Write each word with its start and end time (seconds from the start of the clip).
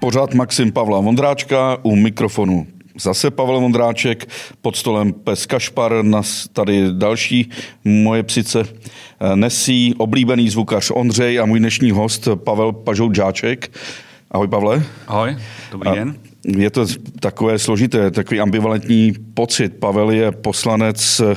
Pořád 0.00 0.34
Maxim 0.34 0.72
Pavla 0.72 1.00
Vondráčka 1.00 1.78
u 1.82 1.96
mikrofonu 1.96 2.66
Zase 3.00 3.30
Pavel 3.30 3.60
Vondráček, 3.60 4.28
pod 4.62 4.76
stolem 4.76 5.12
pes 5.12 5.46
Kašpar, 5.46 6.04
nas 6.04 6.48
tady 6.52 6.84
další 6.92 7.50
moje 7.84 8.22
psice 8.22 8.64
Nesí, 9.34 9.94
oblíbený 9.98 10.50
zvukař 10.50 10.90
Ondřej 10.94 11.40
a 11.40 11.46
můj 11.46 11.58
dnešní 11.58 11.90
host 11.90 12.28
Pavel 12.34 12.72
Pažou 12.72 13.14
Žáček. 13.14 13.70
Ahoj 14.30 14.48
Pavle. 14.48 14.82
Ahoj, 15.06 15.36
dobrý 15.72 15.90
den. 15.90 16.14
Je 16.44 16.70
to 16.70 16.86
takové 17.20 17.58
složité, 17.58 18.10
takový 18.10 18.40
ambivalentní 18.40 19.12
pocit. 19.34 19.68
Pavel 19.68 20.10
je 20.10 20.32
poslanec 20.32 21.20
eh, 21.20 21.34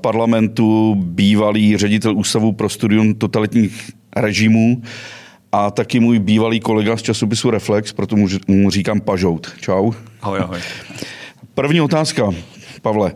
parlamentu, 0.00 0.94
bývalý 0.98 1.76
ředitel 1.76 2.16
Ústavu 2.16 2.52
pro 2.52 2.68
studium 2.68 3.14
totalitních 3.14 3.90
režimů 4.16 4.82
a 5.52 5.70
taky 5.70 6.00
můj 6.00 6.18
bývalý 6.18 6.60
kolega 6.60 6.96
z 6.96 7.02
časopisu 7.02 7.50
Reflex, 7.50 7.92
proto 7.92 8.16
mu 8.48 8.70
říkám 8.70 9.00
Pažout. 9.00 9.50
Čau. 9.60 9.92
Ahoj, 10.22 10.38
ahoj. 10.40 10.58
První 11.54 11.80
otázka, 11.80 12.30
Pavle. 12.82 13.12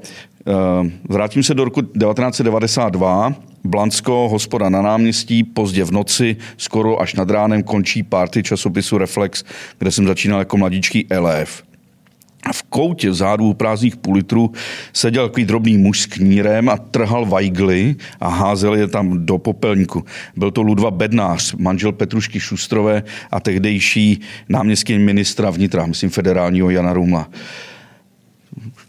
Eh, 0.47 0.91
vrátím 1.09 1.43
se 1.43 1.55
do 1.55 1.65
roku 1.65 1.83
1992. 1.83 3.35
Blansko, 3.65 4.29
hospoda 4.29 4.69
na 4.69 4.83
náměstí, 4.83 5.45
pozdě 5.45 5.85
v 5.85 5.91
noci, 5.91 6.37
skoro 6.57 7.01
až 7.01 7.15
nad 7.15 7.31
ránem 7.31 7.63
končí 7.63 8.03
party 8.03 8.43
časopisu 8.43 8.99
Reflex, 8.99 9.45
kde 9.79 9.91
jsem 9.91 10.07
začínal 10.07 10.39
jako 10.39 10.57
mladíčký 10.57 11.07
LF. 11.19 11.63
A 12.43 12.53
v 12.53 12.63
koutě 12.63 13.11
vzadu 13.11 13.49
u 13.49 13.55
prázdných 13.55 13.97
půl 13.97 14.15
litrů 14.15 14.53
seděl 14.93 15.29
takový 15.29 15.45
drobný 15.45 15.79
muž 15.79 16.01
s 16.01 16.07
knírem 16.07 16.69
a 16.69 16.77
trhal 16.77 17.27
vajgly 17.27 17.97
a 18.21 18.29
házel 18.29 18.75
je 18.75 18.89
tam 18.89 19.27
do 19.27 19.39
popelníku. 19.39 20.05
Byl 20.37 20.51
to 20.51 20.63
Ludva 20.63 20.91
Bednář, 20.91 21.55
manžel 21.55 21.93
Petrušky 21.93 22.41
Šustrové 22.41 23.03
a 23.31 23.41
tehdejší 23.41 24.21
náměstský 24.49 24.99
ministra 24.99 25.51
vnitra, 25.51 25.87
myslím 25.87 26.11
federálního 26.11 26.71
Jana 26.71 26.93
Rumla. 26.93 27.29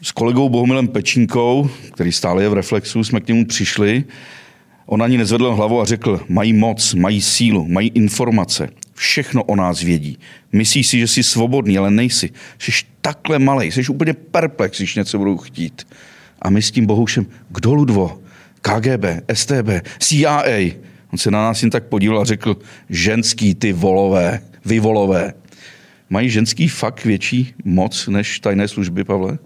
S 0.01 0.11
kolegou 0.11 0.49
Bohumilem 0.49 0.87
Pečínkou, 0.87 1.69
který 1.93 2.11
stále 2.11 2.43
je 2.43 2.49
v 2.49 2.53
Reflexu, 2.53 3.03
jsme 3.03 3.19
k 3.19 3.27
němu 3.27 3.45
přišli. 3.45 4.03
On 4.85 5.03
ani 5.03 5.17
nezvedl 5.17 5.53
hlavu 5.53 5.81
a 5.81 5.85
řekl, 5.85 6.21
mají 6.29 6.53
moc, 6.53 6.93
mají 6.93 7.21
sílu, 7.21 7.67
mají 7.67 7.89
informace 7.89 8.69
všechno 8.95 9.43
o 9.43 9.55
nás 9.55 9.81
vědí. 9.81 10.17
Myslíš 10.51 10.87
si, 10.87 10.99
že 10.99 11.07
jsi 11.07 11.23
svobodný, 11.23 11.77
ale 11.77 11.91
nejsi. 11.91 12.29
Jsi 12.59 12.71
takhle 13.01 13.39
malý, 13.39 13.71
jsi 13.71 13.87
úplně 13.87 14.13
perplex, 14.13 14.77
když 14.77 14.95
něco 14.95 15.17
budou 15.17 15.37
chtít. 15.37 15.87
A 16.41 16.49
my 16.49 16.61
s 16.61 16.71
tím 16.71 16.85
bohušem, 16.85 17.25
kdo 17.49 17.73
Ludvo? 17.73 18.21
KGB, 18.61 19.05
STB, 19.33 19.69
CIA. 19.99 20.71
On 21.13 21.17
se 21.17 21.31
na 21.31 21.41
nás 21.41 21.63
jen 21.63 21.69
tak 21.69 21.83
podíval 21.83 22.21
a 22.21 22.25
řekl, 22.25 22.57
ženský 22.89 23.55
ty 23.55 23.73
volové, 23.73 24.41
vy 24.65 24.79
volové. 24.79 25.33
Mají 26.09 26.29
ženský 26.29 26.67
fakt 26.67 27.05
větší 27.05 27.53
moc 27.63 28.07
než 28.07 28.39
tajné 28.39 28.67
služby, 28.67 29.03
Pavle? 29.03 29.37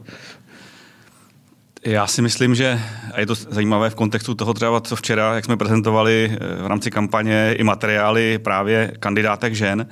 Já 1.86 2.08
si 2.08 2.22
myslím, 2.22 2.56
že 2.56 2.82
a 3.14 3.20
je 3.20 3.26
to 3.26 3.36
zajímavé 3.36 3.90
v 3.90 3.96
kontextu 3.96 4.36
toho 4.36 4.54
třeba, 4.54 4.82
co 4.82 4.96
včera, 4.96 5.36
jak 5.36 5.46
jsme 5.46 5.58
prezentovali 5.58 6.32
eh, 6.32 6.64
v 6.64 6.68
rámci 6.68 6.92
kampaně 6.92 7.56
i 7.58 7.64
materiály 7.64 8.38
právě 8.38 8.94
kandidátek 9.00 9.56
žen, 9.56 9.88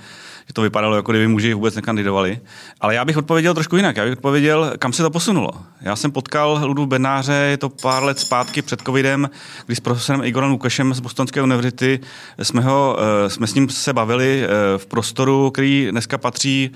že 0.48 0.54
to 0.54 0.62
vypadalo, 0.62 0.96
jako 0.96 1.12
kdyby 1.12 1.28
muži 1.28 1.54
vůbec 1.54 1.76
nekandidovali. 1.76 2.40
Ale 2.82 2.96
já 2.96 3.06
bych 3.06 3.18
odpověděl 3.18 3.54
trošku 3.54 3.76
jinak. 3.76 3.98
Já 3.98 4.04
bych 4.04 4.14
odpověděl, 4.14 4.74
kam 4.80 4.94
se 4.94 5.04
to 5.04 5.10
posunulo. 5.10 5.52
Já 5.82 5.96
jsem 5.96 6.12
potkal 6.12 6.62
Ludu 6.64 6.86
Bednáře, 6.86 7.34
je 7.34 7.58
to 7.58 7.70
pár 7.70 8.04
let 8.04 8.20
zpátky 8.20 8.62
před 8.62 8.82
covidem, 8.82 9.30
kdy 9.66 9.76
s 9.76 9.80
profesorem 9.80 10.24
Igorem 10.24 10.52
Lukešem 10.52 10.94
z 10.94 11.00
Bostonské 11.00 11.42
univerzity 11.42 12.00
jsme, 12.44 12.62
ho, 12.62 12.98
eh, 13.00 13.30
jsme 13.30 13.48
s 13.48 13.54
ním 13.54 13.70
se 13.70 13.94
bavili 13.94 14.44
eh, 14.44 14.48
v 14.78 14.86
prostoru, 14.86 15.52
který 15.52 15.88
dneska 15.92 16.18
patří 16.18 16.72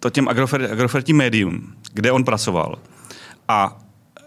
to 0.00 0.10
těm 0.10 0.28
agrofertím 0.28 1.16
médium, 1.16 1.72
kde 1.92 2.12
on 2.12 2.24
pracoval. 2.24 2.78
A 3.48 3.78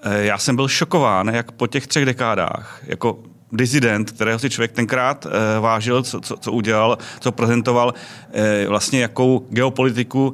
e, 0.03 0.25
já 0.25 0.37
jsem 0.37 0.55
byl 0.55 0.67
šokován, 0.67 1.27
jak 1.27 1.51
po 1.51 1.67
těch 1.67 1.87
třech 1.87 2.05
dekádách, 2.05 2.81
jako 2.83 3.19
dizident, 3.51 4.11
kterého 4.11 4.39
si 4.39 4.49
člověk 4.49 4.71
tenkrát 4.71 5.25
e, 5.25 5.59
vážil, 5.59 6.03
co, 6.03 6.21
co, 6.21 6.37
co 6.37 6.51
udělal, 6.51 6.97
co 7.19 7.31
prezentoval, 7.31 7.93
e, 8.33 8.67
vlastně 8.67 9.01
jakou 9.01 9.47
geopolitiku 9.49 10.33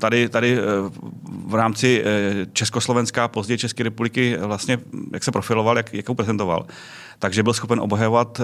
tady, 0.00 0.28
tady 0.28 0.58
v 1.46 1.54
rámci 1.54 2.04
Československá, 2.52 3.28
později 3.28 3.58
České 3.58 3.82
republiky 3.82 4.36
vlastně, 4.40 4.78
jak 5.12 5.24
se 5.24 5.32
profiloval, 5.32 5.76
jak, 5.76 5.94
jakou 5.94 6.14
prezentoval. 6.14 6.66
Takže 7.18 7.42
byl 7.42 7.52
schopen 7.52 7.80
obhajovat, 7.80 8.40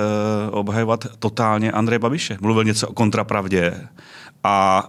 obhajovat 0.50 1.06
totálně 1.18 1.72
Andrej 1.72 1.98
Babiše. 1.98 2.38
Mluvil 2.40 2.64
něco 2.64 2.88
o 2.88 2.92
kontrapravdě 2.92 3.88
a 4.44 4.84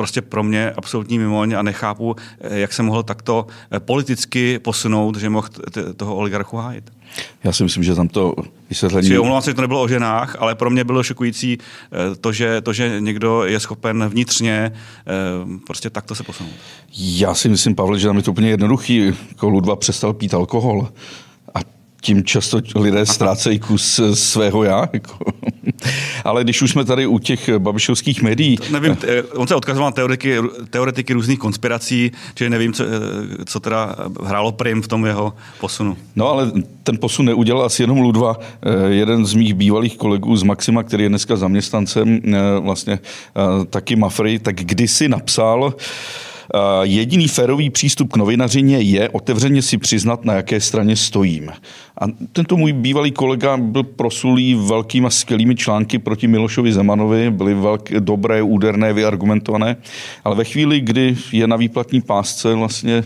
prostě 0.00 0.22
pro 0.22 0.42
mě 0.42 0.70
absolutní 0.70 1.18
mimoň 1.18 1.52
a 1.52 1.62
nechápu, 1.62 2.16
eh, 2.40 2.58
jak 2.58 2.72
se 2.72 2.82
mohl 2.82 3.02
takto 3.02 3.46
eh, 3.70 3.80
politicky 3.80 4.58
posunout, 4.58 5.16
že 5.16 5.30
mohl 5.30 5.48
toho 5.96 6.16
oligarchu 6.16 6.56
hájit. 6.56 6.92
Já 7.44 7.52
si 7.52 7.62
myslím, 7.62 7.84
že 7.84 7.94
tam 7.94 8.08
to 8.08 8.34
vysvětlení... 8.70 9.08
Si 9.08 9.18
omlouvám 9.18 9.42
se, 9.42 9.50
že 9.50 9.54
to 9.54 9.60
nebylo 9.60 9.82
o 9.82 9.88
ženách, 9.88 10.36
ale 10.38 10.54
pro 10.54 10.70
mě 10.70 10.84
bylo 10.84 11.02
šokující 11.02 11.58
eh, 11.58 12.16
to, 12.16 12.32
že, 12.32 12.60
to, 12.60 12.72
že 12.72 12.96
někdo 13.00 13.44
je 13.44 13.60
schopen 13.60 14.08
vnitřně 14.08 14.72
prostě 15.66 15.90
takto 15.90 16.14
se 16.14 16.22
posunout. 16.22 16.52
Já 16.96 17.34
si 17.34 17.48
myslím, 17.48 17.74
Pavel, 17.74 17.98
že 17.98 18.06
tam 18.06 18.16
je 18.16 18.22
to 18.22 18.30
úplně 18.30 18.48
jednoduchý. 18.48 19.12
Jako 19.28 19.48
Ludva 19.48 19.76
přestal 19.76 20.12
pít 20.12 20.34
alkohol 20.34 20.88
tím 22.00 22.24
často 22.24 22.60
lidé 22.74 23.06
ztrácejí 23.06 23.58
kus 23.58 24.00
svého 24.14 24.64
já. 24.64 24.88
Jako. 24.92 25.18
Ale 26.24 26.44
když 26.44 26.62
už 26.62 26.70
jsme 26.70 26.84
tady 26.84 27.06
u 27.06 27.18
těch 27.18 27.58
babišovských 27.58 28.22
médií... 28.22 28.58
Nevím, 28.70 28.96
eh, 29.08 29.22
on 29.22 29.46
se 29.46 29.54
odkazoval 29.54 29.88
na 29.88 29.92
teoretiky, 29.92 30.38
teoretiky 30.70 31.12
různých 31.12 31.38
konspirací, 31.38 32.12
čili 32.34 32.50
nevím, 32.50 32.72
co, 32.72 32.84
eh, 32.84 33.44
co 33.44 33.60
teda 33.60 33.96
hrálo 34.24 34.52
prim 34.52 34.82
v 34.82 34.88
tom 34.88 35.06
jeho 35.06 35.32
posunu. 35.60 35.96
No 36.16 36.28
ale 36.28 36.52
ten 36.82 36.98
posun 36.98 37.26
neudělal 37.26 37.64
asi 37.64 37.82
jenom 37.82 37.98
Ludva. 37.98 38.36
Eh, 38.40 38.88
jeden 38.88 39.26
z 39.26 39.34
mých 39.34 39.54
bývalých 39.54 39.96
kolegů 39.96 40.36
z 40.36 40.42
Maxima, 40.42 40.82
který 40.82 41.02
je 41.02 41.08
dneska 41.08 41.36
zaměstnancem, 41.36 42.20
vlastně 42.60 42.98
taky 43.70 43.96
Mafry, 43.96 44.38
tak 44.38 44.56
kdysi 44.56 45.08
napsal, 45.08 45.74
Jediný 46.82 47.28
férový 47.28 47.70
přístup 47.70 48.12
k 48.12 48.16
novinařině 48.16 48.80
je 48.80 49.08
otevřeně 49.08 49.62
si 49.62 49.78
přiznat, 49.78 50.24
na 50.24 50.34
jaké 50.34 50.60
straně 50.60 50.96
stojím. 50.96 51.50
A 52.00 52.04
tento 52.32 52.56
můj 52.56 52.72
bývalý 52.72 53.10
kolega 53.10 53.56
byl 53.56 53.82
prosulý 53.82 54.54
velkými 54.54 55.10
skvělými 55.10 55.54
články 55.54 55.98
proti 55.98 56.28
Milošovi 56.28 56.72
Zemanovi, 56.72 57.30
byly 57.30 57.54
velké, 57.54 58.00
dobré, 58.00 58.42
úderné, 58.42 58.92
vyargumentované, 58.92 59.76
ale 60.24 60.36
ve 60.36 60.44
chvíli, 60.44 60.80
kdy 60.80 61.16
je 61.32 61.46
na 61.46 61.56
výplatní 61.56 62.00
pásce 62.00 62.54
vlastně 62.54 63.04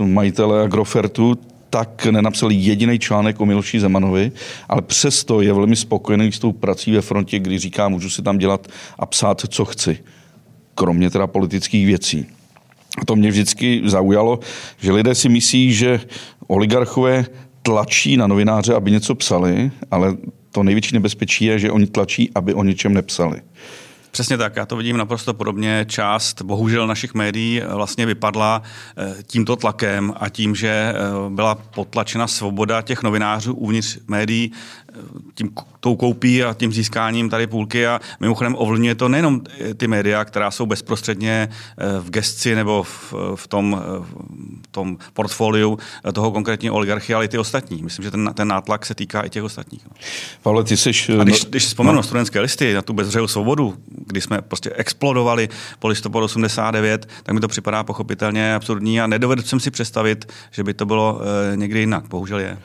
uh, 0.00 0.06
majitele 0.06 0.62
Agrofertu, 0.62 1.38
tak 1.70 2.06
nenapsal 2.06 2.50
jediný 2.50 2.98
článek 2.98 3.40
o 3.40 3.46
Miloši 3.46 3.80
Zemanovi, 3.80 4.32
ale 4.68 4.82
přesto 4.82 5.40
je 5.40 5.52
velmi 5.52 5.76
spokojený 5.76 6.32
s 6.32 6.38
tou 6.38 6.52
prací 6.52 6.92
ve 6.92 7.00
frontě, 7.00 7.38
kdy 7.38 7.58
říká, 7.58 7.88
můžu 7.88 8.10
si 8.10 8.22
tam 8.22 8.38
dělat 8.38 8.68
a 8.98 9.06
psát, 9.06 9.42
co 9.48 9.64
chci 9.64 9.98
kromě 10.78 11.10
teda 11.10 11.26
politických 11.26 11.86
věcí. 11.86 12.26
A 13.02 13.04
to 13.04 13.16
mě 13.16 13.30
vždycky 13.30 13.82
zaujalo, 13.84 14.38
že 14.78 14.92
lidé 14.92 15.14
si 15.14 15.28
myslí, 15.28 15.72
že 15.72 16.00
oligarchové 16.46 17.26
tlačí 17.62 18.16
na 18.16 18.26
novináře, 18.26 18.74
aby 18.74 18.90
něco 18.90 19.14
psali, 19.14 19.70
ale 19.90 20.16
to 20.50 20.62
největší 20.62 20.94
nebezpečí 20.94 21.44
je, 21.44 21.58
že 21.58 21.70
oni 21.70 21.86
tlačí, 21.86 22.30
aby 22.34 22.54
o 22.54 22.64
něčem 22.64 22.94
nepsali. 22.94 23.42
Přesně 24.10 24.38
tak, 24.38 24.56
já 24.56 24.66
to 24.66 24.76
vidím 24.76 24.96
naprosto 24.96 25.34
podobně. 25.34 25.86
Část, 25.88 26.42
bohužel, 26.42 26.86
našich 26.86 27.14
médií 27.14 27.62
vlastně 27.74 28.06
vypadla 28.06 28.62
eh, 28.96 29.22
tímto 29.22 29.56
tlakem 29.56 30.14
a 30.16 30.28
tím, 30.28 30.54
že 30.54 30.68
eh, 30.68 30.94
byla 31.28 31.54
potlačena 31.54 32.26
svoboda 32.26 32.82
těch 32.82 33.02
novinářů 33.02 33.54
uvnitř 33.54 33.98
médií, 34.08 34.52
tím, 35.34 35.50
tou 35.80 35.96
koupí 35.96 36.44
a 36.44 36.54
tím 36.54 36.72
získáním 36.72 37.30
tady 37.30 37.46
půlky 37.46 37.86
a 37.86 38.00
mimochodem 38.20 38.54
ovlivňuje 38.58 38.94
to 38.94 39.08
nejenom 39.08 39.40
ty 39.76 39.88
média, 39.88 40.24
která 40.24 40.50
jsou 40.50 40.66
bezprostředně 40.66 41.48
eh, 41.50 42.00
v 42.00 42.10
gestci 42.10 42.54
nebo 42.54 42.82
v, 42.82 43.14
v, 43.34 43.46
tom, 43.48 43.82
eh, 43.82 44.04
v 44.62 44.66
tom 44.70 44.98
portfoliu 45.12 45.78
toho 46.12 46.32
konkrétního 46.32 46.74
oligarchy, 46.74 47.14
ale 47.14 47.24
i 47.24 47.28
ty 47.28 47.38
ostatní. 47.38 47.82
Myslím, 47.82 48.02
že 48.02 48.10
ten, 48.10 48.30
ten 48.34 48.48
nátlak 48.48 48.86
se 48.86 48.94
týká 48.94 49.20
i 49.20 49.30
těch 49.30 49.42
ostatních. 49.42 49.86
No. 49.86 49.92
Pavle, 50.42 50.64
ty 50.64 50.76
jsi... 50.76 50.90
A 51.20 51.24
když, 51.24 51.44
když 51.44 51.66
vzpomenu 51.66 51.96
no. 51.96 52.02
studentské 52.02 52.40
listy, 52.40 52.74
na 52.74 52.82
tu 52.82 52.92
bezřeju 52.92 53.26
svobodu, 53.26 53.76
kdy 54.06 54.20
jsme 54.20 54.42
prostě 54.42 54.70
explodovali 54.70 55.48
po 55.78 55.88
listopadu 55.88 56.24
89, 56.24 57.08
tak 57.22 57.34
mi 57.34 57.40
to 57.40 57.48
připadá 57.48 57.84
pochopitelně 57.84 58.54
absurdní 58.54 59.00
a 59.00 59.06
nedovedu 59.06 59.42
jsem 59.42 59.60
si 59.60 59.70
představit, 59.70 60.32
že 60.50 60.64
by 60.64 60.74
to 60.74 60.86
bylo 60.86 61.20
někdy 61.54 61.80
jinak. 61.80 62.08
Bohužel 62.08 62.38
je. 62.38 62.58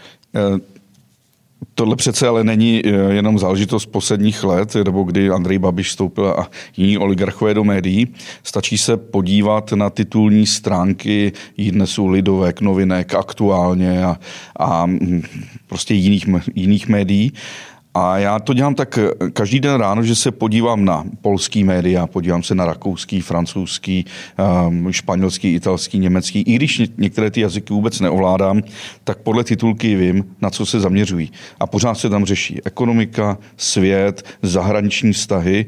Tohle 1.76 1.96
přece 1.96 2.28
ale 2.28 2.44
není 2.44 2.82
eh, 2.86 2.90
jenom 3.14 3.40
záležitost 3.40 3.86
posledních 3.86 4.44
let, 4.44 4.76
nebo 4.76 5.04
kdy 5.04 5.30
Andrej 5.30 5.60
Babiš 5.60 5.88
vstoupil 5.88 6.28
a 6.28 6.50
jiní 6.78 6.98
oligarchové 6.98 7.54
do 7.54 7.64
médií. 7.64 8.08
Stačí 8.44 8.78
se 8.78 8.98
podívat 8.98 9.72
na 9.72 9.90
titulní 9.90 10.48
stránky 10.48 11.32
dnesu 11.58 12.08
Lidovek, 12.08 12.62
Novinek, 12.62 13.14
Aktuálně 13.14 14.04
a, 14.04 14.20
a 14.56 14.86
mm, 14.86 15.24
prostě 15.68 15.94
jiných, 15.94 16.26
jiných 16.56 16.88
médií. 16.88 17.32
A 17.94 18.18
já 18.18 18.40
to 18.40 18.54
dělám 18.54 18.76
tak 18.76 18.98
eh, 18.98 19.32
každý 19.32 19.60
den 19.60 19.76
ráno, 19.76 20.04
že 20.04 20.16
se 20.16 20.32
podívám 20.32 20.86
na 20.86 21.04
polský 21.22 21.64
média, 21.64 22.08
podívám 22.08 22.44
se 22.44 22.56
na 22.56 22.66
rakouský, 22.66 23.22
francouzský, 23.22 24.06
ehm, 24.38 24.92
španělský, 24.92 25.54
italský, 25.54 26.00
německý. 26.00 26.42
I 26.42 26.56
když 26.56 26.82
některé 26.98 27.32
ty 27.32 27.42
jazyky 27.42 27.74
vůbec 27.74 28.00
neovládám, 28.00 28.62
tak 29.04 29.18
podle 29.18 29.44
titulky 29.44 29.96
vím, 29.96 30.36
na 30.42 30.50
co 30.50 30.66
se 30.66 30.80
zaměřují. 30.80 31.32
A 31.60 31.68
pořád 31.68 31.96
se 31.96 32.10
tam 32.10 32.26
řeší 32.26 32.62
ekonomika, 32.66 33.38
svět, 33.58 34.26
zahraniční 34.42 35.14
vztahy. 35.14 35.66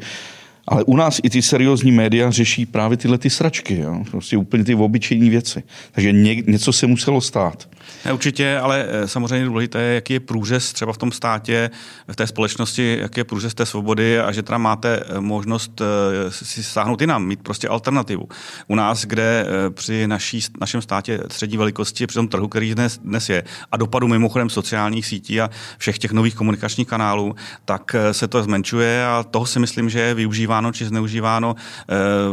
Ale 0.68 0.84
u 0.84 0.96
nás 0.98 1.20
i 1.24 1.30
ty 1.30 1.42
seriózní 1.42 1.92
média 1.92 2.32
řeší 2.32 2.66
právě 2.66 2.98
tyhle 2.98 3.18
ty 3.18 3.30
sračky, 3.30 3.80
jo? 3.80 4.04
prostě 4.12 4.38
úplně 4.38 4.64
ty 4.64 4.76
obyčejní 4.76 5.30
věci. 5.30 5.64
Takže 5.92 6.12
ně, 6.12 6.36
něco 6.36 6.74
se 6.74 6.88
muselo 6.88 7.22
stát. 7.22 7.68
Ne, 8.06 8.14
určitě, 8.14 8.58
ale 8.58 8.86
eh, 8.90 9.08
samozřejmě 9.08 9.46
důležité 9.46 9.82
je, 9.82 9.96
jaký 9.96 10.14
je 10.14 10.20
průřez 10.20 10.74
třeba 10.74 10.94
v 10.94 10.98
tom 10.98 11.12
státě, 11.12 11.70
v 12.08 12.16
té 12.16 12.28
společnosti, 12.28 12.98
jaký 13.02 13.20
je 13.20 13.24
průřez 13.24 13.54
té 13.54 13.66
svobody 13.66 14.20
a 14.20 14.32
že 14.32 14.44
tam 14.44 14.62
máte 14.62 15.00
eh, 15.00 15.20
možnost 15.20 15.82
eh, 15.82 16.32
si 16.32 16.64
sáhnout 16.64 17.02
jinam, 17.02 17.26
mít 17.26 17.40
prostě 17.44 17.68
alternativu. 17.68 18.28
U 18.68 18.76
nás, 18.76 19.06
kde 19.06 19.46
při 19.70 20.08
naší, 20.08 20.40
našem 20.60 20.82
státě 20.82 21.20
střední 21.32 21.58
velikosti, 21.58 22.08
při 22.08 22.16
tom 22.16 22.28
trhu, 22.28 22.48
který 22.48 22.76
dnes, 22.76 22.98
dnes 23.04 23.30
je, 23.30 23.44
a 23.72 23.78
dopadu 23.78 24.08
mimochodem 24.08 24.50
sociálních 24.50 25.06
sítí 25.06 25.42
a 25.42 25.50
všech 25.78 26.00
těch 26.00 26.12
nových 26.12 26.36
komunikačních 26.36 26.88
kanálů, 26.88 27.36
tak 27.66 27.96
se 28.12 28.28
to 28.28 28.44
zmenšuje 28.44 29.06
a 29.06 29.24
toho 29.24 29.46
si 29.46 29.60
myslím, 29.60 29.90
že 29.90 30.00
je 30.00 30.14
využíváno 30.56 30.72
či 30.72 30.86
zneužíváno 30.86 31.56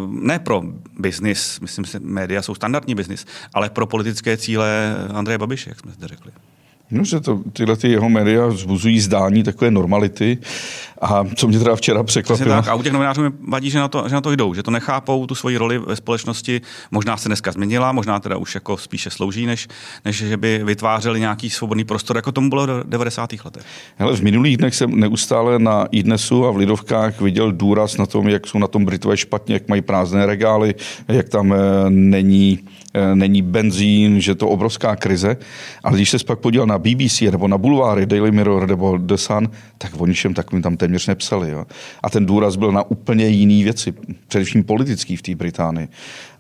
ne 0.09 0.39
pro 0.39 0.63
biznis, 0.99 1.61
myslím 1.61 1.85
si, 1.85 2.01
média 2.01 2.43
jsou 2.43 2.55
standardní 2.55 2.95
biznis, 2.95 3.27
ale 3.55 3.71
pro 3.71 3.87
politické 3.87 4.37
cíle 4.37 4.97
Andreje 5.15 5.39
Babiše, 5.39 5.71
jak 5.71 5.81
jsme 5.81 5.93
zde 5.93 6.09
řekli. 6.09 6.33
No, 6.93 7.05
že 7.05 7.21
to, 7.21 7.41
tyhle 7.53 7.77
ty 7.77 7.91
jeho 7.91 8.09
média 8.09 8.47
vzbuzují 8.47 9.01
zdání 9.01 9.43
takové 9.43 9.71
normality. 9.71 10.39
A 11.01 11.25
co 11.35 11.49
mě 11.49 11.59
teda 11.59 11.77
včera 11.77 12.03
překvapilo. 12.03 12.55
Tak, 12.55 12.69
a 12.69 12.75
u 12.75 12.83
těch 12.83 12.93
novinářů 12.93 13.23
mi 13.23 13.31
vadí, 13.49 13.71
že 13.71 13.79
na, 13.79 13.89
to, 13.89 14.05
že 14.09 14.15
na 14.15 14.21
to 14.21 14.33
jdou, 14.33 14.55
že 14.55 14.63
to 14.63 14.71
nechápou, 14.71 15.27
tu 15.27 15.35
svoji 15.35 15.57
roli 15.57 15.79
ve 15.79 15.97
společnosti. 15.97 16.61
Možná 16.91 17.17
se 17.17 17.29
dneska 17.29 17.53
změnila, 17.53 17.93
možná 17.93 18.21
teda 18.21 18.37
už 18.37 18.55
jako 18.55 18.77
spíše 18.77 19.11
slouží, 19.11 19.47
než, 19.47 19.69
než 20.05 20.17
že 20.17 20.37
by 20.37 20.61
vytvářeli 20.65 21.21
nějaký 21.21 21.51
svobodný 21.51 21.85
prostor, 21.85 22.17
jako 22.17 22.33
tomu 22.33 22.49
bylo 22.49 22.67
v 22.67 22.85
90. 22.87 23.31
letech. 23.45 23.63
Hele, 23.97 24.17
v 24.17 24.23
minulých 24.23 24.57
dnech 24.57 24.75
jsem 24.75 25.01
neustále 25.01 25.59
na 25.59 25.87
iDnesu 25.91 26.47
a 26.47 26.51
v 26.51 26.57
Lidovkách 26.57 27.21
viděl 27.21 27.53
důraz 27.53 27.97
na 27.97 28.07
tom, 28.07 28.29
jak 28.29 28.47
jsou 28.47 28.59
na 28.59 28.67
tom 28.67 28.85
Britové 28.85 29.17
špatně, 29.17 29.55
jak 29.55 29.69
mají 29.69 29.83
prázdné 29.83 30.27
regály, 30.27 30.75
jak 31.09 31.29
tam 31.29 31.53
eh, 31.53 31.57
není 31.89 32.59
Eh, 32.95 33.15
není 33.15 33.43
benzín, 33.43 34.21
že 34.21 34.35
to 34.35 34.49
obrovská 34.49 34.97
krize. 34.97 35.37
Ale 35.85 35.97
když 35.97 36.11
se 36.11 36.19
pak 36.27 36.39
podíval 36.39 36.67
na 36.67 36.79
BBC 36.83 37.21
nebo 37.21 37.49
na 37.49 37.59
bulváry 37.59 38.07
Daily 38.07 38.31
Mirror 38.31 38.69
nebo 38.69 38.99
The 38.99 39.15
Sun, 39.15 39.51
tak 39.79 40.01
o 40.01 40.07
ničem 40.07 40.35
takovým 40.35 40.63
tam 40.63 40.77
téměř 40.77 41.07
nepsali. 41.07 41.51
Jo. 41.51 41.67
A 42.03 42.11
ten 42.11 42.27
důraz 42.27 42.57
byl 42.57 42.73
na 42.73 42.83
úplně 42.83 43.29
jiné 43.29 43.65
věci, 43.65 43.95
především 44.29 44.65
politický 44.65 45.17
v 45.17 45.23
té 45.23 45.35
Británii. 45.35 45.89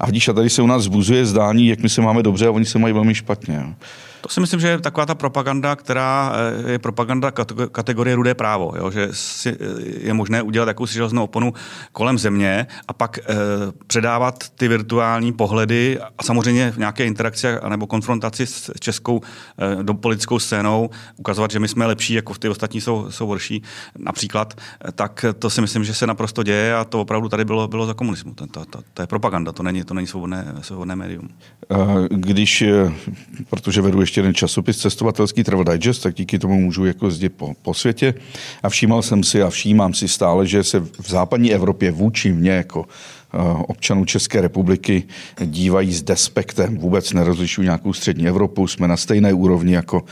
A 0.00 0.06
vidíš, 0.06 0.28
a 0.28 0.32
tady 0.32 0.50
se 0.50 0.62
u 0.62 0.66
nás 0.66 0.82
zbuzuje 0.82 1.26
zdání, 1.26 1.68
jak 1.68 1.80
my 1.80 1.88
se 1.88 2.00
máme 2.00 2.22
dobře 2.22 2.46
a 2.46 2.50
oni 2.50 2.64
se 2.64 2.78
mají 2.78 2.94
velmi 2.94 3.14
špatně. 3.14 3.54
Jo. 3.54 3.74
To 4.22 4.28
si 4.28 4.40
myslím, 4.40 4.60
že 4.60 4.68
je 4.68 4.80
taková 4.80 5.06
ta 5.06 5.14
propaganda, 5.14 5.76
která 5.76 6.32
eh, 6.66 6.72
je 6.72 6.78
propaganda 6.78 7.30
kategorie 7.72 8.16
rudé 8.16 8.34
právo, 8.34 8.72
jo? 8.76 8.90
že 8.90 9.08
si 9.12 9.50
eh, 9.50 9.56
je 10.06 10.14
možné 10.14 10.42
udělat 10.42 10.68
jakousi 10.68 10.94
železnou 10.94 11.24
oponu 11.24 11.52
kolem 11.92 12.18
země 12.18 12.66
a 12.88 12.92
pak 12.92 13.18
eh, 13.18 13.24
předávat 13.86 14.44
ty 14.54 14.68
virtuální 14.68 15.32
pohledy 15.32 15.98
a 16.18 16.22
samozřejmě 16.22 16.70
v 16.70 16.78
nějaké 16.78 17.06
interakci 17.06 17.46
nebo 17.68 17.86
konfrontaci 17.86 18.46
s 18.46 18.70
českou 18.80 19.20
eh, 19.58 19.82
do 19.82 19.94
politickou 19.94 20.38
scénou 20.38 20.90
ukazovat, 21.16 21.50
že 21.50 21.58
my 21.58 21.68
jsme 21.68 21.86
lepší, 21.86 22.14
jako 22.14 22.34
ty 22.34 22.48
ostatní 22.48 22.80
jsou, 22.80 23.10
jsou 23.10 23.26
horší, 23.26 23.62
například, 23.98 24.54
eh, 24.88 24.92
tak 24.92 25.24
to 25.38 25.50
si 25.50 25.60
myslím, 25.60 25.84
že 25.84 25.94
se 25.94 26.06
naprosto 26.06 26.42
děje 26.42 26.74
a 26.74 26.84
to 26.84 27.00
opravdu 27.00 27.28
tady 27.28 27.44
bylo, 27.44 27.68
bylo 27.68 27.86
za 27.86 27.94
komunismu. 27.94 28.34
To, 28.34 28.46
to, 28.46 28.64
to, 28.64 28.78
to 28.94 29.02
je 29.02 29.06
propaganda, 29.06 29.52
to 29.52 29.62
není, 29.62 29.84
to 29.84 29.94
není 29.94 30.06
svobodné, 30.06 30.54
svobodné 30.60 30.96
médium. 30.96 31.28
Když, 32.08 32.64
protože 33.50 33.82
vedu 33.82 34.00
ještě 34.00 34.11
ještě 34.12 34.20
jeden 34.20 34.34
časopis 34.34 34.78
cestovatelský 34.78 35.44
Travel 35.44 35.64
Digest, 35.64 36.02
tak 36.02 36.14
díky 36.14 36.38
tomu 36.38 36.60
můžu 36.60 36.84
jako 36.84 37.06
jezdit 37.06 37.28
po, 37.28 37.54
po 37.62 37.74
světě. 37.74 38.14
A 38.62 38.68
všímal 38.68 39.02
jsem 39.02 39.24
si 39.24 39.42
a 39.42 39.50
všímám 39.50 39.94
si 39.94 40.08
stále, 40.08 40.46
že 40.46 40.64
se 40.64 40.80
v 40.80 41.08
západní 41.08 41.52
Evropě 41.52 41.90
vůči 41.90 42.32
mně 42.32 42.50
jako 42.50 42.84
eh, 42.84 43.38
občanů 43.68 44.04
České 44.04 44.40
republiky 44.40 45.02
dívají 45.44 45.92
s 45.92 46.02
despektem. 46.02 46.78
Vůbec 46.78 47.12
nerozlišují 47.12 47.64
nějakou 47.64 47.92
střední 47.92 48.28
Evropu, 48.28 48.66
jsme 48.66 48.88
na 48.88 48.96
stejné 48.96 49.32
úrovni 49.32 49.74
jako 49.74 50.04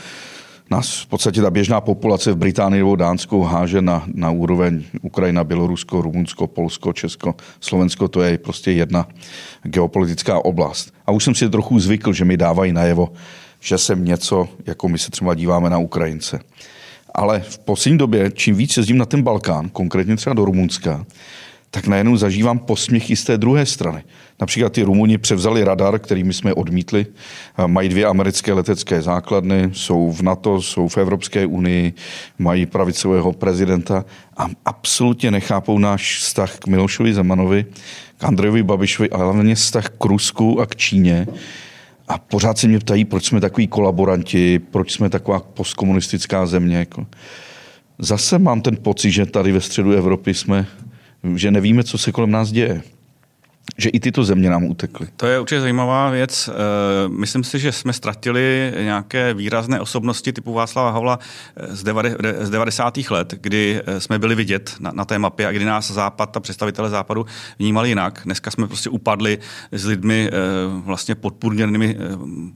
nás 0.71 1.01
v 1.01 1.07
podstatě 1.07 1.41
ta 1.41 1.49
běžná 1.49 1.81
populace 1.81 2.31
v 2.31 2.37
Británii 2.37 2.79
nebo 2.81 2.95
Dánsku 2.95 3.41
háže 3.41 3.81
na, 3.81 4.03
na 4.13 4.31
úroveň 4.31 4.83
Ukrajina, 5.01 5.43
Bělorusko, 5.43 6.01
Rumunsko, 6.01 6.47
Polsko, 6.47 6.93
Česko, 6.93 7.35
Slovensko, 7.59 8.07
to 8.07 8.21
je 8.21 8.37
prostě 8.37 8.71
jedna 8.71 9.07
geopolitická 9.63 10.45
oblast. 10.45 10.93
A 11.05 11.11
už 11.11 11.23
jsem 11.23 11.35
si 11.35 11.49
trochu 11.49 11.79
zvykl, 11.79 12.13
že 12.13 12.25
mi 12.25 12.37
dávají 12.37 12.71
najevo, 12.71 13.11
že 13.61 13.77
jsem 13.77 14.05
něco, 14.05 14.49
jako 14.65 14.89
my 14.89 14.97
se 14.97 15.11
třeba 15.11 15.33
díváme 15.33 15.69
na 15.69 15.77
Ukrajince. 15.77 16.39
Ale 17.13 17.39
v 17.39 17.59
poslední 17.59 17.97
době, 17.97 18.31
čím 18.31 18.55
víc 18.55 18.77
jezdím 18.77 18.97
na 18.97 19.05
ten 19.05 19.23
Balkán, 19.23 19.69
konkrétně 19.69 20.15
třeba 20.15 20.33
do 20.33 20.45
Rumunska, 20.45 21.05
tak 21.71 21.87
najednou 21.87 22.17
zažívám 22.17 22.59
posměch 22.59 23.09
i 23.09 23.15
z 23.15 23.23
té 23.23 23.37
druhé 23.37 23.65
strany. 23.65 24.03
Například 24.39 24.73
ty 24.73 24.83
Rumuni 24.83 25.17
převzali 25.17 25.63
radar, 25.63 25.99
který 25.99 26.23
my 26.23 26.33
jsme 26.33 26.53
odmítli. 26.53 27.05
Mají 27.67 27.89
dvě 27.89 28.05
americké 28.05 28.53
letecké 28.53 29.01
základny, 29.01 29.69
jsou 29.73 30.11
v 30.11 30.21
NATO, 30.21 30.61
jsou 30.61 30.87
v 30.87 30.97
Evropské 30.97 31.45
unii, 31.45 31.93
mají 32.39 32.65
pravicového 32.65 33.33
prezidenta 33.33 34.05
a 34.37 34.47
absolutně 34.65 35.31
nechápou 35.31 35.79
náš 35.79 36.17
vztah 36.17 36.57
k 36.57 36.67
Milošovi 36.67 37.13
Zemanovi, 37.13 37.65
k 38.17 38.23
Andrejovi 38.23 38.63
Babišovi, 38.63 39.09
ale 39.09 39.23
hlavně 39.23 39.55
vztah 39.55 39.89
k 39.89 40.05
Rusku 40.05 40.61
a 40.61 40.65
k 40.65 40.75
Číně 40.75 41.27
a 42.11 42.17
pořád 42.17 42.57
se 42.57 42.67
mě 42.67 42.79
ptají, 42.79 43.05
proč 43.05 43.25
jsme 43.25 43.41
takový 43.41 43.67
kolaboranti, 43.67 44.59
proč 44.59 44.91
jsme 44.91 45.09
taková 45.09 45.39
postkomunistická 45.39 46.45
země. 46.45 46.77
Jako. 46.77 47.05
Zase 47.99 48.39
mám 48.39 48.61
ten 48.61 48.77
pocit, 48.77 49.11
že 49.11 49.25
tady 49.25 49.51
ve 49.51 49.61
středu 49.61 49.91
Evropy 49.91 50.33
jsme, 50.33 50.67
že 51.35 51.51
nevíme, 51.51 51.83
co 51.83 51.97
se 51.97 52.11
kolem 52.11 52.31
nás 52.31 52.51
děje 52.51 52.81
že 53.77 53.89
i 53.89 53.99
tyto 53.99 54.23
země 54.23 54.49
nám 54.49 54.63
utekly. 54.63 55.07
To 55.17 55.27
je 55.27 55.39
určitě 55.39 55.61
zajímavá 55.61 56.09
věc. 56.09 56.49
Eh, 56.49 56.53
myslím 57.09 57.43
si, 57.43 57.59
že 57.59 57.71
jsme 57.71 57.93
ztratili 57.93 58.73
nějaké 58.81 59.33
výrazné 59.33 59.79
osobnosti 59.79 60.33
typu 60.33 60.53
Václava 60.53 60.91
Havla 60.91 61.19
eh, 61.55 61.75
z 62.45 62.49
90. 62.49 62.97
let, 63.09 63.33
kdy 63.41 63.81
eh, 63.85 63.99
jsme 63.99 64.19
byli 64.19 64.35
vidět 64.35 64.75
na, 64.79 65.05
té 65.05 65.19
mapě 65.19 65.47
a 65.47 65.51
kdy 65.51 65.65
nás 65.65 65.91
Západ 65.91 66.37
a 66.37 66.39
představitele 66.39 66.89
Západu 66.89 67.25
vnímali 67.59 67.89
jinak. 67.89 68.21
Dneska 68.25 68.51
jsme 68.51 68.67
prostě 68.67 68.89
upadli 68.89 69.39
s 69.71 69.85
lidmi 69.85 70.29
vlastně 70.67 71.15
podpůrněnými 71.15 71.97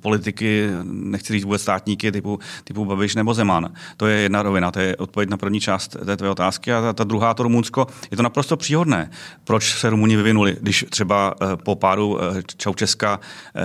politiky, 0.01 0.69
nechci 0.83 1.33
říct 1.33 1.43
vůbec 1.43 1.61
státníky 1.61 2.11
typu, 2.11 2.39
typu 2.63 2.85
Babiš 2.85 3.15
nebo 3.15 3.33
Zeman. 3.33 3.73
To 3.97 4.07
je 4.07 4.19
jedna 4.19 4.43
rovina, 4.43 4.71
to 4.71 4.79
je 4.79 4.95
odpověď 4.95 5.29
na 5.29 5.37
první 5.37 5.59
část 5.59 5.97
té 6.05 6.17
tvé 6.17 6.29
otázky. 6.29 6.73
A 6.73 6.81
ta, 6.81 6.93
ta 6.93 7.03
druhá, 7.03 7.33
to 7.33 7.43
Rumunsko, 7.43 7.87
je 8.11 8.17
to 8.17 8.23
naprosto 8.23 8.57
příhodné. 8.57 9.09
Proč 9.43 9.79
se 9.79 9.89
Rumuni 9.89 10.15
vyvinuli, 10.15 10.57
když 10.61 10.85
třeba 10.89 11.04
eh, 11.11 11.55
po 11.55 11.75
páru 11.75 12.19
eh, 12.21 12.41
Čaučeska 12.57 13.19
eh, 13.55 13.61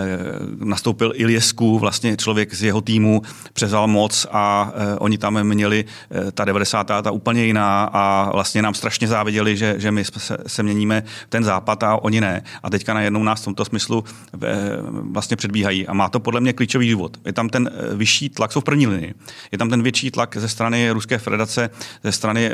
nastoupil 0.64 1.12
Iliesku, 1.14 1.78
vlastně 1.78 2.16
člověk 2.16 2.54
z 2.54 2.62
jeho 2.62 2.80
týmu, 2.80 3.22
přezal 3.52 3.86
moc 3.86 4.26
a 4.30 4.72
oni 4.98 5.18
tam 5.18 5.44
měli 5.44 5.84
ta 6.34 6.44
90. 6.44 6.84
ta 6.84 7.10
úplně 7.10 7.44
jiná 7.44 7.84
a 7.92 8.30
vlastně 8.32 8.62
nám 8.62 8.74
strašně 8.74 9.08
záviděli, 9.08 9.56
že, 9.56 9.74
že 9.78 9.90
my 9.90 10.04
se, 10.04 10.38
se 10.46 10.62
měníme 10.62 11.02
ten 11.28 11.44
západ 11.44 11.82
a 11.82 11.96
oni 11.96 12.20
ne. 12.20 12.42
A 12.62 12.70
teďka 12.70 12.94
najednou 12.94 13.22
nás 13.22 13.42
v 13.42 13.44
tomto 13.44 13.64
smyslu 13.64 14.04
vlastně 14.90 15.36
předbíhají. 15.36 15.86
A 15.86 15.92
má 15.92 16.08
to 16.08 16.20
podle 16.20 16.40
mě 16.40 16.52
klíčový 16.52 16.90
důvod. 16.90 17.16
Je 17.24 17.32
tam 17.32 17.48
ten 17.48 17.70
vyšší 17.94 18.28
tlak, 18.28 18.52
jsou 18.52 18.60
v 18.60 18.64
první 18.64 18.86
linii. 18.86 19.14
Je 19.52 19.58
tam 19.58 19.70
ten 19.70 19.82
větší 19.82 20.10
tlak 20.10 20.36
ze 20.36 20.48
strany 20.48 20.90
Ruské 20.90 21.18
federace, 21.18 21.70
ze 22.04 22.12
strany 22.12 22.50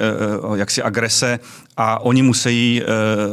jaksi 0.55 0.83
agrese 0.83 1.39
a 1.77 2.01
oni 2.01 2.23
musí 2.23 2.83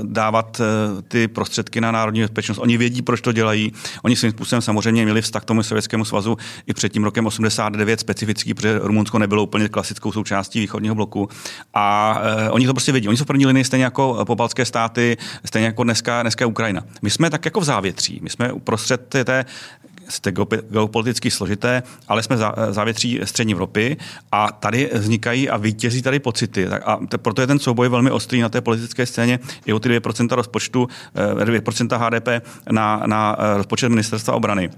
dávat 0.04 0.62
ty 1.08 1.28
prostředky 1.34 1.82
na 1.82 1.92
národní 1.92 2.22
bezpečnost. 2.22 2.58
Oni 2.58 2.78
vědí, 2.78 3.02
proč 3.02 3.22
to 3.22 3.32
dělají. 3.32 3.74
Oni 4.04 4.16
svým 4.16 4.32
způsobem 4.32 4.62
samozřejmě 4.62 5.04
měli 5.04 5.22
vztah 5.22 5.42
k 5.42 5.46
tomu 5.46 5.64
Sovětskému 5.64 6.06
svazu 6.06 6.38
i 6.68 6.74
před 6.74 6.94
tím 6.94 7.04
rokem 7.04 7.26
89 7.26 8.00
specifický, 8.00 8.54
protože 8.54 8.80
Rumunsko 8.80 9.20
nebylo 9.20 9.44
úplně 9.44 9.70
klasickou 9.70 10.12
součástí 10.12 10.60
východního 10.60 10.96
bloku. 10.96 11.30
A 11.74 12.18
e, 12.24 12.50
oni 12.50 12.66
to 12.66 12.74
prostě 12.74 12.92
vědí. 12.92 13.08
Oni 13.08 13.18
jsou 13.18 13.24
v 13.24 13.28
první 13.28 13.46
linii 13.46 13.64
stejně 13.64 13.84
jako 13.84 14.26
pobaltské 14.26 14.66
státy, 14.66 15.18
stejně 15.46 15.66
jako 15.66 15.84
dneska, 15.84 16.22
dneska 16.22 16.46
Ukrajina. 16.46 16.82
My 17.02 17.10
jsme 17.10 17.30
tak 17.30 17.46
jako 17.46 17.60
v 17.60 17.64
závětří. 17.64 18.20
My 18.24 18.30
jsme 18.30 18.52
uprostřed 18.52 19.16
té 19.24 19.46
jste 20.14 20.32
geopoliticky 20.70 21.32
složité, 21.32 21.84
ale 22.08 22.24
jsme 22.24 22.38
závětří 22.70 23.20
střední 23.24 23.54
Evropy 23.54 23.98
a 24.32 24.52
tady 24.52 24.90
vznikají 24.94 25.50
a 25.50 25.58
vítězí 25.58 26.02
tady 26.02 26.20
pocity. 26.20 26.68
A 26.68 27.00
proto 27.18 27.42
je 27.42 27.48
ten 27.48 27.60
souboj 27.60 27.90
velmi 27.90 28.12
ostrý 28.12 28.42
na 28.42 28.50
té 28.50 28.62
politické 28.62 29.06
scéně 29.06 29.40
i 29.66 29.74
o 29.74 29.80
ty 29.80 29.90
2% 29.90 30.36
rozpočtu, 30.36 30.88
2% 31.16 31.88
eh, 31.92 31.98
HDP 31.98 32.46
na, 32.72 33.04
na 33.06 33.36
eh, 33.40 33.58
rozpočet 33.58 33.90
ministerstva 33.90 34.34
obrany. 34.34 34.70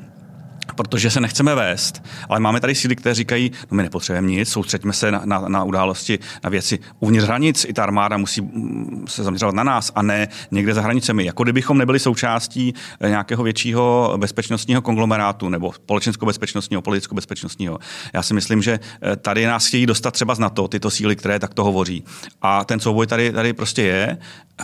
Protože 0.76 1.12
se 1.12 1.22
nechceme 1.22 1.56
vést, 1.56 2.04
ale 2.30 2.40
máme 2.40 2.62
tady 2.62 2.76
síly, 2.76 2.96
které 2.96 3.16
říkají, 3.16 3.52
no 3.72 3.76
my 3.76 3.84
nepotřebujeme 3.84 4.28
nic, 4.28 4.50
soustřeďme 4.50 4.94
se 4.94 5.12
na, 5.12 5.22
na, 5.26 5.40
na 5.40 5.64
události, 5.64 6.20
na 6.44 6.50
věci 6.50 6.80
uvnitř 7.00 7.26
hranic, 7.26 7.66
i 7.70 7.74
ta 7.74 7.84
armáda 7.84 8.18
musí 8.18 8.42
mm, 8.42 9.06
se 9.08 9.24
zaměřovat 9.24 9.56
na 9.56 9.64
nás 9.64 9.92
a 9.96 10.02
ne 10.02 10.28
někde 10.52 10.74
za 10.74 10.82
hranicemi. 10.82 11.26
Jako 11.26 11.44
kdybychom 11.44 11.78
nebyli 11.78 12.00
součástí 12.00 12.74
eh, 13.00 13.10
nějakého 13.10 13.44
většího 13.44 14.14
bezpečnostního 14.18 14.82
konglomerátu 14.82 15.50
nebo 15.50 15.74
společensko-bezpečnostního, 15.74 16.82
politicko-bezpečnostního. 16.82 17.80
Já 18.14 18.24
si 18.24 18.34
myslím, 18.34 18.62
že 18.62 18.80
eh, 19.02 19.16
tady 19.16 19.46
nás 19.46 19.68
chtějí 19.68 19.86
dostat 19.86 20.12
třeba 20.12 20.36
z 20.36 20.40
NATO, 20.40 20.68
tyto 20.68 20.90
síly, 20.90 21.16
které 21.16 21.40
takto 21.40 21.64
hovoří. 21.64 22.04
A 22.42 22.66
ten 22.66 22.80
souboj 22.80 23.08
tady, 23.08 23.32
tady 23.32 23.54
prostě 23.54 23.82
je, 23.82 24.18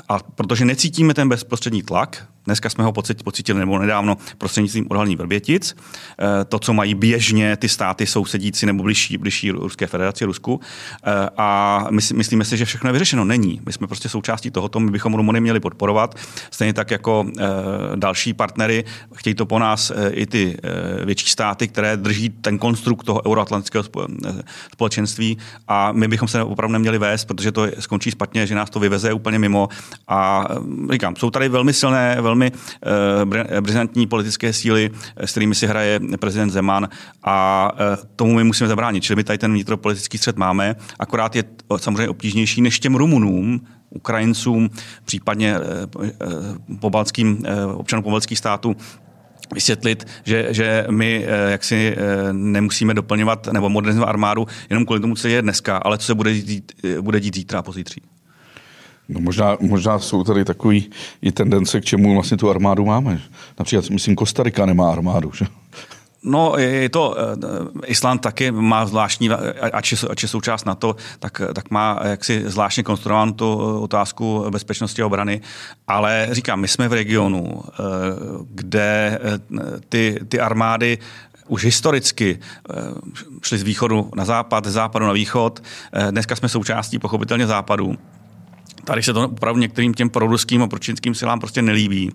a 0.10 0.20
protože 0.20 0.66
necítíme 0.66 1.14
ten 1.14 1.30
bezprostřední 1.30 1.84
tlak, 1.84 2.28
Dneska 2.46 2.70
jsme 2.70 2.84
ho 2.84 2.94
pocítili 3.24 3.60
nebo 3.60 3.80
nedávno 3.80 4.18
prostřednictvím 4.38 4.86
odhalení 4.90 5.16
Vrbětic. 5.16 5.76
Eh, 6.20 6.46
to, 6.46 6.60
co 6.60 6.74
mají 6.74 6.96
běžně 6.96 7.58
ty 7.58 7.70
státy 7.70 8.06
sousedící 8.06 8.66
nebo 8.66 8.84
bližší, 8.84 9.18
bližší 9.18 9.52
Ruské 9.52 9.88
federaci, 9.88 10.26
Rusku. 10.26 10.60
Eh, 11.04 11.30
a 11.38 11.88
my 11.90 12.02
si, 12.02 12.14
myslíme 12.14 12.46
si, 12.46 12.58
že 12.58 12.66
všechno 12.66 12.88
je 12.90 12.94
vyřešeno. 12.94 13.26
Není. 13.26 13.62
My 13.66 13.74
jsme 13.74 13.88
prostě 13.88 14.10
součástí 14.10 14.52
tohoto, 14.52 14.80
my 14.80 14.92
bychom 14.92 15.14
Rumuny 15.14 15.42
měli 15.42 15.60
podporovat. 15.60 16.16
Stejně 16.52 16.74
tak 16.74 16.92
jako 16.92 17.26
eh, 17.40 17.44
další 17.96 18.34
partnery, 18.34 18.84
chtějí 19.16 19.34
to 19.34 19.46
po 19.46 19.60
nás 19.60 19.92
i 20.12 20.26
ty 20.26 20.58
větší 21.06 21.30
státy, 21.30 21.68
které 21.68 21.98
drží 21.98 22.30
ten 22.30 22.58
konstrukt 22.58 23.04
toho 23.04 23.26
euroatlantického 23.28 23.84
společenství 24.74 25.38
a 25.68 25.92
my 25.92 26.08
bychom 26.08 26.28
se 26.28 26.44
opravdu 26.44 26.74
neměli 26.74 26.98
vést, 26.98 27.26
protože 27.26 27.52
to 27.52 27.68
skončí 27.80 28.12
špatně, 28.12 28.48
že 28.48 28.56
nás 28.56 28.70
to 28.70 28.80
vyveze 28.80 29.14
úplně 29.14 29.40
mimo. 29.40 29.70
A 30.08 30.48
říkám, 30.92 31.16
jsou 31.16 31.30
tady 31.30 31.50
velmi 31.50 31.74
silné, 31.74 32.18
velmi 32.22 32.31
uh, 32.36 33.62
brilantní 33.62 34.08
politické 34.08 34.54
síly, 34.54 34.92
eh, 35.16 35.28
s 35.28 35.32
kterými 35.32 35.56
si 35.56 35.68
hraje 35.68 36.00
prezident 36.20 36.50
Zeman 36.50 36.90
a 37.24 37.70
uh, 37.74 37.80
tomu 38.16 38.34
my 38.34 38.44
musíme 38.44 38.68
zabránit. 38.68 39.04
Čili 39.04 39.16
my 39.16 39.24
tady 39.24 39.38
ten 39.38 39.54
vnitropolitický 39.54 40.18
střed 40.18 40.38
máme, 40.38 40.76
akorát 41.00 41.36
je 41.36 41.44
samozřejmě 41.78 42.10
obtížnější 42.10 42.62
než 42.62 42.80
těm 42.80 42.96
Rumunům, 42.96 43.62
Ukrajincům, 43.90 44.70
případně 45.06 45.56
pobalským, 46.80 47.44
občanům 47.74 48.04
pobalských 48.04 48.38
států, 48.38 48.76
vysvětlit, 49.54 50.08
že, 50.24 50.48
že 50.50 50.86
my 50.90 51.26
jaksi 51.48 51.96
nemusíme 52.32 52.94
doplňovat 52.94 53.48
nebo 53.48 53.70
modernizovat 53.70 54.10
armádu 54.10 54.48
jenom 54.70 54.86
kvůli 54.86 55.00
tomu, 55.00 55.16
co 55.16 55.28
je 55.28 55.42
dneska, 55.42 55.78
ale 55.78 55.98
co 55.98 56.06
se 56.06 56.16
bude 56.16 56.34
dít, 56.34 56.72
bude 57.02 57.20
dít 57.20 57.36
zítra 57.36 57.60
a 57.60 57.62
pozítří. 57.62 58.02
No 59.12 59.20
možná, 59.20 59.58
možná 59.60 60.00
jsou 60.00 60.24
tady 60.24 60.46
takový 60.46 60.90
i 61.22 61.32
tendence, 61.32 61.82
k 61.82 61.86
čemu 61.86 62.14
vlastně 62.14 62.38
tu 62.38 62.50
armádu 62.50 62.86
máme. 62.86 63.22
Například, 63.60 63.90
myslím, 63.90 64.16
Kostarika 64.16 64.66
nemá 64.66 64.92
armádu, 64.92 65.32
že? 65.34 65.46
No, 66.24 66.54
je 66.58 66.90
to, 66.90 67.16
eh, 67.18 67.88
Island 67.88 68.22
taky 68.22 68.52
má 68.52 68.86
zvláštní, 68.86 69.30
ač 69.74 69.92
je, 69.92 69.98
ač 70.10 70.24
je 70.24 70.30
součást 70.30 70.66
NATO, 70.66 70.96
tak, 71.20 71.42
tak 71.54 71.72
má 71.72 72.00
jaksi 72.04 72.44
zvláštně 72.46 72.84
konstruovanou 72.84 73.32
tu 73.32 73.56
otázku 73.82 74.46
bezpečnosti 74.50 75.02
a 75.02 75.06
obrany, 75.06 75.42
ale 75.88 76.28
říkám, 76.32 76.60
my 76.60 76.68
jsme 76.68 76.88
v 76.88 76.94
regionu, 76.94 77.64
eh, 77.66 77.74
kde 78.50 79.20
eh, 79.22 79.40
ty, 79.90 80.20
ty 80.28 80.40
armády 80.40 80.98
už 81.48 81.66
historicky 81.66 82.40
šly 83.42 83.58
z 83.58 83.64
východu 83.64 84.12
na 84.16 84.26
západ, 84.26 84.66
z 84.66 84.72
západu 84.72 85.06
na 85.06 85.12
východ. 85.12 85.64
Dneska 86.12 86.36
jsme 86.36 86.50
součástí 86.50 87.00
pochopitelně 87.00 87.48
západu. 87.48 87.98
Tady 88.84 89.04
se 89.04 89.14
to 89.14 89.26
opravdu 89.26 89.62
některým 89.62 89.94
těm 89.94 90.10
proruským 90.10 90.64
a 90.64 90.68
pročinským 90.68 91.16
silám 91.16 91.40
prostě 91.40 91.62
nelíbí. 91.62 92.12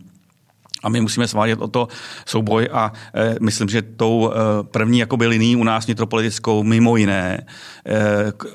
A 0.83 0.89
my 0.89 1.01
musíme 1.01 1.29
svádět 1.29 1.61
o 1.61 1.69
to 1.69 1.89
souboj 2.27 2.69
a 2.73 2.93
e, 3.15 3.37
myslím, 3.41 3.69
že 3.69 3.83
tou 3.83 4.31
e, 4.31 4.35
první 4.63 4.99
jakoby 4.99 5.27
linií 5.27 5.57
u 5.57 5.65
nás 5.65 5.87
nitropolitickou 5.87 6.63
mimo 6.63 6.97
jiné 6.97 7.39
e, 7.39 7.45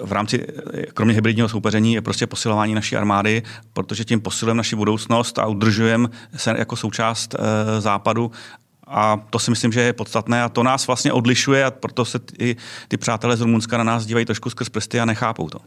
v 0.06 0.12
rámci, 0.12 0.48
kromě 0.94 1.14
hybridního 1.14 1.50
soupeření, 1.50 1.94
je 1.94 2.02
prostě 2.02 2.28
posilování 2.28 2.76
naší 2.76 2.98
armády, 2.98 3.44
protože 3.74 4.06
tím 4.06 4.22
posilujeme 4.22 4.58
naši 4.58 4.76
budoucnost 4.76 5.40
a 5.40 5.48
udržujeme 5.48 6.10
se 6.36 6.56
jako 6.58 6.76
součást 6.76 7.36
e, 7.36 7.82
západu 7.82 8.32
a 8.92 9.20
to 9.30 9.40
si 9.40 9.52
myslím, 9.52 9.72
že 9.72 9.82
je 9.82 9.94
podstatné 9.94 10.44
a 10.44 10.50
to 10.50 10.64
nás 10.64 10.88
vlastně 10.88 11.14
odlišuje 11.14 11.66
a 11.66 11.72
proto 11.72 12.06
se 12.06 12.20
ty, 12.20 12.56
ty 12.88 12.98
přátelé 12.98 13.38
z 13.38 13.42
Rumunska 13.42 13.78
na 13.78 13.84
nás 13.84 14.06
dívají 14.06 14.26
trošku 14.26 14.50
skrz 14.50 14.70
prsty 14.70 15.00
a 15.00 15.06
nechápou 15.06 15.50
to. 15.50 15.60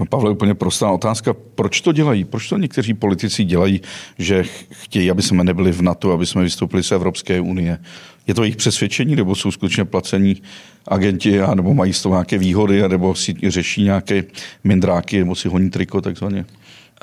No, 0.00 0.06
Pavle, 0.06 0.30
úplně 0.30 0.54
prostá 0.54 0.90
otázka. 0.90 1.34
Proč 1.54 1.80
to 1.80 1.92
dělají? 1.92 2.24
Proč 2.24 2.48
to 2.48 2.56
někteří 2.56 2.94
politici 2.94 3.44
dělají, 3.44 3.80
že 4.18 4.44
chtějí, 4.70 5.10
aby 5.10 5.22
jsme 5.22 5.44
nebyli 5.44 5.72
v 5.72 5.82
NATO, 5.82 6.12
aby 6.12 6.26
jsme 6.26 6.42
vystoupili 6.42 6.82
z 6.82 6.92
Evropské 6.92 7.40
unie? 7.40 7.78
Je 8.26 8.34
to 8.34 8.42
jejich 8.42 8.56
přesvědčení, 8.56 9.16
nebo 9.16 9.34
jsou 9.34 9.50
skutečně 9.50 9.84
placení 9.84 10.42
agenti, 10.88 11.40
nebo 11.54 11.74
mají 11.74 11.92
z 11.92 12.02
toho 12.02 12.14
nějaké 12.14 12.38
výhody, 12.38 12.88
nebo 12.88 13.14
si 13.14 13.34
řeší 13.48 13.82
nějaké 13.82 14.24
mindráky, 14.64 15.18
nebo 15.18 15.34
si 15.34 15.48
honí 15.48 15.70
triko 15.70 16.00
takzvaně? 16.00 16.44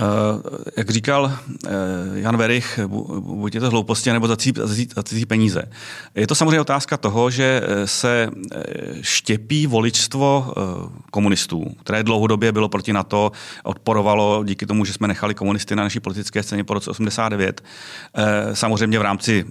Uh, 0.01 0.41
jak 0.77 0.89
říkal 0.89 1.23
uh, 1.23 1.71
Jan 2.13 2.37
Verich, 2.37 2.79
buď 3.19 3.55
je 3.55 3.61
to 3.61 3.69
hlouposti, 3.69 4.11
nebo 4.11 4.27
za 4.27 4.35
cizí 5.03 5.25
peníze. 5.27 5.63
Je 6.15 6.27
to 6.27 6.35
samozřejmě 6.35 6.61
otázka 6.61 6.97
toho, 6.97 7.29
že 7.29 7.61
eh, 7.63 7.87
se 7.87 8.29
štěpí 9.01 9.67
voličstvo 9.67 10.53
komunistů, 11.11 11.75
které 11.83 12.03
dlouhodobě 12.03 12.51
bylo 12.51 12.69
proti 12.69 12.93
NATO, 12.93 13.31
odporovalo 13.63 14.43
díky 14.43 14.65
tomu, 14.65 14.85
že 14.85 14.93
jsme 14.93 15.07
nechali 15.07 15.33
komunisty 15.33 15.75
na 15.75 15.83
naší 15.83 15.99
politické 15.99 16.43
scéně 16.43 16.63
po 16.63 16.73
roce 16.73 16.89
89. 16.89 17.61
Samozřejmě 18.53 18.99
v 18.99 19.01
rámci 19.01 19.45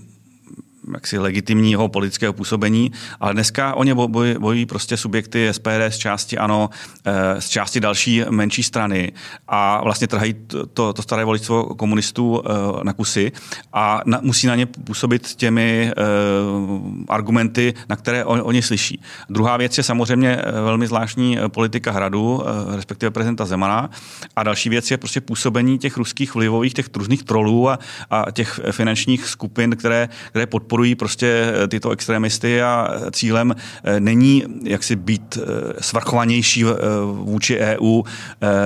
jaksi 0.94 1.18
legitimního 1.18 1.88
politického 1.88 2.32
působení, 2.32 2.92
ale 3.20 3.34
dneska 3.34 3.74
o 3.74 3.84
ně 3.84 3.94
bojí, 3.94 4.34
bojí 4.38 4.66
prostě 4.66 4.96
subjekty 4.96 5.48
SPD 5.52 5.80
z 5.88 5.98
části 5.98 6.38
ANO, 6.38 6.70
eh, 7.04 7.40
z 7.40 7.48
části 7.48 7.80
další 7.80 8.22
menší 8.30 8.62
strany 8.62 9.12
a 9.48 9.84
vlastně 9.84 10.06
trhají 10.06 10.34
to, 10.74 10.92
to, 10.92 11.02
staré 11.02 11.24
voličstvo 11.24 11.64
komunistů 11.64 12.42
eh, 12.44 12.50
na 12.84 12.92
kusy 12.92 13.32
a 13.72 14.00
na, 14.06 14.20
musí 14.22 14.46
na 14.46 14.54
ně 14.54 14.66
působit 14.66 15.34
těmi 15.34 15.92
uh, 15.96 16.80
argumenty, 17.08 17.74
na 17.88 17.96
které 17.96 18.24
on, 18.24 18.40
oni 18.44 18.62
slyší. 18.62 19.00
Druhá 19.30 19.56
věc 19.56 19.78
je 19.78 19.84
samozřejmě 19.84 20.38
velmi 20.64 20.86
zvláštní 20.86 21.38
politika 21.48 21.90
hradu, 21.90 22.42
respektive 22.76 23.10
prezidenta 23.10 23.46
Zemana 23.46 23.90
a 24.36 24.42
další 24.42 24.68
věc 24.68 24.90
je 24.90 24.96
prostě 24.96 25.20
působení 25.20 25.78
těch 25.78 25.96
ruských 25.96 26.34
vlivových, 26.34 26.74
těch 26.74 26.88
různých 26.96 27.24
trolů 27.24 27.70
a, 27.70 27.78
a 28.10 28.30
těch 28.30 28.60
finančních 28.70 29.26
skupin, 29.26 29.76
které, 29.76 30.08
které 30.30 30.46
podporují 30.46 30.75
podporují 30.76 30.94
prostě 30.94 31.52
eh, 31.64 31.68
tyto 31.68 31.90
extremisty 31.90 32.62
a 32.62 32.88
cílem 33.10 33.54
eh, 33.84 34.00
není 34.00 34.44
jaksi 34.62 34.96
být 34.96 35.38
eh, 35.38 35.82
svrchovanější 35.82 36.64
vůči 37.12 37.58
EU 37.58 38.02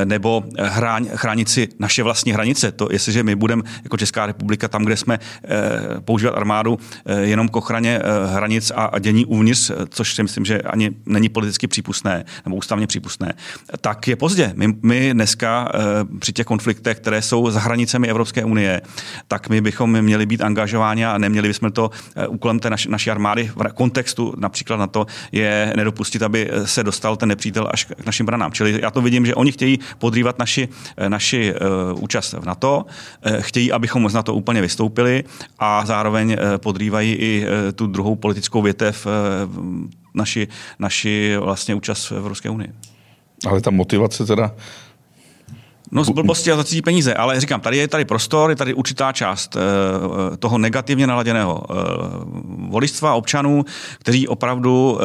nebo 0.05 0.45
chránit 1.15 1.49
si 1.49 1.69
naše 1.79 2.03
vlastní 2.03 2.33
hranice. 2.33 2.73
To, 2.73 2.89
jestliže 2.91 3.23
my 3.23 3.37
budeme 3.37 3.63
jako 3.85 3.97
Česká 3.97 4.27
republika 4.27 4.69
tam, 4.69 4.85
kde 4.85 4.97
jsme 4.97 5.19
používat 6.05 6.35
armádu 6.37 6.79
jenom 7.21 7.49
k 7.49 7.57
ochraně 7.57 8.01
hranic 8.27 8.73
a 8.75 8.99
dění 8.99 9.27
uvnitř, 9.27 9.71
což 9.89 10.15
si 10.15 10.23
myslím, 10.23 10.45
že 10.45 10.63
ani 10.63 10.91
není 11.07 11.29
politicky 11.29 11.67
přípustné 11.67 12.25
nebo 12.45 12.57
ústavně 12.57 12.87
přípustné, 12.87 13.33
tak 13.81 14.09
je 14.09 14.17
pozdě. 14.17 14.53
My, 14.57 14.75
my 14.83 15.15
dneska 15.15 15.73
při 16.19 16.33
těch 16.33 16.47
konfliktech, 16.47 16.97
které 16.99 17.23
jsou 17.23 17.51
za 17.51 17.61
hranicemi 17.61 18.09
Evropské 18.09 18.45
unie, 18.45 18.81
tak 19.29 19.49
my 19.49 19.61
bychom 19.61 20.03
měli 20.03 20.27
být 20.27 20.41
angažováni 20.41 21.07
a 21.07 21.19
neměli 21.19 21.49
bychom 21.49 21.73
to 21.73 21.91
Eh, 21.91 22.00
úkolem 22.29 22.59
té 22.59 22.71
naši, 22.71 22.89
naší 22.89 23.11
armády 23.11 23.51
v 23.55 23.73
kontextu 23.75 24.35
například 24.37 24.77
na 24.77 24.87
to 24.87 25.07
je 25.33 25.73
nedopustit, 25.77 26.23
aby 26.23 26.51
se 26.65 26.85
dostal 26.85 27.17
ten 27.17 27.29
nepřítel 27.29 27.69
až 27.71 27.85
k 27.85 28.07
našim 28.07 28.27
branám. 28.27 28.53
Čili 28.53 28.79
já 28.83 28.91
to 28.91 29.01
vidím, 29.01 29.27
že 29.27 29.35
oni 29.35 29.53
chtějí 29.53 29.79
podrývat 29.99 30.39
naši, 30.39 30.69
eh, 30.97 31.09
naši 31.09 31.55
účast 31.95 32.33
v 32.33 32.45
NATO, 32.45 32.85
chtějí, 33.41 33.73
abychom 33.73 34.09
z 34.09 34.15
NATO 34.15 34.35
úplně 34.35 34.61
vystoupili 34.61 35.25
a 35.59 35.87
zároveň 35.87 36.37
podrývají 36.57 37.13
i 37.13 37.47
tu 37.75 37.87
druhou 37.87 38.17
politickou 38.17 38.63
větev 38.63 39.07
naši, 40.15 40.49
naši 40.79 41.37
vlastně 41.37 41.75
účast 41.75 42.11
v 42.11 42.13
Evropské 42.13 42.51
unii. 42.51 42.73
Ale 43.47 43.61
ta 43.61 43.71
motivace 43.71 44.27
teda 44.27 44.55
No 45.93 46.05
z 46.05 46.11
blbosti 46.11 46.53
a 46.53 46.57
za 46.57 46.65
cizí 46.65 46.83
peníze, 46.83 47.15
ale 47.15 47.41
říkám, 47.41 47.61
tady 47.61 47.77
je 47.77 47.89
tady 47.89 48.05
prostor, 48.05 48.51
je 48.51 48.57
tady 48.57 48.75
určitá 48.75 49.13
část 49.13 49.57
uh, 49.57 50.37
toho 50.37 50.59
negativně 50.59 51.07
naladěného 51.07 51.63
uh, 51.71 51.77
voličstva 52.71 53.15
občanů, 53.15 53.65
kteří 53.99 54.29
opravdu 54.29 54.93
uh, 54.93 54.99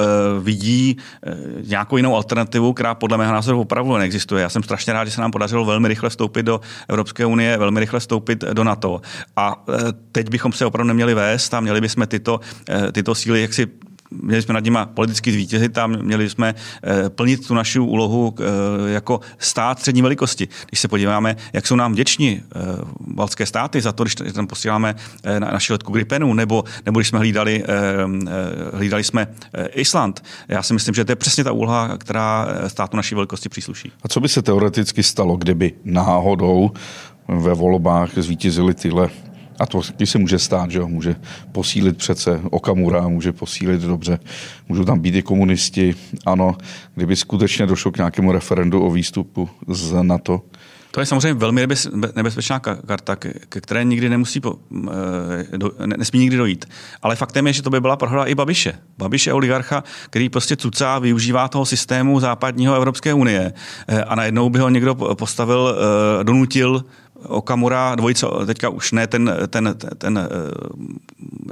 vidí 0.44 0.98
uh, 0.98 1.34
nějakou 1.68 1.98
jinou 1.98 2.16
alternativu, 2.16 2.74
která 2.74 2.96
podle 2.96 3.18
mého 3.18 3.34
názoru 3.34 3.62
opravdu 3.62 3.98
neexistuje. 3.98 4.42
Já 4.42 4.50
jsem 4.50 4.64
strašně 4.64 4.94
rád, 4.94 5.06
že 5.06 5.12
se 5.12 5.22
nám 5.22 5.32
podařilo 5.32 5.66
velmi 5.66 5.88
rychle 5.88 6.10
vstoupit 6.10 6.44
do 6.44 6.62
Evropské 6.90 7.26
unie, 7.26 7.58
velmi 7.58 7.80
rychle 7.80 8.00
vstoupit 8.00 8.44
do 8.54 8.64
NATO. 8.64 9.02
A 9.36 9.64
teď 10.12 10.30
bychom 10.30 10.52
se 10.52 10.66
opravdu 10.66 10.88
neměli 10.88 11.14
vést 11.14 11.54
a 11.54 11.60
měli 11.60 11.82
bychom 11.82 12.08
tyto, 12.08 12.40
tyto 12.92 13.16
síly 13.16 13.42
jaksi 13.42 13.68
měli 14.12 14.42
jsme 14.42 14.54
nad 14.54 14.64
nima 14.64 14.86
politicky 14.86 15.32
zvítězit 15.32 15.78
a 15.78 15.88
měli 15.88 16.30
jsme 16.30 16.56
plnit 17.10 17.48
tu 17.48 17.54
naši 17.54 17.80
úlohu 17.80 18.36
jako 18.88 19.20
stát 19.40 19.80
střední 19.80 20.02
velikosti. 20.02 20.48
Když 20.70 20.80
se 20.80 20.88
podíváme, 20.88 21.36
jak 21.54 21.68
jsou 21.68 21.76
nám 21.76 21.94
vděční 21.94 22.42
baltské 23.08 23.46
státy 23.46 23.82
za 23.82 23.92
to, 23.92 24.04
když 24.04 24.16
tam 24.34 24.48
posíláme 24.48 24.96
naši 25.40 25.74
letku 25.74 25.92
Gripenu, 25.92 26.34
nebo, 26.34 26.64
nebo 26.86 27.00
když 27.00 27.08
jsme 27.08 27.20
hlídali, 27.20 27.64
hlídali 28.74 29.04
jsme 29.04 29.28
Island. 29.74 30.24
Já 30.48 30.64
si 30.64 30.74
myslím, 30.74 30.96
že 30.96 31.06
to 31.06 31.12
je 31.12 31.16
přesně 31.16 31.44
ta 31.44 31.52
úloha, 31.52 31.98
která 31.98 32.48
státu 32.68 32.98
naší 32.98 33.16
velikosti 33.16 33.50
přísluší. 33.50 33.92
A 34.04 34.08
co 34.08 34.20
by 34.20 34.30
se 34.30 34.42
teoreticky 34.42 35.04
stalo, 35.04 35.38
kdyby 35.38 35.74
náhodou 35.84 36.72
ve 37.28 37.54
volbách 37.54 38.10
zvítězili 38.18 38.74
tyhle 38.74 39.10
a 39.60 39.66
to 39.66 39.82
taky 39.82 40.08
se 40.08 40.18
může 40.18 40.40
stát, 40.40 40.72
že 40.72 40.80
jo? 40.80 40.88
může 40.88 41.16
posílit 41.52 41.98
přece 41.98 42.42
Okamura, 42.52 43.08
může 43.08 43.32
posílit 43.32 43.82
dobře, 43.82 44.20
můžou 44.70 44.86
tam 44.86 45.00
být 45.00 45.16
i 45.16 45.22
komunisti. 45.22 45.96
Ano, 46.26 46.58
kdyby 46.96 47.16
skutečně 47.16 47.66
došlo 47.66 47.92
k 47.92 47.98
nějakému 47.98 48.32
referendu 48.32 48.86
o 48.86 48.92
výstupu 48.92 49.50
z 49.68 49.94
NATO, 50.02 50.42
to 50.96 51.02
je 51.02 51.06
samozřejmě 51.06 51.34
velmi 51.34 51.68
nebezpečná 52.16 52.60
karta, 52.60 53.16
ke 53.16 53.62
které 53.62 53.84
nikdy 53.84 54.10
nemusí, 54.10 54.42
eh, 54.44 55.88
nesmí 55.88 56.20
nikdy 56.20 56.38
dojít. 56.38 56.66
Ale 57.02 57.16
faktem 57.16 57.48
je, 57.48 57.54
že 57.54 57.62
to 57.62 57.70
by 57.70 57.82
byla 57.82 57.96
prohra 57.96 58.24
i 58.26 58.36
Babiše. 58.36 58.74
Babiše 58.98 59.34
oligarcha, 59.34 59.84
který 60.10 60.30
prostě 60.30 60.56
cucá, 60.56 61.00
využívá 61.00 61.48
toho 61.48 61.66
systému 61.66 62.20
západního 62.20 62.76
Evropské 62.76 63.14
unie 63.14 63.54
eh, 63.88 64.04
a 64.04 64.16
najednou 64.16 64.50
by 64.50 64.60
ho 64.60 64.70
někdo 64.70 64.96
postavil, 64.96 65.76
eh, 65.76 66.24
donutil 66.24 66.86
Okamura, 67.28 67.96
dvojice, 67.96 68.26
teďka 68.46 68.70
už 68.70 68.92
ne 68.92 69.08
ten, 69.08 69.34
ten, 69.48 69.76
ten 69.98 70.18
eh, 70.18 70.28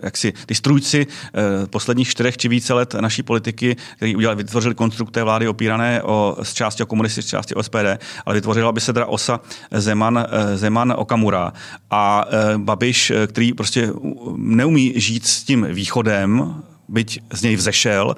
jak 0.04 0.18
si, 0.18 0.34
ty 0.46 0.56
strůjci 0.56 1.08
eh, 1.08 1.68
posledních 1.68 2.08
čtyřech 2.08 2.38
či 2.38 2.48
více 2.48 2.74
let 2.74 2.94
naší 2.94 3.24
politiky, 3.24 3.76
který 3.96 4.16
udělali, 4.16 4.38
vytvořili 4.38 4.76
konstrukt 4.76 5.12
té 5.12 5.24
vlády 5.24 5.48
opírané 5.48 6.04
o, 6.04 6.38
z 6.44 6.54
části 6.54 6.84
o 6.84 6.86
komunisty, 6.86 7.22
z 7.22 7.28
části 7.28 7.56
o 7.56 7.64
SPD, 7.64 8.00
ale 8.26 8.36
vytvořila 8.36 8.72
by 8.72 8.82
se 8.82 8.94
teda 8.94 9.06
osa 9.06 9.40
Zeman, 9.72 10.18
eh, 10.18 10.58
Zeman 10.58 10.94
Okamura. 10.98 11.54
A 11.92 12.26
Babiš, 12.58 13.12
který 13.28 13.54
prostě 13.54 13.90
neumí 14.36 14.94
žít 14.96 15.26
s 15.26 15.44
tím 15.44 15.68
východem, 15.70 16.56
byť 16.88 17.20
z 17.34 17.42
něj 17.42 17.56
vzešel, 17.56 18.16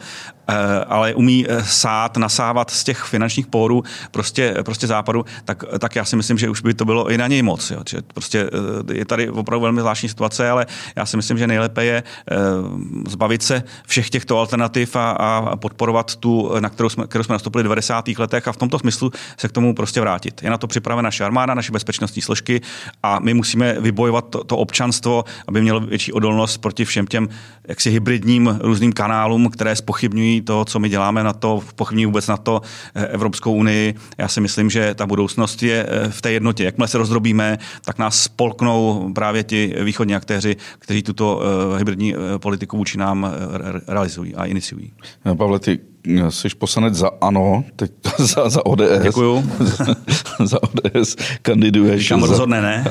ale 0.87 1.13
umí 1.13 1.45
eh, 1.49 1.63
sát, 1.63 2.17
nasávat 2.17 2.69
z 2.69 2.83
těch 2.83 3.03
finančních 3.03 3.47
pórů 3.47 3.83
prostě, 4.11 4.55
prostě 4.63 4.87
západu, 4.87 5.25
tak, 5.45 5.63
tak 5.79 5.95
já 5.95 6.05
si 6.05 6.15
myslím, 6.15 6.37
že 6.37 6.49
už 6.49 6.61
by 6.61 6.73
to 6.73 6.85
bylo 6.85 7.11
i 7.11 7.17
na 7.17 7.27
něj 7.27 7.41
moc. 7.41 7.71
Jo. 7.71 7.83
Prostě 8.13 8.49
eh, 8.89 8.93
je 8.93 9.05
tady 9.05 9.29
opravdu 9.29 9.61
velmi 9.61 9.81
zvláštní 9.81 10.09
situace, 10.09 10.49
ale 10.49 10.65
já 10.95 11.05
si 11.05 11.17
myslím, 11.17 11.37
že 11.37 11.47
nejlépe 11.47 11.85
je 11.85 12.03
zbavit 13.07 13.43
se 13.43 13.63
všech 13.87 14.09
těchto 14.09 14.39
alternativ 14.39 14.95
a, 14.95 15.11
a 15.11 15.55
podporovat 15.55 16.15
tu, 16.15 16.51
na 16.59 16.69
kterou 16.69 16.89
jsme, 16.89 17.07
kterou 17.07 17.23
jsme 17.23 17.33
nastoupili 17.33 17.63
v 17.63 17.63
90. 17.63 18.07
letech 18.07 18.47
a 18.47 18.51
v 18.51 18.57
tomto 18.57 18.79
smyslu 18.79 19.11
se 19.37 19.47
k 19.47 19.51
tomu 19.51 19.75
prostě 19.75 20.01
vrátit. 20.01 20.43
Je 20.43 20.49
na 20.49 20.57
to 20.57 20.67
připravena 20.67 21.07
naše 21.07 21.23
armáda, 21.23 21.53
naše 21.53 21.71
bezpečnostní 21.71 22.21
složky 22.21 22.61
a 23.03 23.19
my 23.19 23.33
musíme 23.33 23.73
vybojovat 23.79 24.29
to, 24.29 24.43
to 24.43 24.57
občanstvo, 24.57 25.23
aby 25.47 25.61
mělo 25.61 25.79
větší 25.79 26.13
odolnost 26.13 26.57
proti 26.57 26.85
všem 26.85 27.07
těm 27.07 27.29
jaksi 27.67 27.89
hybridním 27.89 28.59
různým 28.61 28.93
kanálům, 28.93 29.49
které 29.49 29.75
spochybňují 29.75 30.34
to, 30.41 30.65
co 30.65 30.79
my 30.79 30.89
děláme 30.89 31.23
na 31.23 31.33
to, 31.33 31.61
pochybňují 31.75 32.05
vůbec 32.05 32.27
na 32.27 32.37
to 32.37 32.61
eh, 32.95 33.07
Evropskou 33.07 33.53
unii. 33.53 33.95
Já 34.17 34.27
si 34.27 34.41
myslím, 34.41 34.69
že 34.69 34.93
ta 34.93 35.05
budoucnost 35.05 35.63
je 35.63 35.85
eh, 35.89 36.09
v 36.09 36.21
té 36.21 36.31
jednotě. 36.31 36.63
Jakmile 36.63 36.87
se 36.87 36.97
rozdrobíme, 36.97 37.57
tak 37.85 37.97
nás 37.97 38.23
spolknou 38.23 39.11
právě 39.15 39.43
ti 39.43 39.75
východní 39.83 40.15
aktéři, 40.15 40.55
kteří 40.79 41.03
tuto 41.03 41.41
eh, 41.41 41.77
hybridní 41.77 42.15
politiku 42.37 42.77
vůči 42.77 42.97
nám 42.97 43.31
realizují 43.87 44.35
a 44.35 44.45
iniciují. 44.45 44.91
Pavle, 45.37 45.59
ty 45.59 45.79
jsi 46.29 46.49
poslanec 46.49 46.93
za 46.93 47.09
ANO, 47.21 47.63
teď 47.75 47.91
za, 48.17 48.49
za 48.49 48.65
ODS. 48.65 49.03
Děkuju. 49.03 49.51
za, 49.59 49.85
za 50.43 50.63
ODS 50.63 51.15
kandiduješ. 51.41 52.01
Říkám 52.01 52.23
rozhodne, 52.23 52.61
ne? 52.61 52.85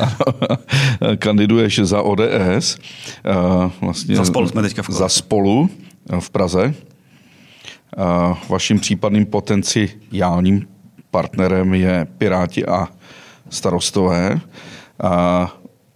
kandiduješ 1.18 1.78
za 1.78 2.02
ODS. 2.02 2.78
Vlastně 3.80 4.16
za 4.16 4.24
spolu 4.24 4.48
jsme 4.48 4.62
teďka 4.62 4.82
v 4.82 4.90
Za 4.90 5.08
spolu 5.08 5.70
v 6.20 6.30
Praze. 6.30 6.74
Vaším 8.48 8.80
případným 8.80 9.26
potenciálním 9.26 10.68
partnerem 11.10 11.74
je 11.74 12.06
Piráti 12.18 12.66
a 12.66 12.88
starostové 13.50 14.40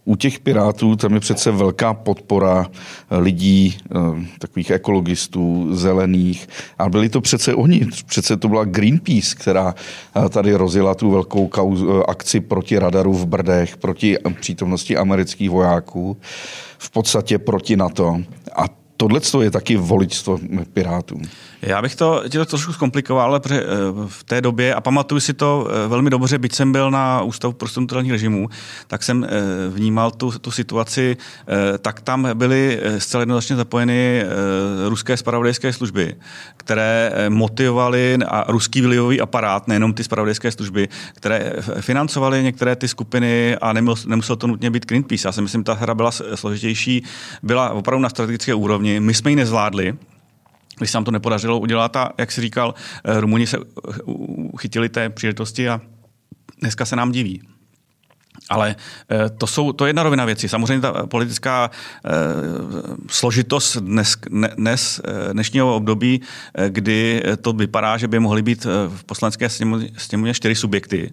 u 0.09 0.17
těch 0.17 0.41
pirátů 0.41 0.97
tam 0.97 1.15
je 1.15 1.21
přece 1.21 1.51
velká 1.51 1.95
podpora 1.95 2.67
lidí, 3.11 3.77
eh, 3.85 4.27
takových 4.39 4.71
ekologistů, 4.71 5.69
zelených. 5.71 6.49
A 6.79 6.89
byli 6.89 7.09
to 7.09 7.21
přece 7.21 7.55
oni. 7.55 7.87
Přece 8.07 8.37
to 8.37 8.49
byla 8.49 8.65
Greenpeace, 8.65 9.35
která 9.35 9.75
eh, 10.17 10.29
tady 10.29 10.55
rozjela 10.55 10.95
tu 10.95 11.11
velkou 11.11 11.51
eh, 11.55 12.03
akci 12.09 12.41
proti 12.41 12.79
radaru 12.79 13.13
v 13.13 13.27
Brdech, 13.27 13.77
proti 13.77 14.19
přítomnosti 14.41 14.97
amerických 14.97 15.51
vojáků, 15.51 16.17
v 16.79 16.91
podstatě 16.91 17.39
proti 17.39 17.77
NATO. 17.77 18.21
Tohle 19.01 19.21
je 19.43 19.51
taky 19.51 19.77
voličstvo 19.77 20.39
Pirátů. 20.73 21.21
Já 21.63 21.83
bych 21.83 21.97
to, 21.97 22.23
tě 22.29 22.39
to 22.39 22.47
trošku 22.47 22.73
zkomplikoval, 22.73 23.41
protože 23.41 23.63
eh, 23.63 23.67
v 24.07 24.25
té 24.25 24.41
době, 24.41 24.75
a 24.75 24.81
pamatuju 24.81 25.21
si 25.21 25.35
to 25.35 25.69
eh, 25.71 25.89
velmi 25.89 26.11
dobře, 26.11 26.39
byť 26.39 26.55
jsem 26.55 26.73
byl 26.73 26.91
na 26.91 27.23
Ústavu 27.23 27.53
pro 27.53 27.69
strukturální 27.69 28.13
režimů, 28.13 28.49
tak 28.87 29.03
jsem 29.03 29.25
eh, 29.25 29.29
vnímal 29.69 30.11
tu, 30.11 30.39
tu 30.39 30.51
situaci, 30.51 31.17
tak 31.79 32.01
tam 32.01 32.29
byly 32.35 32.81
zcela 32.99 33.23
jednoznačně 33.23 33.57
zapojeny 33.57 34.23
ruské 34.89 35.17
spravodajské 35.17 35.73
služby, 35.73 36.15
které 36.57 37.13
motivovaly 37.29 38.19
a 38.27 38.45
ruský 38.53 38.81
vlivový 38.81 39.21
aparát, 39.21 39.69
nejenom 39.69 39.95
ty 39.95 40.05
spravodajské 40.05 40.51
služby, 40.51 40.89
které 41.15 41.53
financovaly 41.81 42.43
některé 42.43 42.77
ty 42.77 42.89
skupiny 42.89 43.57
a 43.57 43.73
nemusel 44.07 44.37
to 44.37 44.47
nutně 44.47 44.71
být 44.71 44.87
Greenpeace. 44.87 45.29
Já 45.29 45.33
si 45.33 45.43
myslím, 45.43 45.65
ta 45.65 45.75
hra 45.75 45.95
byla 45.95 46.11
složitější, 46.35 47.05
byla 47.43 47.71
opravdu 47.71 48.03
na 48.03 48.09
strategické 48.09 48.55
úrovni. 48.55 48.88
My 49.01 49.15
jsme 49.15 49.31
ji 49.31 49.37
nezvládli, 49.37 49.97
když 50.79 50.91
se 50.91 50.97
nám 50.97 51.05
to 51.05 51.11
nepodařilo 51.11 51.59
udělat 51.59 51.97
a 51.97 52.11
jak 52.19 52.33
si 52.33 52.41
říkal, 52.41 52.75
eh, 53.05 53.21
Rumuni 53.21 53.47
se 53.47 53.59
uchytili 54.53 54.89
té 54.89 55.11
příležitosti 55.11 55.69
a 55.69 55.81
dneska 56.61 56.85
se 56.85 56.97
nám 56.97 57.13
diví. 57.13 57.43
Ale 58.51 58.77
eh, 59.11 59.31
to, 59.31 59.47
jsou, 59.47 59.73
to 59.73 59.87
je 59.87 59.89
jedna 59.89 60.03
rovina 60.03 60.25
věci. 60.25 60.49
Samozřejmě 60.49 60.81
ta 60.81 61.07
politická 61.07 61.71
eh, 62.05 62.11
složitost 63.11 63.77
dnes, 63.77 64.17
dnes, 64.57 65.01
dnešního 65.33 65.77
období, 65.77 66.21
kdy 66.69 67.23
to 67.41 67.53
vypadá, 67.53 67.97
že 67.97 68.09
by 68.09 68.19
mohly 68.19 68.43
být 68.43 68.65
v 68.89 69.05
poslanecké 69.05 69.49
sněmovně 69.97 70.35
čtyři 70.35 70.55
subjekty, 70.55 71.13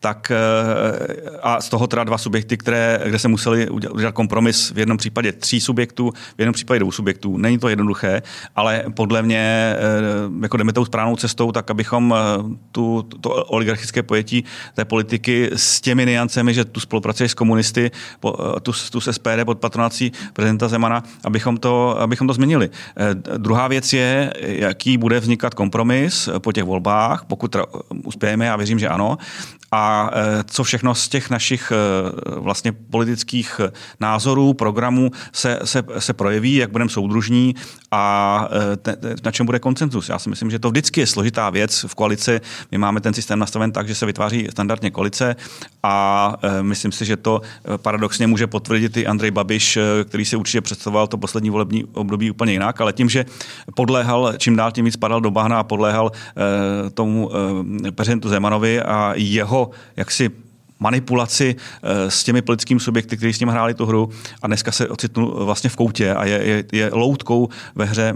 tak 0.00 0.30
eh, 0.30 1.38
a 1.42 1.60
z 1.60 1.68
toho 1.68 1.86
teda 1.86 2.04
dva 2.04 2.18
subjekty, 2.18 2.56
které, 2.56 3.00
kde 3.06 3.18
se 3.18 3.28
museli 3.28 3.68
udělat 3.68 4.12
kompromis 4.12 4.70
v 4.70 4.78
jednom 4.78 4.98
případě 4.98 5.32
tří 5.32 5.60
subjektů, 5.60 6.12
v 6.36 6.38
jednom 6.38 6.52
případě 6.52 6.80
dvou 6.80 6.92
subjektů. 6.92 7.36
Není 7.36 7.58
to 7.58 7.68
jednoduché, 7.68 8.22
ale 8.56 8.84
podle 8.94 9.22
mě 9.22 9.76
eh, 9.76 9.78
jako 10.42 10.56
jdeme 10.56 10.72
tou 10.72 10.84
správnou 10.84 11.16
cestou, 11.16 11.52
tak 11.52 11.70
abychom 11.70 12.14
eh, 12.16 12.42
tu, 12.72 13.02
to 13.20 13.30
oligarchické 13.30 14.02
pojetí 14.02 14.44
té 14.74 14.84
politiky 14.84 15.50
s 15.52 15.80
těmi 15.80 16.06
niancemi, 16.06 16.54
že 16.54 16.64
tu 16.64 16.80
spolupracuje 16.80 17.28
s 17.28 17.34
komunisty, 17.34 17.90
tu, 18.62 18.72
tu 18.90 19.00
s 19.00 19.12
SPD 19.12 19.44
pod 19.44 19.58
patronací 19.58 20.12
prezidenta 20.32 20.68
Zemana, 20.68 21.02
abychom 21.24 21.56
to, 21.56 22.00
abychom 22.00 22.26
to 22.26 22.34
změnili. 22.34 22.70
Druhá 23.36 23.68
věc 23.68 23.92
je, 23.92 24.32
jaký 24.40 24.98
bude 24.98 25.20
vznikat 25.20 25.54
kompromis 25.54 26.28
po 26.38 26.52
těch 26.52 26.64
volbách, 26.64 27.24
pokud 27.24 27.56
uspějeme, 28.04 28.46
já 28.46 28.56
věřím, 28.56 28.78
že 28.78 28.88
ano, 28.88 29.18
a 29.72 29.89
e, 30.12 30.44
co 30.44 30.64
všechno 30.64 30.94
z 30.94 31.08
těch 31.08 31.30
našich 31.30 31.72
e, 31.72 31.76
vlastně 32.40 32.72
politických 32.72 33.60
názorů, 34.00 34.54
programů 34.54 35.10
se, 35.32 35.60
se, 35.64 35.82
se 35.98 36.12
projeví, 36.12 36.54
jak 36.54 36.70
budeme 36.70 36.90
soudružní 36.90 37.54
a 37.90 38.48
e, 38.72 38.76
te, 38.76 38.96
na 39.24 39.30
čem 39.30 39.46
bude 39.46 39.58
koncenzus. 39.58 40.08
Já 40.08 40.18
si 40.18 40.28
myslím, 40.28 40.50
že 40.50 40.58
to 40.58 40.70
vždycky 40.70 41.00
je 41.00 41.06
složitá 41.06 41.50
věc 41.50 41.84
v 41.88 41.94
koalici. 41.94 42.40
My 42.70 42.78
máme 42.78 43.00
ten 43.00 43.14
systém 43.14 43.38
nastaven 43.38 43.72
tak, 43.72 43.88
že 43.88 43.94
se 43.94 44.06
vytváří 44.06 44.48
standardně 44.50 44.90
koalice 44.90 45.36
a 45.82 46.36
myslím 46.62 46.92
si, 46.92 47.04
že 47.04 47.16
to 47.16 47.40
paradoxně 47.76 48.26
může 48.26 48.46
potvrdit 48.46 48.96
i 48.96 49.06
Andrej 49.06 49.30
Babiš, 49.30 49.78
který 50.08 50.24
si 50.24 50.36
určitě 50.36 50.60
představoval 50.60 51.06
to 51.06 51.18
poslední 51.18 51.50
volební 51.50 51.84
období 51.84 52.30
úplně 52.30 52.52
jinak, 52.52 52.80
ale 52.80 52.92
tím, 52.92 53.08
že 53.08 53.24
podléhal, 53.74 54.32
čím 54.38 54.56
dál 54.56 54.72
tím 54.72 54.84
víc 54.84 54.96
padal 54.96 55.20
do 55.20 55.30
bahna 55.30 55.58
a 55.58 55.62
podléhal 55.62 56.12
tomu 56.94 57.30
prezidentu 57.94 58.28
Zemanovi 58.28 58.82
a 58.82 59.12
jeho 59.16 59.70
jaksi 59.96 60.30
manipulaci 60.80 61.56
eh, 61.56 62.10
s 62.10 62.24
těmi 62.24 62.42
politickými 62.42 62.80
subjekty, 62.80 63.16
kteří 63.16 63.32
s 63.32 63.40
ním 63.40 63.48
hráli 63.48 63.74
tu 63.74 63.86
hru 63.86 64.10
a 64.42 64.46
dneska 64.46 64.72
se 64.72 64.88
ocitnul 64.88 65.44
vlastně 65.44 65.70
v 65.70 65.76
koutě 65.76 66.14
a 66.14 66.24
je, 66.24 66.44
je, 66.44 66.64
je 66.72 66.90
loutkou 66.92 67.48
ve 67.74 67.84
hře, 67.84 68.14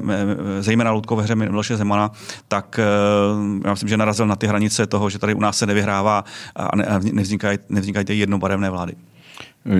zejména 0.61 0.91
loutkou 0.91 1.17
ve 1.17 1.23
hře 1.23 1.35
Miloše 1.35 1.77
Zemana, 1.77 2.11
tak 2.49 2.79
eh, 2.79 2.85
já 3.65 3.71
myslím, 3.71 3.89
že 3.89 3.97
narazil 3.97 4.27
na 4.27 4.37
ty 4.37 4.47
hranice 4.47 4.87
toho, 4.87 5.11
že 5.11 5.19
tady 5.19 5.35
u 5.35 5.41
nás 5.41 5.59
se 5.59 5.67
nevyhrává 5.67 6.25
a 6.57 6.77
ne, 6.77 6.87
nevznikají, 7.13 7.59
nevznikají 7.69 8.05
ty 8.05 8.19
jednobarevné 8.19 8.71
vlády. 8.71 8.95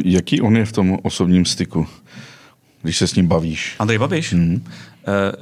Jaký 0.05 0.41
on 0.41 0.57
je 0.57 0.65
v 0.65 0.73
tom 0.73 0.99
osobním 1.03 1.45
styku? 1.45 1.87
když 2.85 2.99
se 2.99 3.09
s 3.09 3.15
ním 3.15 3.27
bavíš? 3.27 3.77
Andrej 3.79 3.99
Babiš? 3.99 4.33
Mm-hmm. 4.33 4.61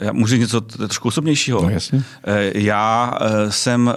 Já 0.00 0.12
můžu 0.12 0.36
něco 0.36 0.60
trošku 0.60 1.08
osobnějšího. 1.08 1.62
No, 1.62 1.70
jasně. 1.70 2.02
Já 2.54 3.18
jsem 3.48 3.94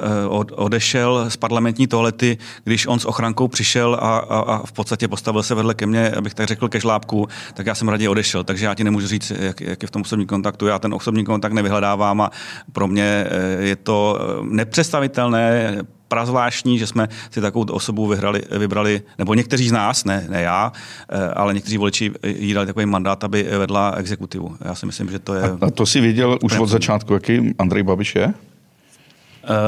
odešel 0.52 1.26
z 1.30 1.38
parlamentní 1.38 1.88
toalety, 1.88 2.38
když 2.64 2.88
on 2.88 3.00
s 3.00 3.06
ochrankou 3.06 3.48
přišel 3.48 3.96
a, 3.96 4.18
a, 4.18 4.40
a 4.40 4.66
v 4.66 4.72
podstatě 4.72 5.08
postavil 5.08 5.44
se 5.44 5.56
vedle 5.56 5.74
ke 5.74 5.86
mně, 5.86 6.12
abych 6.12 6.34
tak 6.34 6.48
řekl, 6.48 6.70
ke 6.70 6.80
žlábku, 6.80 7.28
tak 7.54 7.66
já 7.66 7.76
jsem 7.76 7.90
raději 7.90 8.08
odešel. 8.08 8.44
Takže 8.44 8.66
já 8.66 8.74
ti 8.74 8.84
nemůžu 8.84 9.08
říct, 9.08 9.32
jak, 9.40 9.62
jak 9.62 9.82
je 9.82 9.88
v 9.88 9.92
tom 9.92 10.02
osobním 10.02 10.28
kontaktu. 10.28 10.68
Já 10.68 10.80
ten 10.80 10.94
osobní 10.94 11.26
kontakt 11.26 11.54
nevyhledávám 11.54 12.22
a 12.22 12.32
pro 12.74 12.88
mě 12.88 13.28
je 13.60 13.76
to 13.76 14.20
nepředstavitelné 14.44 15.78
prazvláštní, 16.08 16.80
že 16.80 16.88
jsme 16.88 17.08
si 17.32 17.42
takovou 17.42 17.66
osobu 17.72 18.08
vyhrali, 18.08 18.42
vybrali, 18.60 19.02
nebo 19.18 19.34
někteří 19.34 19.70
z 19.70 19.72
nás, 19.72 20.06
ne, 20.06 20.26
ne 20.30 20.42
já, 20.42 20.72
eh, 21.10 21.30
ale 21.30 21.54
někteří 21.54 21.78
voliči 21.78 22.12
jí 22.24 22.54
dali 22.54 22.68
takový 22.68 22.86
mandát, 22.86 23.24
aby 23.24 23.44
vedla 23.44 23.94
exekutivu. 23.98 24.56
Já 24.66 24.76
si 24.76 24.86
myslím, 24.86 25.10
že 25.10 25.20
to 25.20 25.34
je... 25.34 25.42
A, 25.42 25.58
a 25.62 25.72
to 25.72 25.86
si 25.86 26.02
věděl 26.02 26.40
už 26.44 26.60
od 26.60 26.70
začátku, 26.70 27.14
jaký 27.14 27.56
Andrej 27.60 27.84
Babiš 27.84 28.16
je? 28.16 28.34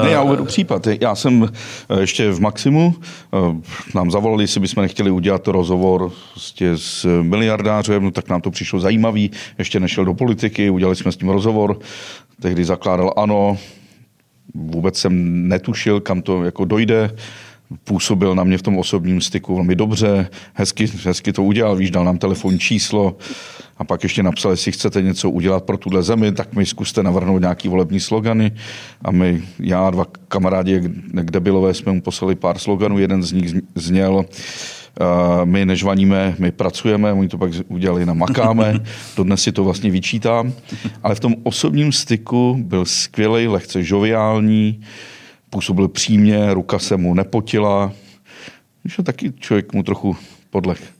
Uh, 0.00 0.04
ne, 0.04 0.10
já 0.10 0.22
uvedu 0.22 0.44
případ. 0.44 0.86
Já 1.00 1.14
jsem 1.14 1.48
eh, 1.88 2.00
ještě 2.00 2.30
v 2.30 2.40
Maximu, 2.40 2.94
nám 3.94 4.10
zavolali, 4.10 4.44
jestli 4.44 4.60
bychom 4.60 4.82
nechtěli 4.82 5.10
udělat 5.10 5.48
rozhovor 5.48 6.12
prostě 6.32 6.70
s 6.76 7.22
miliardářem, 7.22 8.04
no 8.04 8.10
tak 8.10 8.28
nám 8.28 8.40
to 8.40 8.50
přišlo 8.50 8.80
zajímavý, 8.80 9.30
ještě 9.58 9.80
nešel 9.80 10.04
do 10.04 10.14
politiky, 10.14 10.70
udělali 10.70 10.96
jsme 10.96 11.12
s 11.12 11.16
tím 11.16 11.28
rozhovor, 11.28 11.78
tehdy 12.40 12.64
zakládal 12.64 13.14
ANO, 13.16 13.58
vůbec 14.54 14.98
jsem 14.98 15.48
netušil, 15.48 16.00
kam 16.00 16.22
to 16.22 16.44
jako 16.44 16.64
dojde. 16.64 17.10
Působil 17.84 18.34
na 18.34 18.44
mě 18.44 18.58
v 18.58 18.62
tom 18.62 18.78
osobním 18.78 19.20
styku 19.20 19.54
velmi 19.54 19.74
dobře, 19.76 20.28
hezky, 20.54 20.86
hezky 21.04 21.32
to 21.32 21.42
udělal, 21.42 21.76
víš, 21.76 21.90
dal 21.90 22.04
nám 22.04 22.18
telefonní 22.18 22.58
číslo 22.58 23.16
a 23.78 23.84
pak 23.84 24.02
ještě 24.02 24.22
napsal, 24.22 24.50
jestli 24.50 24.72
chcete 24.72 25.02
něco 25.02 25.30
udělat 25.30 25.64
pro 25.64 25.76
tuhle 25.76 26.02
zemi, 26.02 26.32
tak 26.32 26.54
mi 26.54 26.66
zkuste 26.66 27.02
navrhnout 27.02 27.40
nějaký 27.40 27.68
volební 27.68 28.00
slogany. 28.00 28.52
A 29.02 29.10
my, 29.10 29.42
já 29.58 29.86
a 29.86 29.90
dva 29.90 30.06
kamarádi, 30.28 30.80
kde 31.12 31.40
bylové, 31.40 31.74
jsme 31.74 31.92
mu 31.92 32.00
poslali 32.00 32.34
pár 32.34 32.58
sloganů, 32.58 32.98
jeden 32.98 33.22
z 33.22 33.32
nich 33.32 33.54
zněl, 33.74 34.24
my 35.44 35.66
nežvaníme, 35.66 36.34
my 36.38 36.52
pracujeme, 36.52 37.12
oni 37.12 37.28
to 37.28 37.38
pak 37.38 37.52
udělali 37.68 38.06
na 38.06 38.14
makáme, 38.14 38.80
dodnes 39.16 39.42
si 39.42 39.52
to 39.52 39.64
vlastně 39.64 39.90
vyčítám, 39.90 40.52
ale 41.02 41.14
v 41.14 41.20
tom 41.20 41.34
osobním 41.42 41.92
styku 41.92 42.56
byl 42.62 42.84
skvělý, 42.84 43.48
lehce 43.48 43.82
žoviální, 43.82 44.80
působil 45.50 45.88
přímě, 45.88 46.54
ruka 46.54 46.78
se 46.78 46.96
mu 46.96 47.14
nepotila, 47.14 47.92
že 48.84 49.02
taky 49.02 49.32
člověk 49.32 49.72
mu 49.72 49.82
trochu 49.82 50.16
podlech 50.50 50.92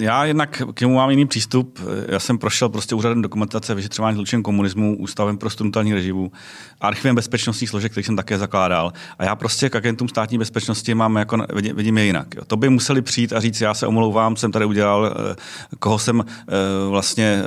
já 0.00 0.24
jednak 0.24 0.62
k 0.74 0.80
němu 0.80 0.94
mám 0.94 1.10
jiný 1.10 1.26
přístup. 1.26 1.78
Já 2.08 2.20
jsem 2.20 2.38
prošel 2.38 2.68
prostě 2.68 2.94
úřadem 2.94 3.22
dokumentace 3.22 3.74
vyšetřování 3.74 4.14
zločin 4.14 4.42
komunismu, 4.42 4.96
ústavem 4.98 5.38
pro 5.38 5.50
studentální 5.50 5.94
režimu, 5.94 6.32
archivem 6.80 7.16
bezpečnostních 7.16 7.70
složek, 7.70 7.92
který 7.92 8.04
jsem 8.04 8.16
také 8.16 8.38
zakládal. 8.38 8.92
A 9.18 9.24
já 9.24 9.36
prostě 9.36 9.70
k 9.70 9.76
agentům 9.76 10.08
státní 10.08 10.38
bezpečnosti 10.38 10.94
mám 10.94 11.16
jako, 11.16 11.38
vidím, 11.74 11.98
je 11.98 12.04
jinak. 12.04 12.34
Jo. 12.34 12.42
To 12.46 12.56
by 12.56 12.68
museli 12.68 13.02
přijít 13.02 13.32
a 13.32 13.40
říct, 13.40 13.60
já 13.60 13.74
se 13.74 13.86
omlouvám, 13.86 14.36
jsem 14.36 14.52
tady 14.52 14.64
udělal, 14.64 15.14
eh, 15.32 15.36
koho 15.78 15.98
jsem 15.98 16.24
eh, 16.26 16.54
vlastně, 16.88 17.42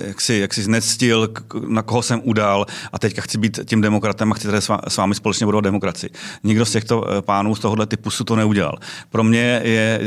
eh, 0.00 0.06
jak 0.06 0.20
si, 0.20 0.34
jak 0.34 0.54
si 0.54 0.62
znectil, 0.62 1.28
na 1.68 1.82
koho 1.82 2.02
jsem 2.02 2.20
udal 2.24 2.66
a 2.92 2.98
teďka 2.98 3.22
chci 3.22 3.38
být 3.38 3.60
tím 3.64 3.80
demokratem 3.80 4.32
a 4.32 4.34
chci 4.34 4.46
tady 4.46 4.62
s 4.88 4.96
vámi 4.96 5.14
společně 5.14 5.46
budovat 5.46 5.64
demokracii. 5.64 6.10
Nikdo 6.44 6.66
z 6.66 6.72
těchto 6.72 7.04
pánů 7.20 7.54
z 7.54 7.60
tohohle 7.60 7.86
typu 7.86 8.10
to 8.24 8.36
neudělal. 8.36 8.78
Pro 9.10 9.24
mě 9.24 9.60
je, 9.64 10.00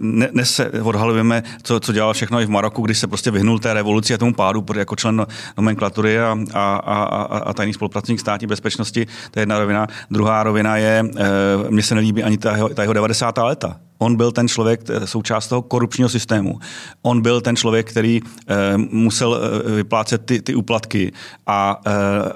ne, 0.00 0.28
ne 0.32 0.44
se 0.44 0.70
odhalujeme, 1.04 1.42
co, 1.62 1.80
co 1.80 1.92
dělal 1.92 2.12
všechno 2.12 2.40
i 2.40 2.46
v 2.46 2.50
Maroku, 2.50 2.82
když 2.82 2.98
se 2.98 3.06
prostě 3.06 3.30
vyhnul 3.30 3.58
té 3.58 3.74
revoluci 3.74 4.14
a 4.14 4.18
tomu 4.18 4.34
pádu 4.34 4.64
jako 4.76 4.96
člen 4.96 5.26
nomenklatury 5.56 6.20
a, 6.20 6.36
a, 6.54 6.76
a, 6.76 7.38
a 7.38 7.52
tajný 7.52 7.72
spolupracovník 7.72 8.20
státní 8.20 8.46
bezpečnosti. 8.46 9.06
To 9.30 9.38
je 9.38 9.42
jedna 9.42 9.58
rovina. 9.58 9.86
Druhá 10.10 10.42
rovina 10.42 10.76
je, 10.76 11.04
e, 11.16 11.70
mně 11.70 11.82
se 11.82 11.94
nelíbí 11.94 12.22
ani 12.22 12.38
ta 12.38 12.56
jeho, 12.56 12.68
ta 12.68 12.82
jeho 12.82 12.92
90. 12.92 13.38
léta. 13.38 13.76
On 13.98 14.16
byl 14.16 14.32
ten 14.32 14.48
člověk, 14.48 14.80
součást 15.04 15.48
toho 15.48 15.62
korupčního 15.62 16.08
systému. 16.08 16.58
On 17.02 17.22
byl 17.22 17.40
ten 17.40 17.56
člověk, 17.56 17.90
který 17.90 18.20
e, 18.20 18.76
musel 18.76 19.40
e, 19.66 19.70
vyplácet 19.70 20.24
ty, 20.24 20.42
ty 20.42 20.54
úplatky 20.54 21.12
a 21.46 21.80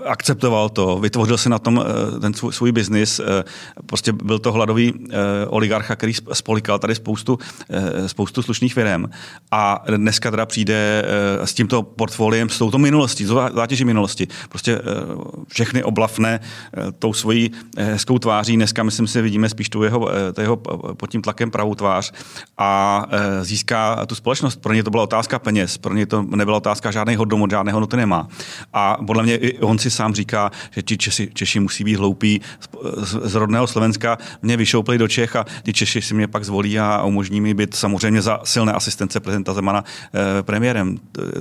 akceptoval 0.05 0.69
to, 0.69 0.99
vytvořil 0.99 1.39
si 1.39 1.49
na 1.49 1.59
tom 1.59 1.85
ten 2.21 2.35
svůj, 2.35 2.53
svůj 2.53 2.73
biznis. 2.73 3.21
Prostě 3.87 4.13
byl 4.13 4.39
to 4.39 4.53
hladový 4.53 4.95
oligarcha, 5.47 5.97
který 5.97 6.13
spolikal 6.33 6.79
tady 6.79 6.95
spoustu, 6.95 7.39
spoustu 8.07 8.43
slušných 8.43 8.75
firm. 8.75 9.05
A 9.51 9.85
dneska 9.97 10.31
teda 10.31 10.47
přijde 10.47 11.05
s 11.45 11.55
tímto 11.55 11.83
portfoliem, 11.83 12.49
s 12.49 12.59
touto 12.59 12.79
minulostí, 12.79 13.25
zátěží 13.55 13.85
minulosti. 13.85 14.29
Prostě 14.49 14.81
všechny 15.49 15.83
oblafne 15.83 16.41
tou 16.99 17.13
svojí 17.13 17.51
hezkou 17.79 18.19
tváří. 18.19 18.57
Dneska, 18.57 18.83
myslím 18.83 19.07
si, 19.07 19.23
vidíme 19.23 19.49
spíš 19.49 19.69
tu 19.69 19.83
jeho, 19.83 20.11
e, 20.13 20.41
jeho 20.41 20.57
pod 20.97 21.11
tím 21.11 21.23
tlakem 21.23 21.48
pravou 21.51 21.75
tvář 21.75 22.13
a 22.59 23.05
e, 23.11 23.45
získá 23.45 24.07
tu 24.07 24.15
společnost. 24.15 24.61
Pro 24.61 24.73
ně 24.73 24.83
to 24.83 24.91
byla 24.91 25.03
otázka 25.03 25.39
peněz, 25.39 25.79
pro 25.79 25.95
ně 25.95 26.07
to 26.07 26.23
nebyla 26.23 26.57
otázka 26.57 26.91
žádný 26.91 27.17
hodnot, 27.17 27.51
žádné 27.51 27.73
hodnoty 27.73 27.97
nemá. 27.97 28.29
A 28.73 28.97
podle 29.07 29.23
mě 29.23 29.37
i 29.37 29.59
on 29.59 29.79
si 29.79 29.91
sám 29.91 30.15
říká, 30.15 30.51
že 30.71 30.83
ti 30.83 30.99
Češi, 30.99 31.31
Češi 31.35 31.61
musí 31.61 31.85
být 31.85 31.97
hloupí 31.97 32.41
z, 33.03 33.17
z 33.23 33.35
rodného 33.35 33.67
Slovenska, 33.67 34.19
mě 34.43 34.57
vyšoupli 34.57 34.99
do 34.99 35.09
Čech 35.09 35.37
a 35.37 35.47
ti 35.63 35.73
Češi 35.73 36.03
si 36.03 36.15
mě 36.15 36.29
pak 36.29 36.45
zvolí 36.45 36.79
a 36.79 37.03
umožní 37.03 37.41
mi 37.41 37.55
být 37.55 37.75
samozřejmě 37.75 38.23
za 38.23 38.41
silné 38.45 38.73
asistence 38.73 39.21
prezidenta 39.21 39.55
Zemana 39.55 39.85
e, 40.39 40.43
premiérem. 40.43 40.99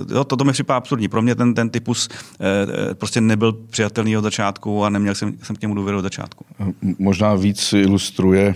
To, 0.07 0.23
to, 0.23 0.35
to 0.35 0.43
mi 0.43 0.51
připadá 0.51 0.77
absurdní. 0.77 1.07
Pro 1.07 1.21
mě 1.21 1.35
ten, 1.35 1.53
ten 1.53 1.69
typus 1.69 2.09
e, 2.91 2.93
prostě 2.93 3.21
nebyl 3.21 3.53
přijatelný 3.53 4.17
od 4.17 4.21
začátku 4.21 4.85
a 4.85 4.89
neměl 4.89 5.15
jsem, 5.15 5.33
jsem 5.43 5.55
k 5.55 5.61
němu 5.61 5.75
důvěru 5.75 5.97
od 5.97 6.01
začátku. 6.01 6.45
Možná 6.99 7.35
víc 7.35 7.73
ilustruje 7.73 8.55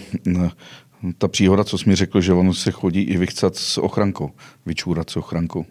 ta 1.18 1.28
příhoda, 1.28 1.64
co 1.64 1.78
jsi 1.78 1.90
mi 1.90 1.96
řekl, 1.96 2.22
že 2.22 2.34
on 2.34 2.54
se 2.54 2.72
chodí 2.72 3.02
i 3.02 3.18
vychcat 3.18 3.56
s 3.56 3.78
ochrankou, 3.78 4.32
vyčůrat 4.66 5.10
s 5.10 5.18
ochrankou. 5.18 5.66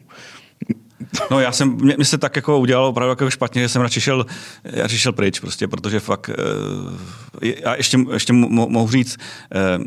No 1.31 1.41
já 1.41 1.53
jsem, 1.53 1.69
mě, 1.71 1.95
mě 1.97 2.05
se 2.05 2.19
tak 2.19 2.37
jako 2.37 2.59
udělalo 2.59 2.89
opravdu 2.89 3.11
jako 3.11 3.31
špatně, 3.31 3.63
že 3.63 3.69
jsem 3.69 3.83
radši 3.83 4.01
šel, 4.01 4.27
já 4.65 4.89
šel 4.89 5.13
pryč 5.13 5.41
prostě, 5.41 5.69
protože 5.69 6.01
fakt, 6.01 6.31
uh, 6.31 6.95
já 7.43 7.75
ještě, 7.75 7.99
ještě 8.13 8.33
mohu 8.33 8.91
říct, 8.91 9.17
uh, 9.17 9.85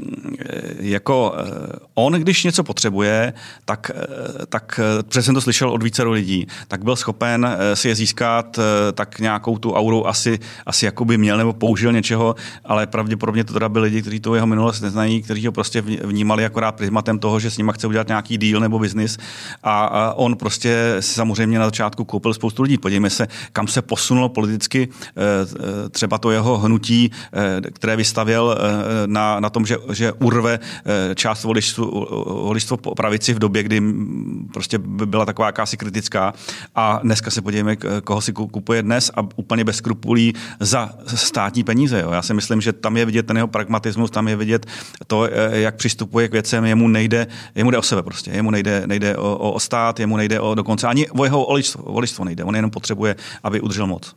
jako 0.80 1.32
uh, 1.32 1.76
on, 1.93 2.13
když 2.13 2.43
něco 2.43 2.63
potřebuje, 2.63 3.34
tak, 3.65 3.91
uh, 3.95 4.45
tak 4.45 4.80
protože 5.02 5.21
jsem 5.21 5.36
to 5.36 5.41
slyšel 5.41 5.69
od 5.69 5.84
více 5.84 6.04
lidí, 6.04 6.47
tak 6.67 6.84
byl 6.84 6.95
schopen 6.95 7.45
uh, 7.45 7.73
si 7.73 7.88
je 7.88 7.95
získat, 7.95 8.58
uh, 8.58 8.63
tak 8.93 9.19
nějakou 9.19 9.58
tu 9.58 9.73
auru 9.73 10.08
asi, 10.08 10.39
asi 10.65 10.86
jako 10.86 11.06
by 11.06 11.17
měl 11.17 11.38
nebo 11.38 11.54
použil 11.54 11.91
něčeho, 11.91 12.36
ale 12.65 12.88
pravděpodobně 12.88 13.43
to 13.43 13.54
teda 13.54 13.69
byli 13.69 13.84
lidi, 13.84 14.02
kteří 14.02 14.19
to 14.19 14.36
jeho 14.36 14.47
minulost 14.47 14.82
neznají, 14.82 15.21
kteří 15.21 15.45
ho 15.45 15.52
prostě 15.52 15.82
vnímali 15.82 16.45
akorát 16.45 16.71
prismatem 16.71 17.19
toho, 17.19 17.39
že 17.39 17.52
s 17.52 17.58
nima 17.58 17.73
chce 17.73 17.88
udělat 17.88 18.08
nějaký 18.08 18.38
deal 18.38 18.62
nebo 18.62 18.80
biznis 18.80 19.17
a, 19.63 19.86
a 19.86 20.13
on 20.13 20.36
prostě 20.36 20.95
si 21.04 21.13
samozřejmě 21.13 21.60
na 21.60 21.66
začátku 21.66 22.06
koupil 22.06 22.34
spoustu 22.34 22.63
lidí. 22.63 22.78
Podívejme 22.78 23.10
se, 23.10 23.28
kam 23.54 23.68
se 23.68 23.82
posunulo 23.82 24.30
politicky 24.30 24.89
eh, 24.89 25.12
eh, 25.16 25.89
třeba 25.89 26.18
to 26.18 26.32
jeho 26.32 26.58
hnutí, 26.58 27.12
eh, 27.34 27.62
které 27.72 27.96
vystavěl 27.96 28.58
na, 29.06 29.39
na 29.39 29.50
tom, 29.50 29.66
že, 29.66 29.78
že 29.92 30.12
urve 30.12 30.60
část 31.16 31.44
voličstvo 31.44 32.78
po 32.78 32.96
pravici 32.96 33.34
v 33.34 33.39
době, 33.39 33.63
kdy 33.63 33.82
prostě 34.54 34.78
byla 34.78 35.26
taková 35.26 35.48
jakási 35.48 35.78
kritická. 35.78 36.34
A 36.76 37.00
dneska 37.04 37.32
se 37.32 37.42
podívejme, 37.42 37.76
koho 38.04 38.22
si 38.22 38.34
kupuje 38.34 38.84
dnes 38.84 39.12
a 39.16 39.22
úplně 39.36 39.63
bez 39.63 39.76
skrupulí 39.76 40.34
za 40.60 40.89
státní 41.06 41.63
peníze. 41.63 42.02
Jo. 42.02 42.12
Já 42.12 42.22
si 42.22 42.34
myslím, 42.34 42.62
že 42.62 42.74
tam 42.74 42.98
je 42.98 43.06
vidět 43.06 43.28
ten 43.28 43.38
jeho 43.38 43.48
pragmatismus, 43.48 44.12
tam 44.12 44.28
je 44.28 44.36
vidět 44.36 44.66
to, 45.08 45.30
jak 45.52 45.76
přistupuje 45.76 46.28
k 46.28 46.32
věcem, 46.32 46.66
jemu 46.66 46.88
nejde, 46.88 47.28
jemu 47.56 47.72
jde 47.72 47.78
o 47.78 47.82
sebe 47.82 48.04
prostě, 48.04 48.32
jemu 48.32 48.52
nejde, 48.52 48.84
nejde 48.88 49.18
o, 49.18 49.52
o 49.52 49.60
stát, 49.60 50.00
jemu 50.00 50.18
nejde 50.18 50.39
o 50.39 50.56
dokonce 50.56 50.88
ani 50.93 51.10
o 51.10 51.23
jeho 51.23 51.47
voličstvo, 51.77 52.25
nejde. 52.25 52.43
On 52.43 52.56
jenom 52.56 52.71
potřebuje, 52.71 53.15
aby 53.43 53.62
udržel 53.62 53.88
moc. 53.88 54.15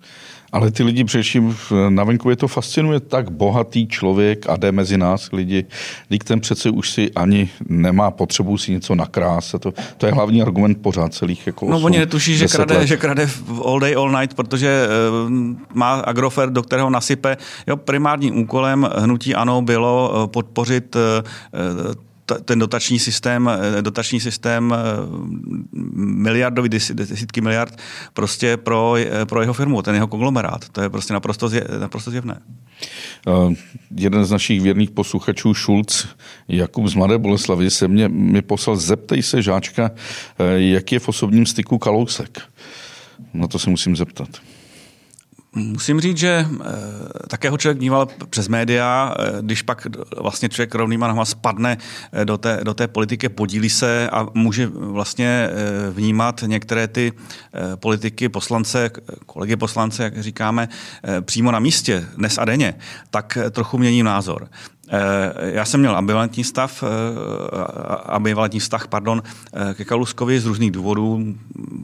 Ale 0.52 0.70
ty 0.70 0.82
lidi 0.82 1.04
především 1.04 1.56
na 1.88 2.04
venkově 2.04 2.36
to 2.36 2.48
fascinuje 2.48 3.00
tak 3.00 3.30
bohatý 3.30 3.88
člověk 3.88 4.48
a 4.48 4.56
jde 4.56 4.72
mezi 4.72 4.98
nás 4.98 5.32
lidi. 5.32 5.64
Dík 6.08 6.24
ten 6.24 6.40
přece 6.40 6.70
už 6.70 6.90
si 6.90 7.10
ani 7.12 7.50
nemá 7.68 8.10
potřebu 8.10 8.58
si 8.58 8.72
něco 8.72 8.94
nakrást. 8.94 9.54
To, 9.60 9.72
to 9.96 10.06
je 10.06 10.12
hlavní 10.12 10.42
argument 10.42 10.78
pořád 10.82 11.14
celých 11.14 11.46
jako 11.46 11.66
No 11.66 11.80
oni 11.80 11.98
netuší, 11.98 12.36
že 12.36 12.46
krade, 12.46 12.86
že 12.86 12.96
krade 12.96 13.28
all 13.64 13.80
day, 13.80 13.94
all 13.96 14.20
night, 14.20 14.36
protože 14.36 14.86
uh, 14.86 15.30
má 15.74 15.94
Agrofer, 15.94 16.50
do 16.50 16.62
kterého 16.62 16.90
nasype. 16.90 17.36
Jo, 17.66 17.76
primárním 17.76 18.38
úkolem 18.38 18.88
hnutí 18.98 19.34
ANO 19.34 19.62
bylo 19.62 20.12
uh, 20.12 20.26
podpořit 20.26 20.96
uh, 20.96 22.05
ten 22.44 22.58
dotační 22.58 22.98
systém, 22.98 23.50
dotační 23.80 24.20
systém 24.20 24.74
miliardový, 25.94 26.68
desítky 26.68 27.40
miliard 27.40 27.78
prostě 28.12 28.56
pro, 28.56 28.94
pro 29.24 29.40
jeho 29.40 29.54
firmu, 29.54 29.82
ten 29.82 29.94
jeho 29.94 30.06
konglomerát. 30.06 30.68
To 30.68 30.80
je 30.80 30.90
prostě 30.90 31.12
naprosto, 31.12 31.48
zje, 31.48 31.64
naprosto 31.80 32.10
zjevné. 32.10 32.40
Uh, 33.26 33.54
jeden 33.96 34.24
z 34.24 34.30
našich 34.30 34.60
věrných 34.60 34.90
posluchačů, 34.90 35.54
Šulc, 35.54 36.06
Jakub 36.48 36.86
z 36.86 36.94
Mladé 36.94 37.18
Boleslavy, 37.18 37.70
se 37.70 37.88
mě, 37.88 38.08
mi 38.08 38.42
poslal, 38.42 38.76
zeptej 38.76 39.22
se 39.22 39.42
žáčka, 39.42 39.90
jak 40.56 40.92
je 40.92 40.98
v 40.98 41.08
osobním 41.08 41.46
styku 41.46 41.78
Kalousek. 41.78 42.40
Na 43.34 43.46
to 43.46 43.58
se 43.58 43.70
musím 43.70 43.96
zeptat. 43.96 44.28
Musím 45.56 46.00
říct, 46.00 46.16
že 46.16 46.28
e, 46.28 46.46
také 47.28 47.50
ho 47.50 47.58
člověk 47.58 47.78
vnímal 47.78 48.08
přes 48.30 48.48
média, 48.48 49.14
e, 49.18 49.42
když 49.42 49.62
pak 49.62 49.86
vlastně 50.20 50.48
člověk 50.48 50.74
rovnýma 50.74 51.06
nohama 51.06 51.24
spadne 51.24 51.78
e, 52.12 52.24
do 52.24 52.38
té, 52.38 52.60
do 52.62 52.74
té 52.74 52.88
politiky, 52.88 53.28
podílí 53.28 53.70
se 53.70 54.10
a 54.10 54.26
může 54.34 54.66
vlastně 54.66 55.28
e, 55.28 55.50
vnímat 55.90 56.44
některé 56.46 56.88
ty 56.88 57.12
e, 57.72 57.76
politiky, 57.76 58.28
poslance, 58.28 58.90
kolegy 59.26 59.56
poslance, 59.56 60.02
jak 60.02 60.22
říkáme, 60.22 60.68
e, 61.08 61.20
přímo 61.20 61.50
na 61.50 61.58
místě, 61.58 62.06
dnes 62.16 62.38
a 62.38 62.44
denně, 62.44 62.74
tak 63.10 63.38
trochu 63.50 63.78
mění 63.78 64.02
názor. 64.02 64.48
Já 65.38 65.64
jsem 65.64 65.80
měl 65.80 65.96
ambivalentní 65.96 66.44
stav, 66.44 66.84
ambivalentní 68.04 68.60
vztah 68.60 68.88
pardon, 68.88 69.22
ke 69.74 69.84
Kaluskovi 69.84 70.40
z 70.40 70.46
různých 70.46 70.70
důvodů, 70.70 71.34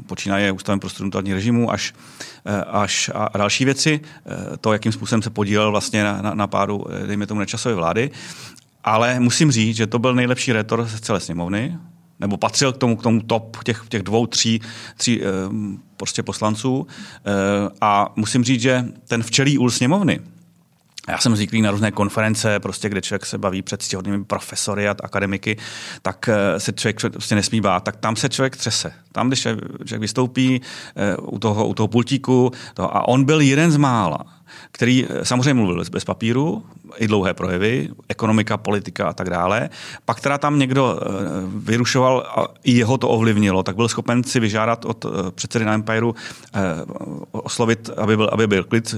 počínaje 0.07 0.53
ústavem 0.53 0.81
pro 0.81 0.91
studentální 0.91 1.35
režimu 1.35 1.73
až, 1.73 1.95
až 2.67 3.11
a 3.15 3.38
další 3.38 3.65
věci, 3.65 4.01
to, 4.61 4.73
jakým 4.73 4.93
způsobem 4.93 5.23
se 5.23 5.31
podílel 5.31 5.71
vlastně 5.71 6.05
na, 6.05 6.23
na, 6.23 6.35
na 6.35 6.47
pádu, 6.47 6.85
dejme 7.07 7.27
tomu, 7.27 7.41
nečasové 7.41 7.75
vlády. 7.75 8.11
Ale 8.85 9.21
musím 9.21 9.51
říct, 9.51 9.77
že 9.77 9.87
to 9.87 9.99
byl 9.99 10.15
nejlepší 10.15 10.53
retor 10.53 10.85
z 10.85 11.01
celé 11.01 11.21
sněmovny, 11.21 11.79
nebo 12.21 12.37
patřil 12.37 12.73
k 12.73 12.77
tomu, 12.77 12.97
k 12.97 13.03
tomu 13.03 13.21
top 13.21 13.65
těch, 13.65 13.85
těch 13.88 14.03
dvou, 14.03 14.27
tří, 14.27 14.61
tří 14.97 15.21
prostě 15.97 16.23
poslanců. 16.23 16.87
A 17.81 18.12
musím 18.17 18.45
říct, 18.45 18.61
že 18.61 18.85
ten 19.09 19.23
včelí 19.23 19.59
úl 19.59 19.71
sněmovny, 19.71 20.21
já 21.09 21.19
jsem 21.19 21.37
zvyklý 21.37 21.62
na 21.62 21.71
různé 21.71 21.91
konference, 21.91 22.61
prostě, 22.61 22.88
kde 22.88 23.03
člověk 23.03 23.27
se 23.27 23.38
baví 23.38 23.62
před 23.62 23.83
stěhodnými 23.83 24.25
profesory 24.25 24.88
a 24.88 24.97
akademiky, 25.03 25.57
tak 26.03 26.29
eh, 26.29 26.61
se 26.61 26.73
člověk 26.73 27.01
prostě 27.12 27.35
nesmí 27.35 27.61
bát. 27.61 27.85
Tak 27.85 27.97
tam 27.97 28.17
se 28.17 28.29
člověk 28.29 28.57
třese. 28.57 28.93
Tam, 29.12 29.29
když 29.29 29.41
člověk 29.41 30.01
vystoupí 30.01 30.61
eh, 30.97 31.17
u 31.17 31.38
toho, 31.38 31.67
u 31.67 31.75
toho 31.75 31.88
pultíku, 31.88 32.53
to, 32.75 32.97
a 32.97 33.09
on 33.09 33.25
byl 33.25 33.41
jeden 33.41 33.71
z 33.71 33.77
mála, 33.77 34.19
který 34.73 35.07
eh, 35.07 35.25
samozřejmě 35.25 35.55
mluvil 35.55 35.85
bez 35.93 36.05
papíru, 36.05 36.62
i 36.97 37.07
dlouhé 37.07 37.35
projevy, 37.35 37.88
ekonomika, 38.09 38.57
politika 38.57 39.09
a 39.09 39.12
tak 39.12 39.31
dále. 39.31 39.71
Pak 40.05 40.21
teda 40.21 40.38
tam 40.38 40.59
někdo 40.59 40.99
eh, 41.01 41.07
vyrušoval 41.57 42.27
a 42.37 42.47
i 42.65 42.73
jeho 42.73 42.99
to 42.99 43.09
ovlivnilo, 43.09 43.62
tak 43.62 43.77
byl 43.77 43.88
schopen 43.88 44.25
si 44.25 44.41
vyžádat 44.41 44.85
od 44.85 45.05
eh, 45.05 45.31
předsedy 45.31 45.65
na 45.65 45.75
Empireu 45.75 46.15
oslovit, 47.33 47.91
aby 47.97 48.17
byl, 48.17 48.29
aby 48.33 48.47
byl 48.47 48.65
klid, 48.65 48.95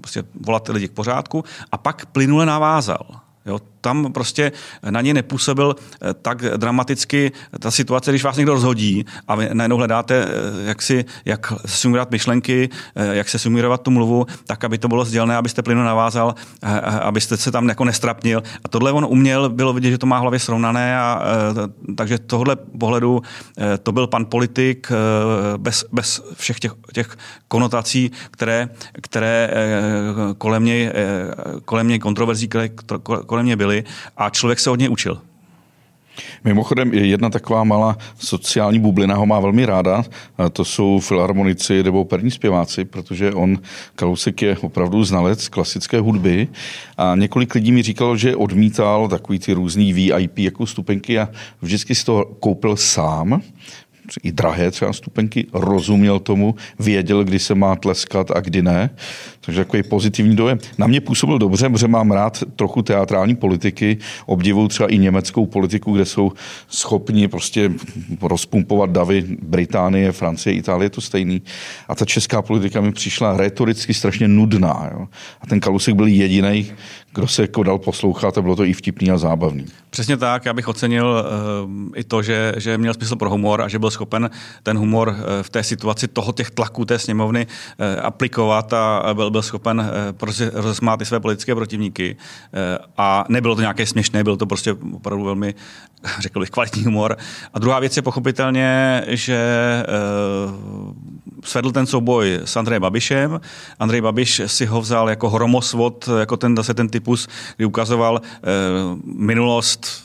prostě 0.00 0.24
volat 0.40 0.68
lidi 0.68 0.88
k 0.88 0.92
pořádku 0.92 1.44
a 1.72 1.76
pak 1.78 2.06
plynule 2.06 2.46
navázal. 2.46 3.06
Jo, 3.46 3.60
tam 3.84 4.12
prostě 4.12 4.52
na 4.90 5.00
ně 5.00 5.14
nepůsobil 5.14 5.76
eh, 5.76 6.14
tak 6.14 6.42
dramaticky 6.56 7.32
ta 7.60 7.70
situace, 7.70 8.10
když 8.10 8.24
vás 8.24 8.36
někdo 8.36 8.52
rozhodí 8.52 9.04
a 9.28 9.34
vy 9.34 9.48
najednou 9.52 9.76
hledáte, 9.76 10.24
eh, 10.24 10.28
jak, 10.68 10.82
si, 10.82 11.04
jak 11.24 11.52
sumírovat 11.66 12.10
myšlenky, 12.10 12.68
eh, 12.96 13.16
jak 13.16 13.28
se 13.28 13.38
sumírovat 13.38 13.82
tu 13.82 13.90
mluvu, 13.90 14.26
tak, 14.46 14.64
aby 14.64 14.78
to 14.78 14.88
bylo 14.88 15.04
sdělné, 15.04 15.36
abyste 15.36 15.62
plynu 15.62 15.84
navázal, 15.84 16.34
abyste 17.02 17.36
se 17.36 17.52
tam 17.52 17.68
jako 17.68 17.84
nestrapnil. 17.84 18.42
A 18.64 18.68
tohle 18.68 18.92
on 18.92 19.04
uměl, 19.04 19.48
bylo 19.48 19.72
vidět, 19.72 19.90
že 19.90 19.98
to 19.98 20.06
má 20.06 20.18
hlavě 20.18 20.38
srovnané, 20.38 20.98
a, 20.98 21.22
takže 21.96 22.18
tohle 22.18 22.56
pohledu 22.56 23.22
to 23.82 23.92
byl 23.92 24.06
pan 24.06 24.24
politik 24.24 24.92
bez, 25.56 25.84
bez 25.92 26.22
všech 26.34 26.58
těch, 26.58 26.72
těch 26.92 27.16
konotací, 27.48 28.10
které, 28.30 28.68
které 29.02 29.50
kolem 30.38 30.64
něj, 30.64 30.92
kolem 31.64 31.88
něj 31.88 31.98
kontroverzí, 31.98 32.48
které 32.48 32.68
kolem 33.26 33.46
něj 33.46 33.56
byly 33.56 33.73
byli 33.74 33.84
a 34.16 34.30
člověk 34.30 34.60
se 34.60 34.70
od 34.70 34.78
něj 34.78 34.88
učil. 34.88 35.18
Mimochodem, 36.44 36.94
jedna 36.94 37.30
taková 37.30 37.64
malá 37.64 37.98
sociální 38.18 38.78
bublina 38.78 39.14
ho 39.14 39.26
má 39.26 39.40
velmi 39.40 39.66
ráda, 39.66 40.04
to 40.52 40.64
jsou 40.64 41.00
filharmonici 41.00 41.82
nebo 41.82 42.00
operní 42.00 42.30
zpěváci, 42.30 42.84
protože 42.84 43.32
on, 43.32 43.58
Kalousek 43.94 44.42
je 44.42 44.56
opravdu 44.58 45.04
znalec 45.04 45.48
klasické 45.48 46.00
hudby 46.00 46.48
a 46.96 47.14
několik 47.16 47.54
lidí 47.54 47.72
mi 47.72 47.82
říkalo, 47.82 48.16
že 48.16 48.36
odmítal 48.36 49.08
takový 49.08 49.38
ty 49.38 49.52
různý 49.52 49.92
VIP 49.92 50.38
jako 50.38 50.66
stupenky 50.66 51.18
a 51.18 51.28
vždycky 51.62 51.94
si 51.94 52.04
to 52.04 52.24
koupil 52.40 52.76
sám, 52.76 53.42
i 54.22 54.32
drahé 54.32 54.70
třeba 54.70 54.92
stupenky, 54.92 55.46
rozuměl 55.52 56.18
tomu, 56.18 56.54
věděl, 56.78 57.24
kdy 57.24 57.38
se 57.38 57.54
má 57.54 57.76
tleskat 57.76 58.30
a 58.30 58.40
kdy 58.40 58.62
ne. 58.62 58.90
Takže 59.40 59.64
takový 59.64 59.82
pozitivní 59.82 60.36
dojem. 60.36 60.58
Na 60.78 60.86
mě 60.86 61.00
působil 61.00 61.38
dobře, 61.38 61.68
protože 61.68 61.88
mám 61.88 62.10
rád 62.10 62.44
trochu 62.56 62.82
teatrální 62.82 63.36
politiky, 63.36 63.98
obdivuju 64.26 64.68
třeba 64.68 64.88
i 64.88 64.98
německou 64.98 65.46
politiku, 65.46 65.92
kde 65.92 66.04
jsou 66.04 66.32
schopni 66.68 67.28
prostě 67.28 67.70
rozpumpovat 68.22 68.90
davy 68.90 69.24
Británie, 69.42 70.12
Francie, 70.12 70.54
Itálie, 70.54 70.90
to 70.90 71.00
stejný. 71.00 71.42
A 71.88 71.94
ta 71.94 72.04
česká 72.04 72.42
politika 72.42 72.80
mi 72.80 72.92
přišla 72.92 73.36
retoricky 73.36 73.94
strašně 73.94 74.28
nudná. 74.28 74.90
Jo. 74.92 75.08
A 75.40 75.46
ten 75.46 75.60
Kalusek 75.60 75.94
byl 75.94 76.06
jediný, 76.06 76.72
kdo 77.14 77.28
se 77.28 77.42
jako 77.42 77.62
dal 77.62 77.78
poslouchat 77.78 78.38
a 78.38 78.42
bylo 78.42 78.56
to 78.56 78.64
i 78.64 78.72
vtipný 78.72 79.10
a 79.10 79.18
zábavný. 79.18 79.66
Přesně 79.90 80.16
tak, 80.16 80.44
já 80.44 80.52
bych 80.52 80.68
ocenil 80.68 81.24
uh, 81.64 81.70
i 81.94 82.04
to, 82.04 82.22
že, 82.22 82.54
že 82.56 82.78
měl 82.78 82.94
smysl 82.94 83.16
pro 83.16 83.30
humor 83.30 83.62
a 83.62 83.68
že 83.68 83.78
byl 83.78 83.90
schopen 83.90 84.30
ten 84.62 84.78
humor 84.78 85.08
uh, 85.08 85.14
v 85.42 85.50
té 85.50 85.62
situaci 85.62 86.08
toho 86.08 86.32
těch 86.32 86.50
tlaků 86.50 86.84
té 86.84 86.98
sněmovny 86.98 87.46
uh, 87.46 88.06
aplikovat 88.06 88.72
a 88.72 89.14
byl, 89.14 89.30
byl 89.30 89.42
schopen 89.42 89.80
uh, 89.80 89.86
prostě 90.12 90.50
rozesmát 90.54 91.00
i 91.00 91.04
své 91.04 91.20
politické 91.20 91.54
protivníky. 91.54 92.16
Uh, 92.16 92.84
a 92.96 93.24
nebylo 93.28 93.54
to 93.54 93.60
nějaké 93.60 93.86
směšné, 93.86 94.24
bylo 94.24 94.36
to 94.36 94.46
prostě 94.46 94.72
opravdu 94.72 95.24
velmi, 95.24 95.54
řekl 96.20 96.40
bych, 96.40 96.50
kvalitní 96.50 96.84
humor. 96.84 97.16
A 97.54 97.58
druhá 97.58 97.80
věc 97.80 97.96
je 97.96 98.02
pochopitelně, 98.02 99.02
že 99.08 99.82
uh, 100.48 100.94
svedl 101.44 101.72
ten 101.72 101.86
souboj 101.86 102.40
s 102.44 102.56
Andrejem 102.56 102.82
Babišem. 102.82 103.40
Andrej 103.78 104.00
Babiš 104.00 104.42
si 104.46 104.66
ho 104.66 104.80
vzal 104.80 105.08
jako 105.08 105.30
hromosvod, 105.30 106.08
jako 106.18 106.36
ten 106.36 106.56
zase 106.56 106.74
ten 106.74 106.88
typus, 106.88 107.28
kdy 107.56 107.64
ukazoval 107.64 108.20
eh, 108.24 108.50
minulost 109.04 110.04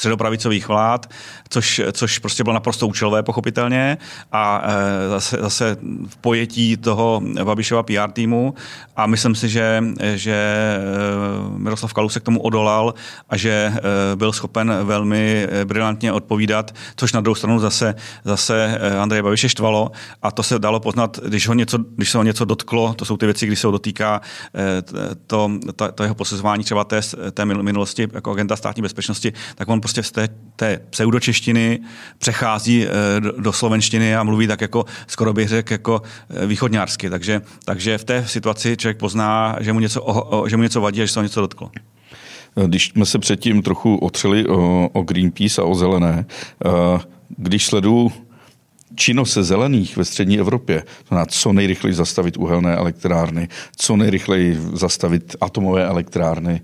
středopravicových 0.00 0.68
vlád, 0.68 1.10
což, 1.48 1.80
což 1.92 2.18
prostě 2.18 2.44
bylo 2.44 2.54
naprosto 2.54 2.86
účelové, 2.86 3.22
pochopitelně, 3.22 3.98
a 4.32 4.62
e, 4.64 5.08
zase, 5.08 5.36
zase 5.40 5.76
v 6.08 6.16
pojetí 6.16 6.76
toho 6.76 7.20
Babišova 7.44 7.82
PR 7.82 8.10
týmu. 8.12 8.54
A 8.96 9.06
myslím 9.06 9.34
si, 9.34 9.48
že, 9.48 9.84
že 10.14 10.32
e, 10.32 11.58
Miroslav 11.58 11.92
Kalousek 11.92 12.22
tomu 12.22 12.40
odolal 12.40 12.94
a 13.28 13.36
že 13.36 13.50
e, 13.52 14.16
byl 14.16 14.32
schopen 14.32 14.72
velmi 14.82 15.48
brilantně 15.64 16.12
odpovídat, 16.12 16.74
což 16.96 17.12
na 17.12 17.20
druhou 17.20 17.34
stranu 17.34 17.58
zase, 17.58 17.94
zase 18.24 18.78
Andreje 19.00 19.22
Babiše 19.22 19.48
štvalo. 19.48 19.92
A 20.22 20.30
to 20.30 20.42
se 20.42 20.58
dalo 20.58 20.80
poznat, 20.80 21.20
když, 21.28 21.48
ho 21.48 21.54
něco, 21.54 21.78
když 21.96 22.10
se 22.10 22.18
ho 22.18 22.24
něco 22.24 22.44
dotklo, 22.44 22.94
to 22.94 23.04
jsou 23.04 23.16
ty 23.16 23.26
věci, 23.26 23.46
kdy 23.46 23.56
se 23.56 23.66
ho 23.66 23.70
dotýká 23.70 24.20
to, 25.26 25.50
to, 25.76 25.92
to 25.92 26.02
jeho 26.02 26.14
posuzování 26.14 26.64
třeba 26.64 26.84
té, 26.84 27.00
té 27.32 27.44
minulosti 27.44 28.08
jako 28.12 28.32
agenta 28.32 28.56
státní 28.56 28.82
bezpečnosti, 28.82 29.32
tak 29.54 29.68
on 29.68 29.80
prostě 29.90 30.02
z 30.02 30.12
té, 30.12 30.28
té 30.56 30.80
pseudočeštiny 30.90 31.80
přechází 32.18 32.86
eh, 32.86 32.90
do 33.20 33.52
slovenštiny 33.52 34.16
a 34.16 34.22
mluví 34.22 34.46
tak 34.46 34.60
jako, 34.60 34.84
skoro 35.06 35.32
bych 35.32 35.48
řekl, 35.48 35.72
jako 35.72 36.02
eh, 36.30 36.46
východňársky. 36.46 37.10
Takže, 37.10 37.42
takže 37.64 37.98
v 37.98 38.04
té 38.04 38.24
situaci 38.26 38.76
člověk 38.76 38.98
pozná, 38.98 39.56
že 39.60 39.72
mu 39.72 39.80
něco, 39.80 40.44
že 40.48 40.56
mu 40.56 40.62
něco 40.62 40.80
vadí 40.80 41.02
a 41.02 41.04
že 41.04 41.12
se 41.12 41.18
ho 41.18 41.22
něco 41.22 41.40
dotklo. 41.40 41.70
Když 42.66 42.88
jsme 42.88 43.06
se 43.06 43.18
předtím 43.18 43.62
trochu 43.62 43.96
otřeli 43.96 44.46
o, 44.46 44.88
o 44.92 45.02
Greenpeace 45.02 45.62
a 45.62 45.64
o 45.64 45.74
zelené, 45.74 46.26
eh, 46.64 46.70
když 47.28 47.66
sleduju 47.66 48.12
činnost 48.94 49.32
se 49.32 49.42
zelených 49.42 49.96
ve 49.96 50.04
střední 50.04 50.38
Evropě, 50.38 50.80
to 50.80 51.08
znamená 51.08 51.26
co 51.26 51.52
nejrychleji 51.52 51.94
zastavit 51.94 52.36
uhelné 52.36 52.76
elektrárny, 52.76 53.48
co 53.76 53.96
nejrychleji 53.96 54.58
zastavit 54.72 55.36
atomové 55.40 55.86
elektrárny, 55.86 56.60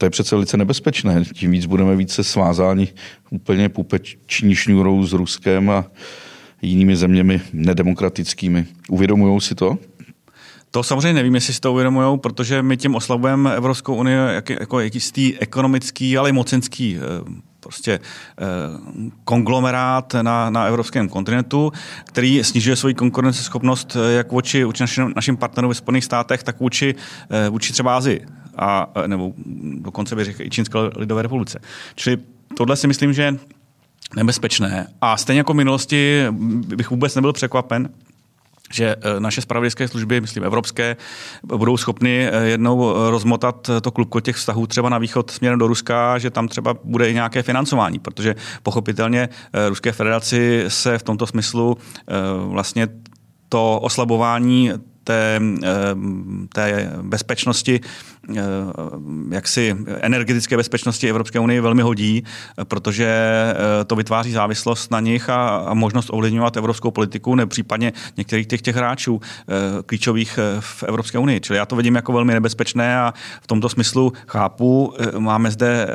to 0.00 0.06
je 0.06 0.10
přece 0.10 0.34
velice 0.34 0.56
nebezpečné. 0.56 1.24
Tím 1.34 1.50
víc 1.50 1.66
budeme 1.66 1.96
více 1.96 2.24
svázáni 2.24 2.88
úplně 3.30 3.68
pupeční 3.68 4.54
šňůrou 4.54 5.06
s 5.06 5.12
Ruskem 5.12 5.70
a 5.70 5.84
jinými 6.62 6.96
zeměmi 6.96 7.40
nedemokratickými. 7.52 8.66
Uvědomují 8.88 9.40
si 9.40 9.54
to? 9.54 9.78
To 10.70 10.82
samozřejmě 10.82 11.12
nevím, 11.12 11.34
jestli 11.34 11.54
si 11.54 11.60
to 11.60 11.72
uvědomují, 11.72 12.18
protože 12.18 12.62
my 12.62 12.76
tím 12.76 12.94
oslabujeme 12.94 13.56
Evropskou 13.56 13.94
unii 13.94 14.16
jak, 14.16 14.50
jako 14.50 14.80
jistý 14.80 15.38
ekonomický, 15.38 16.18
ale 16.18 16.28
i 16.28 16.32
mocenský 16.32 16.96
eh, 16.96 17.00
prostě 17.60 17.92
eh, 17.92 18.00
konglomerát 19.24 20.14
na, 20.22 20.50
na 20.50 20.64
evropském 20.64 21.08
kontinentu, 21.08 21.72
který 22.04 22.44
snižuje 22.44 22.76
svoji 22.76 22.94
konkurenceschopnost 22.94 23.96
eh, 23.96 24.12
jak 24.12 24.32
vůči, 24.32 24.64
vůči 24.64 24.82
našim, 24.82 25.12
našim 25.16 25.36
partnerům 25.36 25.68
ve 25.68 25.74
Spojených 25.74 26.04
státech, 26.04 26.42
tak 26.42 26.60
vůči, 26.60 26.94
vůči 27.50 27.72
třeba 27.72 27.96
Azii. 27.96 28.26
A, 28.60 28.86
nebo 29.06 29.32
dokonce 29.80 30.16
bych 30.16 30.24
řekl 30.24 30.42
i 30.42 30.50
Čínské 30.50 30.78
lidové 30.96 31.22
republice. 31.22 31.60
Čili 31.94 32.18
tohle 32.56 32.76
si 32.76 32.86
myslím, 32.86 33.12
že 33.12 33.22
je 33.22 33.36
nebezpečné. 34.16 34.86
A 35.00 35.16
stejně 35.16 35.40
jako 35.40 35.52
v 35.52 35.56
minulosti 35.56 36.26
bych 36.76 36.90
vůbec 36.90 37.14
nebyl 37.14 37.32
překvapen, 37.32 37.88
že 38.72 38.96
eh, 39.00 39.20
naše 39.20 39.40
spravodajské 39.40 39.88
služby, 39.88 40.20
myslím 40.20 40.44
evropské, 40.44 40.96
budou 41.42 41.76
schopny 41.76 42.28
eh, 42.28 42.48
jednou 42.48 43.10
rozmotat 43.10 43.70
to 43.82 43.90
klubko 43.90 44.20
těch 44.20 44.36
vztahů 44.36 44.66
třeba 44.66 44.88
na 44.88 44.98
východ 44.98 45.30
směrem 45.30 45.58
do 45.58 45.66
Ruska, 45.66 46.18
že 46.18 46.30
tam 46.30 46.48
třeba 46.48 46.74
bude 46.84 47.10
i 47.10 47.14
nějaké 47.14 47.42
financování, 47.42 47.98
protože 47.98 48.34
pochopitelně 48.62 49.28
Ruské 49.68 49.92
federaci 49.92 50.64
se 50.68 50.98
v 50.98 51.02
tomto 51.02 51.26
smyslu 51.26 51.76
vlastně 52.46 52.88
to 53.48 53.80
oslabování 53.80 54.72
té, 55.04 55.40
té 56.52 56.92
bezpečnosti 57.02 57.80
jaksi 59.30 59.76
energetické 60.00 60.56
bezpečnosti 60.56 61.08
Evropské 61.08 61.40
unie 61.40 61.60
velmi 61.60 61.82
hodí, 61.82 62.24
protože 62.64 63.06
eh, 63.10 63.84
to 63.84 63.96
vytváří 63.96 64.32
závislost 64.32 64.90
na 64.90 65.00
nich 65.00 65.30
a, 65.30 65.74
možnost 65.74 66.10
ovlivňovat 66.12 66.56
evropskou 66.56 66.90
politiku, 66.90 67.34
nebo 67.34 67.48
případně 67.48 67.92
některých 68.16 68.46
těch, 68.46 68.62
těch 68.62 68.76
hráčů 68.76 69.20
eh, 69.20 69.52
klíčových 69.86 70.38
v 70.60 70.82
Evropské 70.82 71.18
unii. 71.18 71.40
Čili 71.40 71.56
já 71.56 71.66
to 71.66 71.76
vidím 71.76 71.94
jako 71.94 72.12
velmi 72.12 72.34
nebezpečné 72.34 72.98
a 72.98 73.14
v 73.42 73.46
tomto 73.46 73.68
smyslu 73.68 74.12
chápu, 74.26 74.94
máme 75.18 75.50
zde 75.50 75.88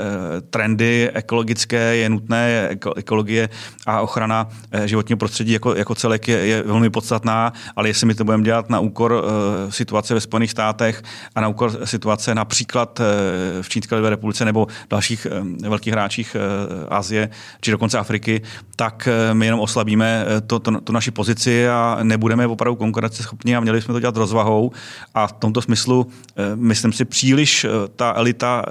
trendy 0.49 1.09
ekologické, 1.13 1.95
je 1.95 2.09
nutné, 2.09 2.69
ekologie 2.95 3.49
a 3.85 4.01
ochrana 4.01 4.47
životního 4.85 5.17
prostředí 5.17 5.51
jako, 5.51 5.75
jako 5.75 5.95
celek 5.95 6.27
je, 6.27 6.37
je 6.37 6.63
velmi 6.63 6.89
podstatná, 6.89 7.53
ale 7.75 7.89
jestli 7.89 8.07
my 8.07 8.15
to 8.15 8.23
budeme 8.23 8.43
dělat 8.43 8.69
na 8.69 8.79
úkor 8.79 9.25
situace 9.69 10.13
ve 10.13 10.21
Spojených 10.21 10.51
státech 10.51 11.03
a 11.35 11.41
na 11.41 11.47
úkor 11.47 11.85
situace 11.85 12.24
situace 12.25 12.35
například 12.35 12.99
eh, 12.99 13.61
v 13.61 13.69
Čínské 13.69 13.95
lidové 13.95 14.09
republice 14.09 14.45
nebo 14.45 14.67
dalších 14.89 15.27
eh, 15.29 15.69
velkých 15.69 15.93
hráčích 15.93 16.35
eh, 16.35 16.87
Asie 16.89 17.29
či 17.61 17.71
dokonce 17.71 17.97
Afriky, 17.97 18.41
tak 18.75 19.09
my 19.33 19.45
jenom 19.45 19.59
oslabíme 19.59 20.25
to, 20.47 20.59
to, 20.59 20.81
to 20.81 20.93
naši 20.93 21.11
pozici 21.11 21.69
a 21.69 21.99
nebudeme 22.03 22.47
opravdu 22.47 22.75
konkurenceschopní 22.75 23.55
a 23.55 23.59
měli 23.59 23.81
jsme 23.81 23.93
to 23.93 23.99
dělat 23.99 24.17
rozvahou. 24.17 24.71
A 25.13 25.27
v 25.27 25.31
tomto 25.31 25.61
smyslu, 25.61 26.07
myslím 26.55 26.93
si, 26.93 27.05
příliš 27.05 27.65
ta 27.95 28.13
elita 28.15 28.63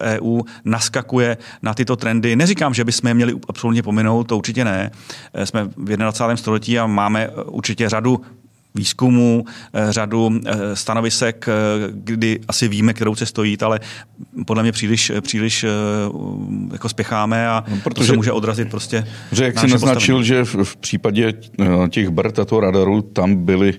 EU 0.00 0.40
e 0.40 0.42
naskakuje 0.64 1.36
na 1.62 1.74
tyto 1.74 1.96
trendy. 1.96 2.36
Neříkám, 2.36 2.74
že 2.74 2.84
bychom 2.84 3.08
je 3.08 3.14
měli 3.14 3.34
absolutně 3.48 3.82
pominout, 3.82 4.24
to 4.24 4.38
určitě 4.38 4.64
ne. 4.64 4.90
Jsme 5.44 5.64
v 5.64 5.96
21. 5.96 6.36
století 6.36 6.78
a 6.78 6.86
máme 6.86 7.28
určitě 7.28 7.88
řadu 7.88 8.20
výzkumu, 8.74 9.44
eh, 9.72 9.92
řadu 9.92 10.40
eh, 10.46 10.76
stanovisek, 10.76 11.48
eh, 11.48 11.88
kdy 11.92 12.40
asi 12.48 12.68
víme, 12.68 12.94
kterou 12.94 13.14
cestou 13.14 13.42
jít, 13.42 13.62
ale 13.62 13.80
podle 14.46 14.62
mě 14.62 14.72
příliš, 14.72 15.12
příliš 15.20 15.66
jako 16.72 16.88
spěcháme 16.88 17.48
a 17.48 17.64
no, 17.68 17.76
protože, 17.84 18.06
to 18.06 18.12
se 18.12 18.16
může 18.16 18.32
odrazit 18.32 18.70
prostě. 18.70 19.06
Že 19.32 19.44
jak 19.44 19.58
jsi 19.58 19.68
naznačil, 19.68 20.16
postavení. 20.16 20.24
že 20.24 20.44
v, 20.44 20.64
v 20.64 20.76
případě 20.76 21.32
těch 21.88 22.08
BERT 22.08 22.38
a 22.38 22.44
toho 22.44 22.60
radaru 22.60 23.02
tam 23.02 23.36
byly 23.36 23.74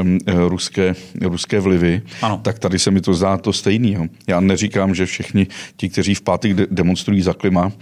um, 0.00 0.18
ruské, 0.48 0.94
ruské 1.20 1.60
vlivy, 1.60 2.02
ano. 2.22 2.40
tak 2.42 2.58
tady 2.58 2.78
se 2.78 2.90
mi 2.90 3.00
to 3.00 3.14
zdá 3.14 3.36
to 3.36 3.52
stejný. 3.52 3.96
Já 4.26 4.40
neříkám, 4.40 4.94
že 4.94 5.06
všichni 5.06 5.46
ti, 5.76 5.88
kteří 5.88 6.14
v 6.14 6.22
pátek 6.22 6.54
de- 6.54 6.66
demonstrují 6.70 7.22
za 7.22 7.32
klima, 7.34 7.72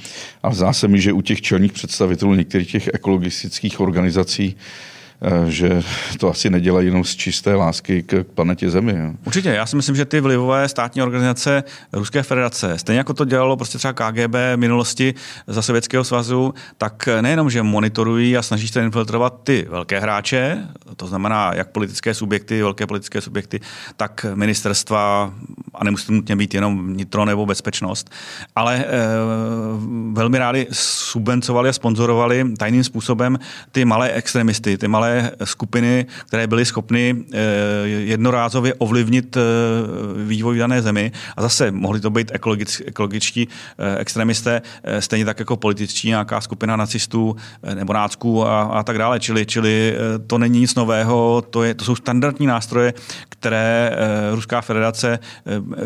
a 0.42 0.55
zdá 0.55 0.73
se 0.73 0.88
mi, 0.88 1.01
že 1.01 1.12
u 1.12 1.20
těch 1.20 1.42
čelních 1.42 1.73
představitelů 1.73 2.35
některých 2.35 2.70
těch 2.70 2.90
ekologistických 2.94 3.81
organizací 3.81 4.57
že 5.46 5.83
to 6.18 6.30
asi 6.30 6.50
nedělají 6.50 6.87
jenom 6.87 7.04
z 7.04 7.16
čisté 7.16 7.54
lásky 7.54 8.02
k 8.02 8.24
planetě 8.35 8.70
Zemi. 8.70 8.94
Jo. 8.96 9.12
Určitě, 9.26 9.48
já 9.48 9.66
si 9.66 9.76
myslím, 9.76 9.96
že 9.96 10.04
ty 10.04 10.20
vlivové 10.20 10.68
státní 10.68 11.02
organizace 11.02 11.64
Ruské 11.92 12.22
federace, 12.22 12.78
stejně 12.78 12.98
jako 12.98 13.14
to 13.14 13.24
dělalo 13.24 13.56
prostě 13.56 13.78
třeba 13.78 13.92
KGB 13.92 14.35
v 14.35 14.56
minulosti 14.56 15.14
za 15.46 15.62
Sovětského 15.62 16.04
svazu, 16.04 16.54
tak 16.78 17.09
nejenom, 17.20 17.50
že 17.50 17.62
monitorují 17.62 18.37
a 18.37 18.42
snaží 18.42 18.68
se 18.68 18.83
infiltrovat 18.83 19.40
ty 19.44 19.66
velké 19.70 20.00
hráče, 20.00 20.59
to 20.96 21.06
znamená 21.06 21.50
jak 21.54 21.68
politické 21.70 22.14
subjekty, 22.14 22.62
velké 22.62 22.87
politické 22.87 23.20
subjekty, 23.20 23.61
tak 23.96 24.26
ministerstva, 24.35 25.35
a 25.74 25.85
nemusí 25.85 26.06
to 26.06 26.12
nutně 26.12 26.37
být 26.37 26.54
jenom 26.54 26.96
nitro 26.96 27.24
nebo 27.24 27.46
bezpečnost, 27.46 28.11
ale 28.56 28.76
e, 28.76 28.85
velmi 30.12 30.38
rádi 30.38 30.66
subvencovali 30.72 31.68
a 31.68 31.72
sponzorovali 31.72 32.44
tajným 32.59 32.85
způsobem 32.85 33.38
ty 33.72 33.85
malé 33.85 34.12
extremisty, 34.12 34.78
ty 34.78 34.88
malé 34.88 35.10
skupiny, 35.44 36.07
které 36.27 36.46
byly 36.46 36.64
schopny 36.64 37.16
eh, 37.33 37.38
jednorázově 37.87 38.75
ovlivnit 38.75 39.37
eh, 39.37 39.40
vývoj 40.25 40.57
v 40.57 40.59
dané 40.59 40.83
zemi. 40.83 41.12
A 41.37 41.42
zase 41.42 41.70
mohli 41.70 42.01
to 42.01 42.11
být 42.11 42.31
ekologič, 42.35 42.83
ekologičtí 42.87 43.49
eh, 43.49 43.99
extremisté, 43.99 44.62
stejně 44.99 45.25
tak 45.25 45.38
jako 45.38 45.57
političtí, 45.57 46.09
nějaká 46.09 46.40
skupina 46.40 46.77
nacistů 46.77 47.37
nebo 47.75 47.92
nácků 47.92 48.46
a, 48.46 48.62
a 48.62 48.83
tak 48.83 48.99
dále. 48.99 49.20
Čili, 49.20 49.46
čili 49.46 49.96
to 50.27 50.38
není 50.38 50.61
nic 50.61 50.75
nového, 50.75 51.44
to, 51.51 51.62
je, 51.62 51.75
to 51.75 51.85
jsou 51.85 51.96
standardní 51.96 52.46
nástroje, 52.46 52.94
které 53.29 53.96
Ruská 54.33 54.61
federace 54.61 55.18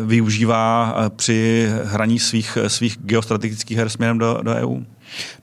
využívá 0.01 0.95
při 1.15 1.69
hraní 1.83 2.19
svých, 2.19 2.57
svých 2.67 2.97
geostrategických 2.99 3.77
her 3.77 3.89
směrem 3.89 4.17
do, 4.17 4.39
do 4.41 4.51
EU. 4.51 4.81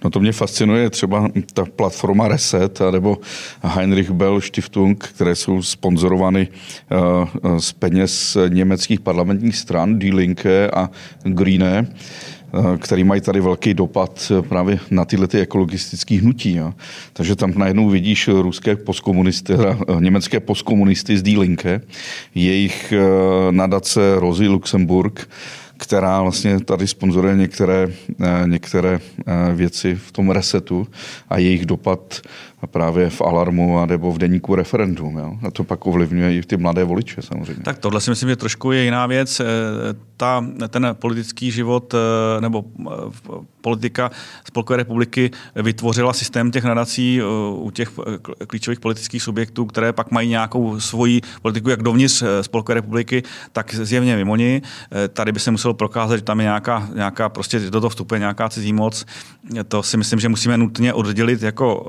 No 0.05 0.11
to 0.11 0.21
mě 0.21 0.33
fascinuje 0.33 0.91
třeba 0.91 1.29
ta 1.53 1.65
platforma 1.65 2.29
Reset 2.29 2.81
nebo 2.91 3.19
Heinrich 3.63 4.11
Bell 4.11 4.41
Stiftung, 4.41 5.05
které 5.05 5.35
jsou 5.35 5.63
sponzorovány 5.63 6.49
uh, 7.43 7.59
z 7.59 7.73
peněz 7.73 8.37
německých 8.49 9.01
parlamentních 9.01 9.57
stran, 9.57 9.99
Die 9.99 10.15
Linke 10.15 10.71
a 10.71 10.91
Grüne 11.23 11.87
eh, 12.55 12.79
který 12.79 13.05
mají 13.05 13.21
tady 13.21 13.41
velký 13.41 13.75
dopad 13.75 14.33
právě 14.49 14.79
na 14.91 15.05
tyhle 15.05 15.29
ty 15.29 15.41
ekologistické 15.41 16.15
hnutí. 16.15 16.55
Jo. 16.55 16.75
Takže 17.13 17.37
tam 17.37 17.53
najednou 17.57 17.89
vidíš 17.89 18.29
ruské 18.29 18.77
postkomunisty, 18.77 19.53
německé 20.01 20.41
postkomunisty 20.41 21.19
z 21.19 21.23
Die 21.23 21.39
Linke, 21.39 21.81
jejich 22.35 22.93
nadace 23.51 24.01
Rosie 24.21 24.49
Luxemburg, 24.49 25.29
která 25.83 26.23
vlastně 26.23 26.61
tady 26.61 26.87
sponzoruje 26.87 27.37
některé, 27.37 27.89
eh, 28.21 28.43
některé 28.47 29.01
eh, 29.01 29.55
věci 29.55 29.95
v 29.95 30.13
tom 30.13 30.31
resetu 30.31 30.87
a 31.31 31.39
jejich 31.39 31.67
dopad 31.67 32.21
právě 32.67 33.11
v 33.11 33.21
alarmu 33.21 33.79
a 33.79 33.87
nebo 33.87 34.13
v 34.13 34.19
deníku 34.19 34.55
referendum. 34.55 35.17
Jo? 35.19 35.33
A 35.47 35.51
to 35.51 35.65
pak 35.65 35.87
ovlivňuje 35.87 36.37
i 36.37 36.43
ty 36.43 36.57
mladé 36.57 36.85
voliče 36.85 37.23
samozřejmě. 37.23 37.63
Tak 37.63 37.79
tohle 37.79 38.01
si 38.01 38.11
myslím, 38.11 38.29
že 38.29 38.37
trošku 38.37 38.73
je 38.73 38.85
jiná 38.85 39.07
věc. 39.07 39.41
Eh, 39.41 39.45
ta, 40.17 40.45
ten 40.69 40.89
politický 40.93 41.51
život 41.51 41.95
nebo 42.41 42.65
politika 43.61 44.11
Spolkové 44.45 44.77
republiky 44.77 45.31
vytvořila 45.57 46.13
systém 46.13 46.51
těch 46.51 46.65
nadací 46.65 47.21
u 47.55 47.71
těch 47.71 47.91
klíčových 48.47 48.81
politických 48.81 49.23
subjektů, 49.23 49.67
které 49.67 49.93
pak 49.93 50.11
mají 50.11 50.29
nějakou 50.29 50.81
svoji 50.81 51.21
politiku 51.43 51.71
jak 51.71 51.83
dovnitř 51.83 52.23
Spolkové 52.41 52.75
republiky, 52.75 53.23
tak 53.53 53.75
zjevně 53.75 54.17
mimo 54.17 54.37
ní. 54.37 54.63
Tady 55.13 55.33
by 55.33 55.41
se 55.41 55.51
muselo 55.51 55.75
prokázat, 55.75 56.17
že 56.17 56.23
tam 56.23 56.41
je 56.41 56.45
nějaká, 56.45 56.89
nějaká 56.95 57.29
prostě 57.29 57.61
do 57.61 57.81
toho 57.81 57.91
vstupuje 57.91 58.19
nějaká 58.19 58.49
cizí 58.49 58.73
moc. 58.73 59.07
To 59.69 59.83
si 59.83 59.97
myslím, 59.97 60.21
že 60.21 60.29
musíme 60.29 60.59
nutně 60.59 60.93
oddělit 60.93 61.43
jako 61.43 61.87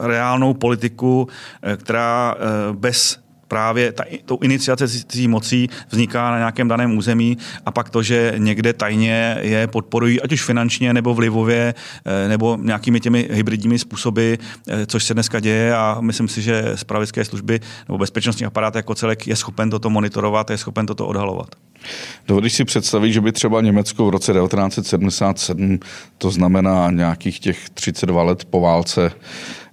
reálnou 0.00 0.54
politiku, 0.54 1.28
která 1.76 2.34
bez 2.72 3.26
právě 3.48 3.92
ta, 3.92 4.04
tou 4.24 4.38
iniciace 4.42 4.88
cizí 4.88 5.28
mocí 5.28 5.70
vzniká 5.88 6.30
na 6.30 6.38
nějakém 6.38 6.68
daném 6.68 6.98
území 6.98 7.38
a 7.66 7.70
pak 7.70 7.90
to, 7.90 8.02
že 8.02 8.34
někde 8.36 8.72
tajně 8.72 9.38
je 9.40 9.66
podporují, 9.66 10.22
ať 10.22 10.32
už 10.32 10.44
finančně 10.44 10.94
nebo 10.94 11.14
vlivově, 11.14 11.74
eh, 12.04 12.28
nebo 12.28 12.58
nějakými 12.60 13.00
těmi 13.00 13.28
hybridními 13.30 13.78
způsoby, 13.78 14.34
eh, 14.34 14.86
což 14.86 15.04
se 15.04 15.14
dneska 15.14 15.40
děje 15.40 15.76
a 15.76 15.96
myslím 16.00 16.28
si, 16.28 16.42
že 16.42 16.72
spravedlické 16.74 17.24
služby 17.24 17.60
nebo 17.88 17.98
bezpečnostní 17.98 18.46
aparát 18.46 18.74
jako 18.74 18.94
celek 18.94 19.26
je 19.26 19.36
schopen 19.36 19.70
toto 19.70 19.90
monitorovat, 19.90 20.50
je 20.50 20.58
schopen 20.58 20.86
toto 20.86 21.06
odhalovat. 21.06 21.48
Dovedeš 22.28 22.52
si 22.52 22.64
představit, 22.64 23.12
že 23.12 23.20
by 23.20 23.32
třeba 23.32 23.60
Německo 23.60 24.06
v 24.06 24.10
roce 24.10 24.32
1977, 24.32 25.78
to 26.18 26.30
znamená 26.30 26.90
nějakých 26.90 27.40
těch 27.40 27.70
32 27.70 28.22
let 28.22 28.44
po 28.44 28.60
válce, 28.60 29.12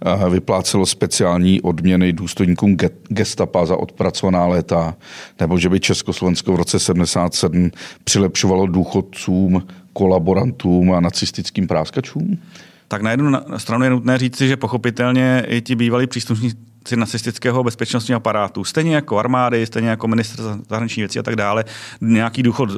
eh, 0.05 0.29
vyplácelo 0.29 0.85
speciální 0.85 1.61
odměny 1.61 2.13
důstojníkům 2.13 2.77
gestapa 3.09 3.65
za 3.65 3.77
odpracovaná 3.77 4.45
léta, 4.45 4.95
nebo 5.39 5.57
že 5.57 5.69
by 5.69 5.79
Československo 5.79 6.53
v 6.53 6.55
roce 6.55 6.79
77 6.79 7.71
přilepšovalo 8.03 8.67
důchodcům, 8.67 9.67
kolaborantům 9.93 10.91
a 10.91 10.99
nacistickým 10.99 11.67
práskačům? 11.67 12.39
Tak 12.87 13.01
na 13.01 13.11
jednu 13.11 13.31
stranu 13.57 13.83
je 13.83 13.89
nutné 13.89 14.17
říci, 14.17 14.47
že 14.47 14.57
pochopitelně 14.57 15.45
i 15.47 15.61
ti 15.61 15.75
bývalí 15.75 16.07
příslušníci 16.07 16.95
nacistického 16.95 17.63
bezpečnostního 17.63 18.17
aparátu, 18.17 18.63
stejně 18.63 18.95
jako 18.95 19.19
armády, 19.19 19.65
stejně 19.65 19.89
jako 19.89 20.07
ministr 20.07 20.43
zahraničních 20.69 21.03
věcí 21.03 21.19
a 21.19 21.23
tak 21.23 21.35
dále, 21.35 21.65
nějaký 22.01 22.43
důchod 22.43 22.69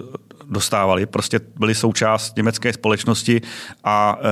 dostávali, 0.49 1.05
prostě 1.05 1.39
byli 1.59 1.75
součást 1.75 2.37
německé 2.37 2.73
společnosti 2.73 3.41
a 3.83 4.19
e, 4.19 4.23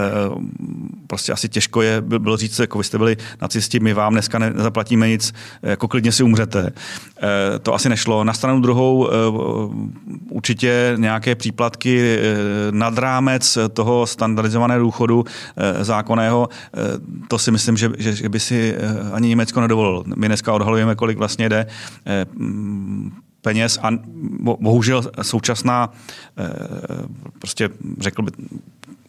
prostě 1.08 1.32
asi 1.32 1.50
těžko 1.50 1.82
je 1.82 2.02
bylo 2.02 2.38
říct, 2.38 2.60
jako 2.60 2.78
vy 2.78 2.84
jste 2.84 2.98
byli 2.98 3.18
nacisti, 3.42 3.80
my 3.80 3.94
vám 3.94 4.14
dneska 4.14 4.40
nezaplatíme 4.40 5.08
nic, 5.08 5.34
jako 5.64 5.88
klidně 5.88 6.12
si 6.12 6.24
umřete. 6.24 6.72
E, 7.24 7.60
to 7.60 7.74
asi 7.74 7.90
nešlo. 7.90 8.24
Na 8.24 8.34
stranu 8.34 8.62
druhou 8.62 9.08
e, 9.08 9.12
určitě 10.30 10.94
nějaké 10.98 11.36
příplatky 11.36 12.18
e, 12.18 12.36
nad 12.72 12.98
rámec 12.98 13.58
toho 13.74 14.08
standardizovaného 14.08 14.82
důchodu 14.82 15.26
e, 15.58 15.84
zákonného, 15.84 16.50
e, 16.50 16.80
to 17.28 17.40
si 17.40 17.52
myslím, 17.52 17.78
že, 17.78 17.90
že, 17.98 18.14
že 18.14 18.30
by 18.30 18.40
si 18.40 18.76
e, 18.78 19.12
ani 19.12 19.28
Německo 19.28 19.62
nedovolilo. 19.62 20.04
My 20.16 20.28
dneska 20.28 20.54
odhalujeme, 20.54 20.96
kolik 20.96 21.18
vlastně 21.18 21.50
jde 21.50 21.66
e, 22.08 22.26
peněz 23.44 23.80
a 23.82 23.90
bohužel 24.60 25.12
současná, 25.22 25.92
eh, 26.38 26.50
prostě 27.40 27.70
řekl 28.00 28.22
by, 28.22 28.32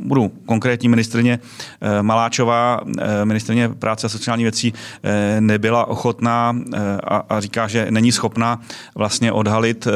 budu 0.01 0.33
konkrétní 0.47 0.89
ministrně 0.89 1.39
eh, 1.81 2.03
Maláčová, 2.03 2.81
eh, 2.99 3.25
ministrně 3.25 3.69
práce 3.69 4.07
a 4.07 4.11
sociální 4.11 4.45
věcí, 4.45 4.73
nebyla 5.41 5.89
ochotná 5.89 6.57
a, 7.05 7.17
a 7.17 7.41
říká, 7.41 7.69
že 7.69 7.87
není 7.91 8.13
schopná 8.13 8.61
vlastně 8.95 9.33
odhalit 9.33 9.89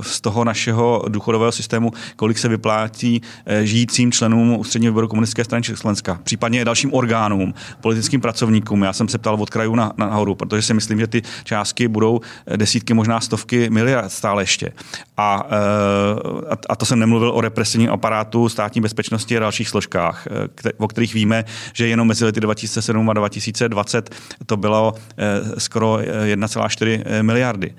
z 0.00 0.20
toho 0.20 0.44
našeho 0.44 1.04
důchodového 1.08 1.52
systému, 1.52 1.92
kolik 2.16 2.38
se 2.38 2.48
vyplátí 2.48 3.22
žijícím 3.62 4.12
členům 4.12 4.56
ústředního 4.58 4.92
výboru 4.92 5.08
komunistické 5.08 5.44
strany 5.44 5.62
Československa, 5.62 6.18
případně 6.22 6.64
dalším 6.64 6.94
orgánům, 6.94 7.54
politickým 7.80 8.20
pracovníkům. 8.20 8.82
Já 8.82 8.92
jsem 8.92 9.08
se 9.08 9.18
ptal 9.18 9.34
od 9.34 9.50
krajů 9.50 9.74
na, 9.74 9.92
nahoru, 9.96 10.34
protože 10.34 10.62
si 10.62 10.74
myslím, 10.74 11.00
že 11.00 11.06
ty 11.06 11.22
částky 11.44 11.88
budou 11.88 12.20
desítky, 12.56 12.94
možná 12.94 13.20
stovky 13.20 13.70
miliard 13.70 14.12
stále 14.12 14.42
ještě. 14.42 14.72
A, 15.16 15.46
eh, 16.52 16.56
a 16.68 16.76
to 16.76 16.86
jsem 16.86 16.98
nemluvil 16.98 17.30
o 17.30 17.40
represivním 17.40 17.90
aparátu 17.90 18.48
státní 18.48 18.80
bezpečnosti 18.80 19.15
a 19.36 19.40
dalších 19.40 19.68
složkách, 19.68 20.26
eh, 20.66 20.72
o 20.78 20.88
kterých 20.88 21.14
víme, 21.14 21.44
že 21.72 21.88
jenom 21.88 22.08
mezi 22.08 22.24
lety 22.24 22.40
2007 22.40 23.10
a 23.10 23.12
2020 23.12 24.14
to 24.46 24.56
bylo 24.56 24.94
eh, 24.96 25.60
skoro 25.60 25.98
1,4 26.24 27.22
miliardy. 27.22 27.74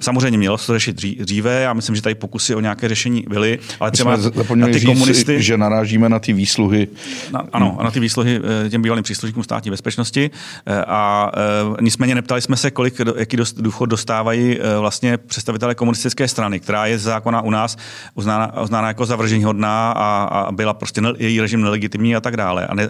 Samozřejmě 0.00 0.38
mělo 0.38 0.58
se 0.58 0.66
to 0.66 0.72
řešit 0.72 0.96
dříve, 0.96 1.60
já 1.60 1.72
myslím, 1.72 1.96
že 1.96 2.02
tady 2.02 2.14
pokusy 2.14 2.54
o 2.54 2.60
nějaké 2.60 2.88
řešení 2.88 3.24
byly, 3.28 3.58
ale 3.80 3.90
třeba 3.90 4.16
na 4.54 4.66
ty 4.66 4.78
říct, 4.78 4.84
komunisty... 4.84 5.42
že 5.42 5.58
narážíme 5.58 6.08
na 6.08 6.18
ty 6.18 6.32
výsluhy. 6.32 6.88
Na, 7.32 7.44
ano, 7.52 7.78
na 7.82 7.90
ty 7.90 8.00
výsluhy 8.00 8.40
eh, 8.66 8.70
těm 8.70 8.82
bývalým 8.82 9.04
příslušníkům 9.04 9.44
státní 9.44 9.70
bezpečnosti. 9.70 10.30
Eh, 10.66 10.84
a 10.86 11.30
eh, 11.34 11.82
nicméně 11.82 12.14
neptali 12.14 12.42
jsme 12.42 12.56
se, 12.56 12.70
kolik, 12.70 13.00
jaký 13.16 13.36
důchod 13.56 13.86
dostávají 13.86 14.58
vlastně 14.80 15.16
představitelé 15.18 15.74
komunistické 15.74 16.28
strany, 16.28 16.60
která 16.60 16.86
je 16.86 16.98
zákona 16.98 17.40
u 17.40 17.50
nás 17.50 17.76
uznána, 18.14 18.62
uznána 18.62 18.88
jako 18.88 19.06
zavržení 19.06 19.44
hodná 19.44 19.92
a, 19.92 20.24
a 20.24 20.52
byla 20.52 20.74
prostě 20.74 21.00
ne, 21.00 21.12
její 21.18 21.40
režim 21.40 21.62
nelegitimní 21.62 22.16
a 22.16 22.20
tak 22.20 22.36
dále. 22.36 22.66
A, 22.66 22.74
ne, 22.74 22.88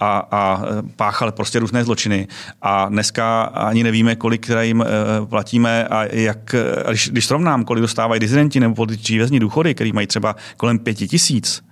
a, 0.00 0.28
a 0.30 0.62
páchali 0.96 1.32
prostě 1.32 1.58
různé 1.58 1.84
zločiny. 1.84 2.28
A 2.62 2.88
dneska 2.88 3.42
ani 3.42 3.82
nevíme, 3.82 4.16
kolik 4.16 4.50
jim 4.60 4.84
platí 5.28 5.55
platíme 5.56 5.84
a 5.88 6.04
jak, 6.12 6.54
když, 6.88 7.08
když 7.08 7.26
srovnám, 7.26 7.64
kolik 7.64 7.82
dostávají 7.82 8.20
dizidenti 8.20 8.60
nebo 8.60 8.74
političtí 8.74 9.16
vězni 9.16 9.40
důchody, 9.40 9.74
který 9.74 9.92
mají 9.92 10.06
třeba 10.06 10.36
kolem 10.56 10.78
pěti 10.78 11.08
tisíc, 11.08 11.62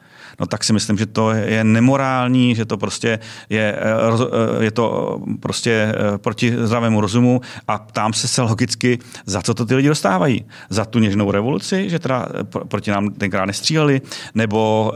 no 0.40 0.46
tak 0.46 0.64
si 0.64 0.72
myslím, 0.72 0.98
že 0.98 1.06
to 1.06 1.30
je 1.30 1.64
nemorální, 1.64 2.54
že 2.54 2.64
to 2.64 2.76
prostě 2.76 3.18
je, 3.48 3.76
eh, 3.78 4.64
je 4.64 4.70
to 4.70 5.18
prostě 5.40 5.94
eh, 5.94 6.18
proti 6.18 6.56
zdravému 6.56 7.00
rozumu 7.00 7.40
a 7.68 7.78
ptám 7.78 8.12
se 8.12 8.28
se 8.28 8.42
logicky, 8.42 8.98
za 9.26 9.42
co 9.42 9.54
to 9.54 9.66
ty 9.66 9.74
lidi 9.74 9.88
dostávají. 9.88 10.44
Za 10.70 10.84
tu 10.84 10.98
něžnou 10.98 11.30
revoluci, 11.30 11.90
že 11.90 11.98
teda 11.98 12.26
eh, 12.40 12.44
proti 12.44 12.90
nám 12.90 13.10
tenkrát 13.10 13.46
nestříleli, 13.46 14.00
nebo 14.34 14.92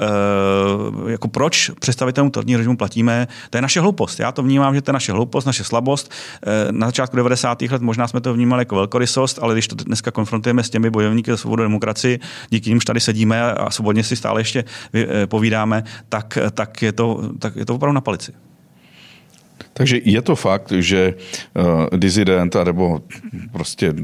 jako 1.07 1.29
proč 1.29 1.71
představitelům 1.81 2.31
totalitního 2.31 2.59
režimu 2.59 2.77
platíme, 2.77 3.29
to 3.51 3.59
je 3.59 3.63
naše 3.63 3.81
hloupost. 3.81 4.21
Já 4.21 4.33
to 4.33 4.43
vnímám, 4.43 4.75
že 4.75 4.83
to 4.83 4.91
je 4.91 4.93
naše 4.93 5.13
hloupost, 5.13 5.45
naše 5.45 5.65
slabost. 5.65 6.13
Na 6.71 6.87
začátku 6.87 7.17
90. 7.17 7.63
let 7.63 7.83
možná 7.83 8.09
jsme 8.09 8.21
to 8.21 8.35
vnímali 8.35 8.61
jako 8.61 8.77
velkorysost, 8.77 9.39
ale 9.43 9.55
když 9.55 9.69
to 9.69 9.75
dneska 9.75 10.11
konfrontujeme 10.11 10.63
s 10.63 10.71
těmi 10.71 10.91
bojovníky 10.91 11.31
za 11.31 11.37
svobodu 11.37 11.63
demokracii, 11.63 12.21
díky 12.51 12.71
nimž 12.71 12.85
tady 12.85 13.01
sedíme 13.01 13.53
a 13.53 13.71
svobodně 13.71 14.05
si 14.05 14.17
stále 14.17 14.41
ještě 14.41 14.65
povídáme, 15.29 15.85
tak, 16.09 16.39
tak, 16.55 16.83
je, 16.83 16.93
to, 16.93 17.33
tak 17.39 17.57
je 17.57 17.65
to 17.65 17.75
opravdu 17.75 17.95
na 17.95 18.01
palici. 18.01 18.33
Takže 19.73 20.01
je 20.05 20.23
to 20.23 20.37
fakt, 20.37 20.73
že 20.73 21.15
uh, 21.15 21.99
dizident, 21.99 22.57
nebo 22.65 23.03
prostě 23.53 23.95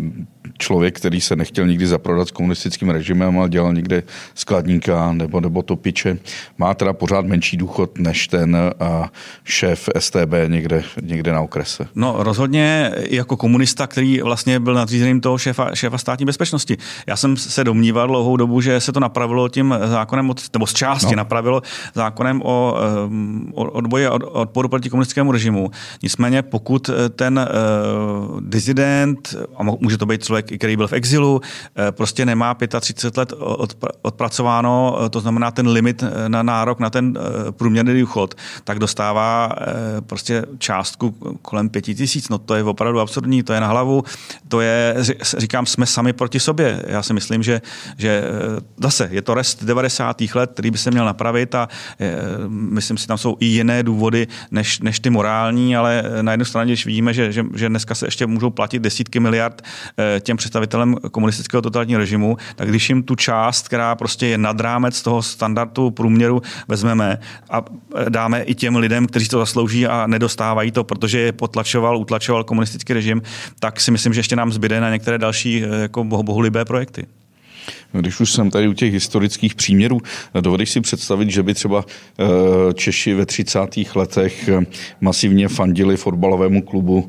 člověk, 0.58 0.96
který 0.96 1.20
se 1.20 1.36
nechtěl 1.36 1.66
nikdy 1.66 1.86
zaprodat 1.86 2.28
s 2.28 2.30
komunistickým 2.30 2.90
režimem, 2.90 3.38
ale 3.38 3.48
dělal 3.48 3.72
někde 3.72 4.02
skladníka 4.34 5.12
nebo, 5.12 5.40
nebo 5.40 5.62
topiče, 5.62 6.18
má 6.58 6.74
teda 6.74 6.92
pořád 6.92 7.26
menší 7.26 7.56
důchod 7.56 7.98
než 7.98 8.28
ten 8.28 8.56
a 8.80 9.10
šéf 9.44 9.88
STB 9.98 10.32
někde, 10.48 10.82
někde 11.02 11.32
na 11.32 11.40
okrese. 11.40 11.86
No 11.94 12.16
rozhodně 12.18 12.92
jako 13.10 13.36
komunista, 13.36 13.86
který 13.86 14.20
vlastně 14.20 14.60
byl 14.60 14.74
nadřízeným 14.74 15.20
toho 15.20 15.38
šéfa, 15.38 15.74
šéfa 15.74 15.98
státní 15.98 16.26
bezpečnosti. 16.26 16.76
Já 17.06 17.16
jsem 17.16 17.36
se 17.36 17.64
domníval 17.64 18.06
dlouhou 18.06 18.36
dobu, 18.36 18.60
že 18.60 18.80
se 18.80 18.92
to 18.92 19.00
napravilo 19.00 19.48
tím 19.48 19.74
zákonem, 19.84 20.30
od, 20.30 20.40
nebo 20.52 20.66
z 20.66 20.74
části 20.74 21.10
no. 21.10 21.16
napravilo 21.16 21.62
zákonem 21.94 22.42
o, 22.42 22.76
o 23.52 23.64
odboji 23.64 24.06
a 24.06 24.12
odporu 24.12 24.68
proti 24.68 24.90
komunistickému 24.90 25.32
režimu. 25.32 25.70
Nicméně 26.02 26.42
pokud 26.42 26.90
ten 27.16 27.38
uh, 27.38 28.40
dizident, 28.40 29.34
a 29.56 29.62
může 29.62 29.98
to 29.98 30.06
být 30.06 30.24
člověk, 30.24 30.53
který 30.58 30.76
byl 30.76 30.88
v 30.88 30.92
exilu, 30.92 31.40
eh, 31.76 31.92
prostě 31.92 32.26
nemá 32.26 32.56
35 32.80 33.16
let 33.16 33.32
odpracováno, 34.02 34.98
eh, 34.98 35.08
to 35.08 35.20
znamená 35.20 35.50
ten 35.50 35.68
limit 35.68 36.02
eh, 36.02 36.28
na 36.28 36.42
nárok 36.42 36.80
na 36.80 36.90
ten 36.90 37.18
průměrný 37.50 38.00
důchod, 38.00 38.34
tak 38.64 38.78
dostává 38.78 39.50
prostě 40.06 40.44
částku 40.58 41.10
kolem 41.42 41.68
5 41.68 41.82
tisíc. 41.82 42.28
No 42.28 42.38
to 42.38 42.54
je 42.54 42.64
opravdu 42.64 43.00
absurdní, 43.00 43.42
to 43.42 43.52
je 43.52 43.60
na 43.60 43.66
hlavu, 43.66 44.04
to 44.48 44.60
je, 44.60 44.96
říkám, 45.38 45.66
jsme 45.66 45.86
sami 45.86 46.12
proti 46.12 46.40
sobě. 46.40 46.82
Já 46.86 47.02
si 47.02 47.14
myslím, 47.14 47.42
že, 47.42 47.60
že 47.98 48.24
zase 48.76 49.08
je 49.12 49.22
to 49.22 49.34
rest 49.34 49.64
90. 49.64 50.20
let, 50.34 50.50
který 50.52 50.70
by 50.70 50.78
se 50.78 50.90
měl 50.90 51.04
napravit 51.04 51.54
a 51.54 51.68
myslím 52.48 52.98
si, 52.98 53.06
tam 53.06 53.18
jsou 53.18 53.36
i 53.40 53.46
jiné 53.46 53.82
důvody 53.82 54.26
než, 54.50 54.80
než 54.80 55.00
ty 55.00 55.10
morální, 55.10 55.76
ale 55.76 56.02
na 56.22 56.32
jednu 56.32 56.44
straně, 56.44 56.72
když 56.72 56.86
vidíme, 56.86 57.14
že, 57.14 57.32
že, 57.32 57.44
že 57.54 57.68
dneska 57.68 57.94
se 57.94 58.06
ještě 58.06 58.26
můžou 58.26 58.50
platit 58.50 58.78
desítky 58.78 59.20
miliard 59.20 59.62
těm 60.20 60.33
představitelem 60.36 60.96
komunistického 61.10 61.62
totalitního 61.62 61.98
režimu, 61.98 62.36
tak 62.56 62.68
když 62.68 62.88
jim 62.88 63.02
tu 63.02 63.14
část, 63.14 63.68
která 63.68 63.94
prostě 63.94 64.26
je 64.26 64.38
nad 64.38 64.60
rámec 64.60 65.02
toho 65.02 65.22
standardu 65.22 65.90
průměru, 65.90 66.42
vezmeme 66.68 67.18
a 67.50 67.62
dáme 68.08 68.42
i 68.42 68.54
těm 68.54 68.76
lidem, 68.76 69.06
kteří 69.06 69.28
to 69.28 69.38
zaslouží 69.38 69.86
a 69.86 70.06
nedostávají 70.06 70.70
to, 70.70 70.84
protože 70.84 71.18
je 71.20 71.32
potlačoval, 71.32 71.98
utlačoval 71.98 72.44
komunistický 72.44 72.92
režim, 72.92 73.22
tak 73.60 73.80
si 73.80 73.90
myslím, 73.90 74.14
že 74.14 74.20
ještě 74.20 74.36
nám 74.36 74.52
zbyde 74.52 74.80
na 74.80 74.90
některé 74.90 75.18
další 75.18 75.64
eh, 75.64 75.82
jako 75.82 76.04
bohulibé 76.04 76.64
projekty. 76.64 77.06
Když 77.92 78.20
už 78.20 78.32
jsem 78.32 78.50
tady 78.50 78.68
u 78.68 78.72
těch 78.72 78.92
historických 78.92 79.54
příměrů, 79.54 80.00
dovedeš 80.40 80.70
si 80.70 80.80
představit, 80.80 81.30
že 81.30 81.42
by 81.42 81.54
třeba 81.54 81.84
eh, 81.84 82.24
Češi 82.74 83.14
ve 83.14 83.26
30. 83.26 83.58
letech 83.94 84.50
masivně 85.00 85.48
fandili 85.48 85.96
fotbalovému 85.96 86.62
klubu, 86.62 87.08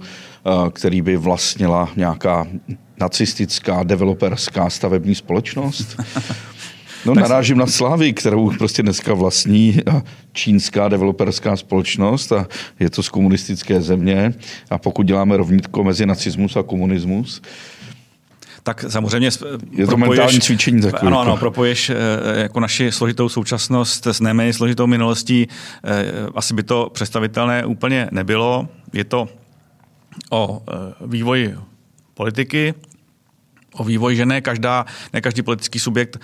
který 0.73 1.01
by 1.01 1.17
vlastnila 1.17 1.89
nějaká 1.95 2.47
nacistická, 2.99 3.83
developerská 3.83 4.69
stavební 4.69 5.15
společnost? 5.15 5.97
No 7.05 7.13
narážím 7.13 7.57
na 7.57 7.67
Slávy, 7.67 8.13
kterou 8.13 8.51
prostě 8.57 8.83
dneska 8.83 9.13
vlastní 9.13 9.79
čínská 10.33 10.87
developerská 10.87 11.55
společnost 11.55 12.31
a 12.31 12.47
je 12.79 12.89
to 12.89 13.03
z 13.03 13.09
komunistické 13.09 13.81
země. 13.81 14.33
A 14.69 14.77
pokud 14.77 15.05
děláme 15.05 15.37
rovnítko 15.37 15.83
mezi 15.83 16.05
nacismus 16.05 16.55
a 16.55 16.63
komunismus, 16.63 17.41
tak 18.63 18.85
samozřejmě 18.87 19.29
je 19.71 19.87
to 19.87 19.97
mentální 19.97 20.39
cvičení 20.39 20.81
takové. 20.81 21.07
Ano, 21.07 21.19
ano, 21.19 21.37
propoješ 21.37 21.89
eh, 21.89 21.95
jako 22.41 22.59
naši 22.59 22.91
složitou 22.91 23.29
současnost 23.29 24.07
s 24.07 24.21
nejméně 24.21 24.53
složitou 24.53 24.87
minulostí. 24.87 25.47
Eh, 25.83 26.05
asi 26.35 26.53
by 26.53 26.63
to 26.63 26.89
představitelné 26.93 27.65
úplně 27.65 28.09
nebylo. 28.11 28.67
Je 28.93 29.03
to 29.03 29.29
o 30.29 30.61
eh, 30.69 30.73
vývoji 31.07 31.55
politiky, 32.15 32.73
o 33.75 33.83
vývoj, 33.83 34.15
že 34.15 34.25
ne, 34.25 34.41
každá, 34.41 34.85
ne 35.13 35.21
každý 35.21 35.43
politický 35.43 35.79
subjekt 35.79 36.17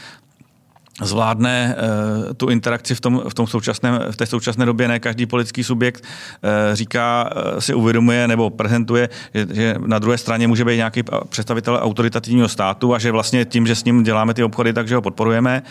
zvládne 1.01 1.75
uh, 1.75 2.33
tu 2.33 2.49
interakci 2.49 2.95
v, 2.95 3.01
tom, 3.01 3.21
v, 3.29 3.33
tom 3.33 3.47
současném, 3.47 3.99
v 4.11 4.15
té 4.15 4.25
současné 4.25 4.65
době. 4.65 4.87
Ne 4.87 4.99
každý 4.99 5.25
politický 5.25 5.63
subjekt 5.63 6.03
uh, 6.03 6.49
říká, 6.73 7.29
uh, 7.35 7.59
si 7.59 7.73
uvědomuje 7.73 8.27
nebo 8.27 8.49
prezentuje, 8.49 9.09
že, 9.33 9.47
že 9.51 9.75
na 9.85 9.99
druhé 9.99 10.17
straně 10.17 10.47
může 10.47 10.65
být 10.65 10.77
nějaký 10.77 11.03
představitel 11.29 11.79
autoritativního 11.81 12.47
státu 12.47 12.93
a 12.93 12.99
že 12.99 13.11
vlastně 13.11 13.45
tím, 13.45 13.67
že 13.67 13.75
s 13.75 13.83
ním 13.83 14.03
děláme 14.03 14.33
ty 14.33 14.43
obchody, 14.43 14.73
takže 14.73 14.95
ho 14.95 15.01
podporujeme. 15.01 15.63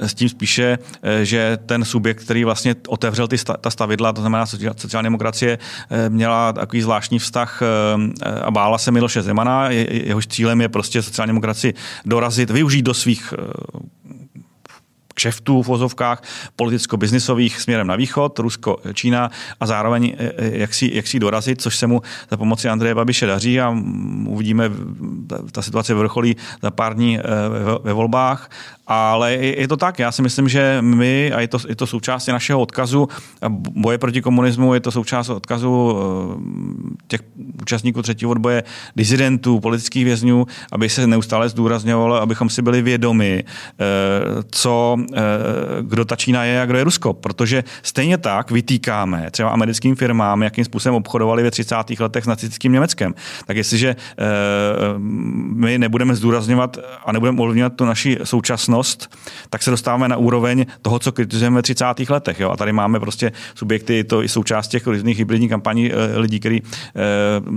S 0.00 0.14
tím 0.14 0.28
spíše, 0.28 0.78
že 1.22 1.58
ten 1.66 1.84
subjekt, 1.84 2.24
který 2.24 2.44
vlastně 2.44 2.74
otevřel 2.88 3.28
ty 3.28 3.38
sta, 3.38 3.56
ta 3.56 3.70
stavidla, 3.70 4.12
to 4.12 4.20
znamená 4.20 4.46
sociální 4.46 5.06
demokracie, 5.06 5.58
měla 6.08 6.52
takový 6.52 6.82
zvláštní 6.82 7.18
vztah 7.18 7.62
a 8.42 8.50
bála 8.50 8.78
se 8.78 8.90
Miloše 8.90 9.22
Zemana. 9.22 9.70
Je, 9.70 10.06
jehož 10.06 10.26
cílem 10.26 10.60
je 10.60 10.68
prostě 10.68 11.02
sociální 11.02 11.30
demokracii 11.30 11.74
dorazit, 12.04 12.50
využít 12.50 12.82
do 12.82 12.94
svých 12.94 13.34
kšeftů 15.14 15.62
v 15.62 15.66
vozovkách 15.66 16.22
politicko-biznisových 16.56 17.60
směrem 17.60 17.86
na 17.86 17.96
východ, 17.96 18.38
Rusko, 18.38 18.78
Čína 18.94 19.30
a 19.60 19.66
zároveň 19.66 20.12
eh, 20.18 20.32
eh, 20.36 20.58
jak 20.58 20.74
si, 20.74 20.90
jak 20.94 21.06
si 21.06 21.18
dorazit, 21.18 21.62
což 21.62 21.76
se 21.76 21.86
mu 21.86 22.02
za 22.30 22.36
pomoci 22.36 22.68
Andreje 22.68 22.94
Babiše 22.94 23.26
daří 23.26 23.60
a 23.60 23.76
uvidíme, 24.26 24.70
ta 25.52 25.62
situace 25.62 25.94
vrcholí 25.94 26.36
za 26.62 26.70
pár 26.70 26.94
dní 26.94 27.18
eh, 27.18 27.22
ve, 27.84 27.92
volbách. 27.92 28.50
Ale 28.86 29.34
je 29.34 29.68
to 29.68 29.76
tak, 29.76 29.98
já 29.98 30.12
si 30.12 30.22
myslím, 30.22 30.48
že 30.48 30.78
my, 30.80 31.32
a 31.32 31.40
je 31.40 31.48
to, 31.48 31.58
je 31.68 31.76
to 31.76 31.86
součást 31.86 32.26
našeho 32.26 32.60
odkazu 32.60 33.08
boje 33.50 33.98
proti 33.98 34.22
komunismu, 34.22 34.74
je 34.74 34.80
to 34.80 34.90
součást 34.90 35.28
odkazu 35.28 35.98
těch 37.08 37.20
účastníků 37.62 38.02
třetího 38.02 38.30
odboje, 38.30 38.62
dizidentů, 38.96 39.60
politických 39.60 40.04
vězňů, 40.04 40.46
aby 40.72 40.88
se 40.88 41.06
neustále 41.06 41.48
zdůrazňovalo, 41.48 42.14
abychom 42.14 42.50
si 42.50 42.62
byli 42.62 42.82
vědomi, 42.82 43.44
co 44.50 44.96
kdo 45.80 46.04
ta 46.04 46.16
Čína 46.16 46.44
je 46.44 46.62
a 46.62 46.66
kdo 46.66 46.78
je 46.78 46.84
Rusko. 46.84 47.12
Protože 47.12 47.64
stejně 47.82 48.18
tak 48.18 48.50
vytýkáme 48.50 49.30
třeba 49.30 49.50
americkým 49.50 49.96
firmám, 49.96 50.42
jakým 50.42 50.64
způsobem 50.64 50.94
obchodovali 50.94 51.42
ve 51.42 51.50
30. 51.50 51.76
letech 52.00 52.24
s 52.24 52.26
nacistickým 52.26 52.72
Německem. 52.72 53.14
Tak 53.46 53.56
jestliže 53.56 53.88
eh, 53.88 54.24
my 55.54 55.78
nebudeme 55.78 56.14
zdůrazňovat 56.14 56.78
a 57.04 57.12
nebudeme 57.12 57.40
ovlivňovat 57.40 57.72
tu 57.76 57.84
naši 57.84 58.18
současnost, 58.24 59.16
tak 59.50 59.62
se 59.62 59.70
dostáváme 59.70 60.08
na 60.08 60.16
úroveň 60.16 60.66
toho, 60.82 60.98
co 60.98 61.12
kritizujeme 61.12 61.56
ve 61.56 61.62
30. 61.62 61.84
letech. 62.08 62.40
Jo? 62.40 62.50
A 62.50 62.56
tady 62.56 62.72
máme 62.72 63.00
prostě 63.00 63.32
subjekty, 63.54 64.04
to 64.04 64.22
i 64.22 64.28
součást 64.28 64.68
těch 64.68 64.86
různých 64.86 65.18
hybridních 65.18 65.50
kampaní 65.50 65.92
eh, 65.92 66.18
lidí, 66.18 66.40
kteří 66.40 66.62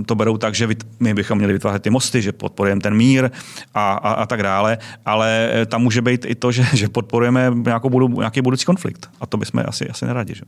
to 0.06 0.14
berou 0.14 0.36
tak, 0.36 0.54
že 0.54 0.68
my 1.00 1.14
bychom 1.14 1.38
měli 1.38 1.52
vytvářet 1.52 1.82
ty 1.82 1.90
mosty, 1.90 2.22
že 2.22 2.32
podporujeme 2.32 2.80
ten 2.80 2.94
mír 2.94 3.30
a, 3.74 3.92
a, 3.92 4.12
a 4.12 4.26
tak 4.26 4.42
dále, 4.42 4.78
ale 5.06 5.50
tam 5.66 5.82
může 5.82 6.02
být 6.02 6.24
i 6.24 6.34
to, 6.34 6.52
že, 6.52 6.66
že 6.72 6.88
podporujeme 6.88 7.33
nějakou 7.54 7.90
budu, 7.90 8.08
nějaký 8.08 8.42
budoucí 8.42 8.64
konflikt. 8.64 9.10
A 9.20 9.26
to 9.26 9.36
bychom 9.36 9.62
asi, 9.66 9.88
asi 9.88 10.06
neradi. 10.06 10.34
Že? 10.34 10.42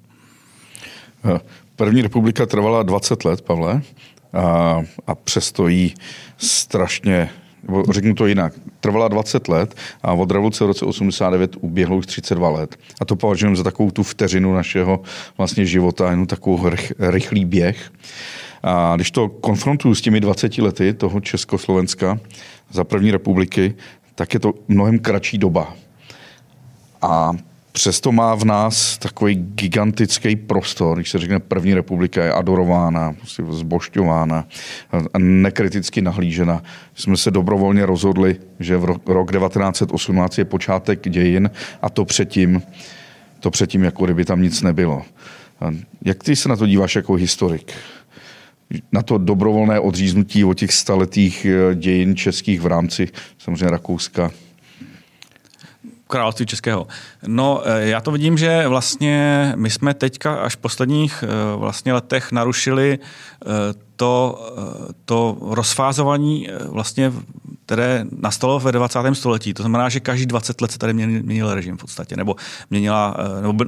Eh, 1.34 1.40
první 1.76 2.02
republika 2.02 2.46
trvala 2.46 2.82
20 2.82 3.24
let, 3.24 3.42
Pavle, 3.42 3.82
a, 4.32 4.82
a 5.06 5.14
přesto 5.14 5.68
jí 5.68 5.94
strašně 6.36 7.30
řeknu 7.90 8.14
to 8.14 8.26
jinak, 8.26 8.52
trvala 8.80 9.08
20 9.08 9.48
let 9.48 9.74
a 10.02 10.12
od 10.12 10.30
revoluce 10.30 10.64
v 10.64 10.66
roce 10.66 10.84
89 10.84 11.56
uběhlo 11.60 11.96
už 11.96 12.06
32 12.06 12.48
let. 12.48 12.76
A 13.00 13.04
to 13.04 13.16
považujeme 13.16 13.56
za 13.56 13.62
takovou 13.62 13.90
tu 13.90 14.02
vteřinu 14.02 14.54
našeho 14.54 15.00
vlastně 15.38 15.66
života, 15.66 16.10
jenom 16.10 16.26
takovou 16.26 16.68
rych, 16.68 16.92
rychlý 16.98 17.44
běh. 17.44 17.92
A 18.62 18.96
když 18.96 19.10
to 19.10 19.28
konfrontuju 19.28 19.94
s 19.94 20.00
těmi 20.00 20.20
20 20.20 20.58
lety 20.58 20.94
toho 20.94 21.20
Československa 21.20 22.18
za 22.70 22.84
první 22.84 23.10
republiky, 23.10 23.74
tak 24.14 24.34
je 24.34 24.40
to 24.40 24.54
mnohem 24.68 24.98
kratší 24.98 25.38
doba. 25.38 25.74
A 27.02 27.32
přesto 27.72 28.12
má 28.12 28.34
v 28.34 28.44
nás 28.44 28.98
takový 28.98 29.34
gigantický 29.34 30.36
prostor, 30.36 30.96
když 30.96 31.10
se 31.10 31.18
řekne 31.18 31.40
první 31.40 31.74
republika 31.74 32.24
je 32.24 32.32
adorována, 32.32 33.12
prostě 33.12 33.44
zbošťována 33.50 34.44
nekriticky 35.18 36.02
nahlížena. 36.02 36.62
Jsme 36.94 37.16
se 37.16 37.30
dobrovolně 37.30 37.86
rozhodli, 37.86 38.36
že 38.60 38.76
v 38.76 38.84
rok 39.06 39.32
1918 39.32 40.38
je 40.38 40.44
počátek 40.44 41.08
dějin 41.08 41.50
a 41.82 41.90
to 41.90 42.04
předtím, 42.04 42.62
to 43.40 43.50
předtím 43.50 43.84
jako 43.84 44.04
kdyby 44.04 44.24
tam 44.24 44.42
nic 44.42 44.62
nebylo. 44.62 45.02
Jak 46.04 46.24
ty 46.24 46.36
se 46.36 46.48
na 46.48 46.56
to 46.56 46.66
díváš 46.66 46.96
jako 46.96 47.14
historik? 47.14 47.72
na 48.92 49.02
to 49.02 49.18
dobrovolné 49.18 49.80
odříznutí 49.80 50.44
od 50.44 50.58
těch 50.58 50.72
staletých 50.72 51.46
eh, 51.46 51.74
dějin 51.74 52.16
českých 52.16 52.60
v 52.60 52.66
rámci 52.66 53.08
samozřejmě 53.38 53.70
Rakouska, 53.70 54.30
království 56.08 56.46
českého. 56.46 56.86
No, 57.26 57.62
eh, 57.64 57.88
já 57.88 58.00
to 58.00 58.10
vidím, 58.10 58.38
že 58.38 58.68
vlastně 58.68 59.52
my 59.56 59.70
jsme 59.70 59.94
teďka 59.94 60.34
až 60.34 60.54
v 60.54 60.58
posledních 60.58 61.24
eh, 61.26 61.56
vlastně 61.56 61.92
letech 61.92 62.32
narušili 62.32 62.98
eh, 62.98 63.46
to, 63.96 64.38
to 65.04 65.36
rozfázování 65.40 66.48
vlastně 66.68 67.12
které 67.66 68.04
nastalo 68.18 68.60
ve 68.60 68.72
20. 68.72 68.98
století. 69.12 69.54
To 69.54 69.62
znamená, 69.62 69.88
že 69.88 70.00
každý 70.00 70.26
20 70.26 70.60
let 70.60 70.72
se 70.72 70.78
tady 70.78 70.92
měnil 70.92 71.54
režim 71.54 71.76
v 71.76 71.80
podstatě, 71.80 72.16
nebo, 72.16 72.36
měnila, 72.70 73.16
eh, 73.18 73.42
nebo 73.42 73.64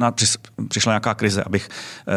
přišla 0.69 0.93
nějaká 0.93 1.15
krize, 1.15 1.43
abych 1.43 1.69
eh, 1.69 2.13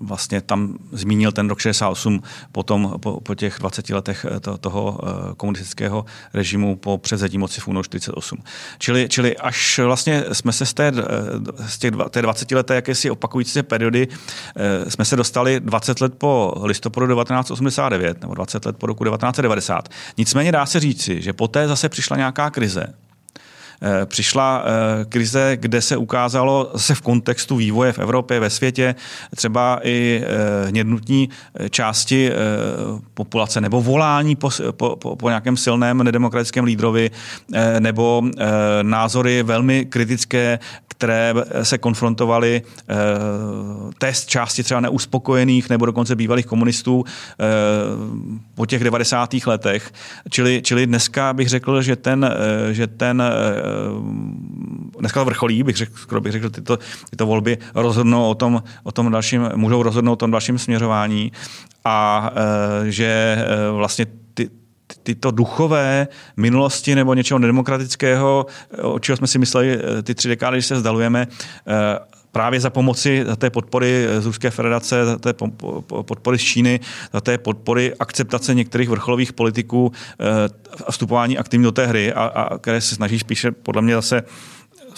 vlastně 0.00 0.40
tam 0.40 0.78
zmínil 0.92 1.32
ten 1.32 1.48
rok 1.48 1.58
68 1.58 2.22
potom, 2.52 2.94
po, 3.00 3.20
po 3.20 3.34
těch 3.34 3.56
20 3.58 3.90
letech 3.90 4.26
eh, 4.30 4.40
to, 4.40 4.58
toho 4.58 5.00
komunistického 5.36 6.04
režimu 6.34 6.76
po 6.76 6.98
převzetí 6.98 7.38
moci 7.38 7.60
v 7.60 7.68
únoru 7.68 7.84
48. 7.84 8.38
Čili, 8.78 9.08
čili 9.08 9.36
až 9.36 9.78
vlastně 9.78 10.24
jsme 10.32 10.52
se 10.52 10.66
z 10.66 10.74
té, 10.74 10.92
z 11.66 11.78
těch, 11.78 11.92
té 12.10 12.22
20 12.22 12.50
leté 12.50 12.74
jakési 12.74 13.10
opakující 13.10 13.52
se 13.52 13.62
periody 13.62 14.08
jsme 14.88 15.04
se 15.04 15.16
dostali 15.16 15.60
20 15.60 16.00
let 16.00 16.14
po 16.18 16.54
listopadu 16.62 17.06
1989 17.14 18.20
nebo 18.20 18.34
20 18.34 18.66
let 18.66 18.76
po 18.76 18.86
roku 18.86 19.04
1990. 19.04 19.88
Nicméně 20.18 20.52
dá 20.52 20.66
se 20.66 20.80
říci, 20.80 21.22
že 21.22 21.32
poté 21.32 21.68
zase 21.68 21.88
přišla 21.88 22.16
nějaká 22.16 22.50
krize, 22.50 22.86
přišla 24.04 24.64
eh, 24.64 25.04
krize, 25.04 25.56
kde 25.60 25.80
se 25.80 25.96
ukázalo 25.96 26.72
se 26.76 26.94
v 26.94 27.00
kontextu 27.00 27.56
vývoje 27.56 27.92
v 27.92 27.98
Evropě, 27.98 28.40
ve 28.40 28.50
světě, 28.50 28.94
třeba 29.36 29.80
i 29.82 30.22
eh, 30.24 30.68
hnědnutní 30.68 31.28
části 31.70 32.30
populace 33.14 33.60
nebo 33.60 33.82
volání 33.82 34.36
po, 34.36 34.50
po, 34.72 35.16
po, 35.16 35.28
nějakém 35.28 35.56
silném 35.56 36.02
nedemokratickém 36.02 36.64
lídrovi 36.64 37.10
nebo 37.80 38.22
názory 38.82 39.42
velmi 39.42 39.84
kritické 39.84 40.58
které 41.00 41.34
se 41.62 41.78
konfrontovaly 41.78 42.62
eh, 42.62 42.94
test 43.98 44.28
části 44.28 44.62
třeba 44.62 44.80
neuspokojených 44.80 45.70
nebo 45.70 45.86
dokonce 45.86 46.16
bývalých 46.16 46.46
komunistů 46.46 47.04
eh, 47.06 47.44
po 48.54 48.66
těch 48.66 48.84
90. 48.84 49.34
letech. 49.46 49.92
Čili, 50.30 50.60
čili 50.62 50.86
dneska 50.86 51.32
bych 51.32 51.48
řekl, 51.48 51.82
že 51.82 51.96
ten, 51.96 52.24
eh, 52.24 52.74
že 52.74 52.86
ten 52.86 53.22
dneska 54.98 55.22
vrcholí, 55.24 55.62
bych 55.62 55.76
řekl, 55.76 55.92
skoro 55.96 56.20
bych 56.20 56.32
řekl, 56.32 56.50
tyto, 56.50 56.78
tyto 57.10 57.26
volby 57.26 57.58
rozhodnou 57.74 58.30
o 58.30 58.34
tom, 58.34 58.62
o 58.82 58.92
tom 58.92 59.10
dalším, 59.10 59.48
můžou 59.54 59.82
rozhodnout 59.82 60.12
o 60.12 60.16
tom 60.16 60.30
dalším 60.30 60.58
směřování 60.58 61.32
a 61.84 62.30
že 62.88 63.38
vlastně 63.72 64.06
tyto 65.02 65.30
duchové 65.30 66.08
minulosti 66.36 66.94
nebo 66.94 67.14
něčeho 67.14 67.38
nedemokratického, 67.38 68.46
o 68.82 68.98
čeho 68.98 69.16
jsme 69.16 69.26
si 69.26 69.38
mysleli 69.38 69.78
eh, 69.78 70.02
ty 70.02 70.14
tři 70.14 70.28
dekády, 70.28 70.56
když 70.56 70.66
se 70.66 70.76
zdalujeme, 70.76 71.26
eh, 71.66 71.98
právě 72.32 72.60
za 72.60 72.70
pomoci 72.70 73.24
za 73.26 73.36
té 73.36 73.50
podpory 73.50 74.06
z 74.18 74.26
Ruské 74.26 74.50
federace, 74.50 75.06
za 75.06 75.18
té 75.18 75.32
podpory 76.02 76.38
z 76.38 76.42
Číny, 76.42 76.80
za 77.12 77.20
té 77.20 77.38
podpory 77.38 77.94
akceptace 78.00 78.54
některých 78.54 78.88
vrcholových 78.88 79.32
politiků 79.32 79.92
a 80.18 80.24
eh, 80.86 80.90
vstupování 80.90 81.38
aktivně 81.38 81.64
do 81.64 81.72
té 81.72 81.86
hry, 81.86 82.12
a, 82.12 82.24
a 82.24 82.58
které 82.58 82.80
se 82.80 82.94
snaží 82.94 83.18
spíše 83.18 83.52
podle 83.52 83.82
mě 83.82 83.94
zase 83.94 84.22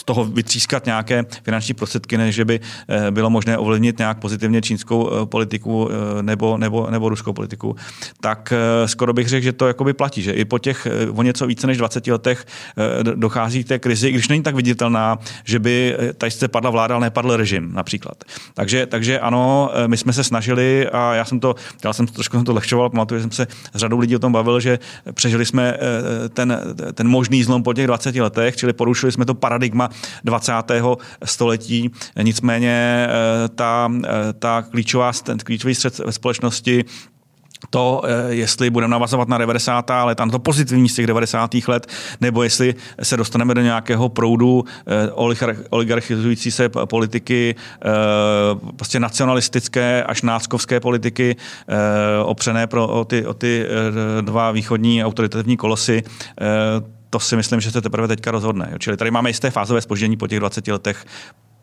z 0.03 0.05
toho 0.05 0.24
vytřískat 0.24 0.86
nějaké 0.86 1.24
finanční 1.42 1.74
prostředky, 1.74 2.18
než 2.18 2.40
by 2.40 2.61
eh, 2.88 3.11
bylo 3.11 3.30
možné 3.30 3.59
ovlivnit 3.59 3.98
nějak 3.98 4.18
pozitivně 4.18 4.62
čínskou 4.62 5.11
eh, 5.11 5.26
politiku 5.26 5.88
eh, 5.90 6.22
nebo, 6.22 6.59
nebo, 6.59 6.90
nebo 6.90 7.09
ruskou 7.09 7.32
politiku, 7.32 7.76
tak 8.20 8.53
skoro 8.86 9.12
bych 9.12 9.28
řekl, 9.28 9.44
že 9.44 9.53
to 9.53 9.66
jakoby 9.66 9.92
platí, 9.92 10.22
že 10.22 10.32
i 10.32 10.44
po 10.44 10.59
těch 10.59 10.88
o 11.14 11.22
něco 11.22 11.46
více 11.46 11.66
než 11.66 11.78
20 11.78 12.07
letech 12.07 12.46
dochází 13.14 13.64
k 13.64 13.68
té 13.68 13.78
krizi, 13.78 14.09
i 14.09 14.12
když 14.12 14.28
není 14.28 14.42
tak 14.42 14.55
viditelná, 14.55 15.18
že 15.44 15.59
by 15.59 15.96
tady 16.18 16.30
se 16.30 16.48
padla 16.48 16.70
vláda, 16.70 16.94
ale 16.94 17.07
nepadl 17.07 17.36
režim 17.36 17.70
například. 17.72 18.24
Takže, 18.55 18.86
takže 18.86 19.20
ano, 19.20 19.70
my 19.86 19.96
jsme 19.96 20.12
se 20.12 20.24
snažili 20.24 20.88
a 20.88 21.14
já 21.14 21.24
jsem 21.24 21.40
to, 21.40 21.55
já 21.84 21.92
jsem 21.92 22.07
to 22.07 22.12
trošku 22.12 22.36
jsem 22.36 22.44
to 22.44 22.53
lehčoval, 22.53 22.90
pamatuju, 22.90 23.18
že 23.18 23.22
jsem 23.22 23.30
se 23.30 23.46
s 23.74 23.78
řadou 23.78 23.98
lidí 23.98 24.16
o 24.16 24.18
tom 24.18 24.32
bavil, 24.32 24.61
že 24.61 24.78
přežili 25.12 25.46
jsme 25.46 25.76
ten, 26.34 26.61
ten 26.94 27.09
možný 27.09 27.44
zlom 27.44 27.62
po 27.62 27.74
těch 27.74 27.86
20 27.86 28.14
letech, 28.14 28.57
čili 28.57 28.72
porušili 28.72 29.12
jsme 29.12 29.24
to 29.24 29.34
paradigma 29.34 29.91
20. 30.24 30.53
století. 31.24 31.90
Nicméně 32.22 33.07
eh, 33.09 33.49
ta, 33.49 33.93
eh, 34.05 34.32
ta 34.32 34.62
klíčová, 34.62 35.12
ten 35.12 35.38
klíčový 35.38 35.74
střed 35.74 35.99
ve 35.99 36.12
společnosti 36.12 36.84
to, 37.70 38.03
jestli 38.28 38.70
budeme 38.70 38.90
navazovat 38.90 39.28
na 39.28 39.38
90. 39.38 39.90
let, 40.05 40.18
na 40.18 40.26
to 40.26 40.38
pozitivní 40.38 40.88
z 40.88 40.95
těch 40.95 41.07
90. 41.07 41.51
let, 41.68 41.86
nebo 42.20 42.43
jestli 42.43 42.74
se 43.03 43.16
dostaneme 43.16 43.55
do 43.55 43.61
nějakého 43.61 44.09
proudu 44.09 44.64
oligarchizující 45.70 46.51
se 46.51 46.68
politiky, 46.68 47.55
prostě 48.76 49.01
nacionalistické 49.01 50.05
až 50.05 50.22
náckovské 50.22 50.80
politiky, 50.80 51.36
opřené 52.24 52.66
pro, 52.66 52.88
o, 52.88 53.05
ty, 53.05 53.26
o 53.26 53.34
ty 53.34 53.66
dva 54.20 54.51
východní 54.51 55.05
autoritativní 55.05 55.57
kolosy, 55.57 56.03
to 57.12 57.20
si 57.20 57.36
myslím, 57.36 57.60
že 57.60 57.70
se 57.70 57.80
teprve 57.80 58.08
teďka 58.08 58.30
rozhodne. 58.30 58.72
Čili 58.78 58.96
tady 58.96 59.10
máme 59.10 59.30
jisté 59.30 59.50
fázové 59.50 59.80
spoždění 59.80 60.16
po 60.16 60.28
těch 60.28 60.40
20 60.40 60.68
letech 60.68 61.04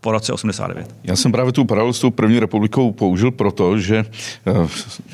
po 0.02 0.12
roce 0.12 0.34
89. 0.34 0.96
Já 1.04 1.16
jsem 1.16 1.32
právě 1.32 1.52
tu 1.52 1.66
paralelu 1.66 1.94
s 1.94 2.00
tou 2.00 2.12
první 2.12 2.40
republikou 2.40 2.92
použil 2.92 3.32
proto, 3.32 3.80
že 3.80 4.06
eh, 4.48 4.68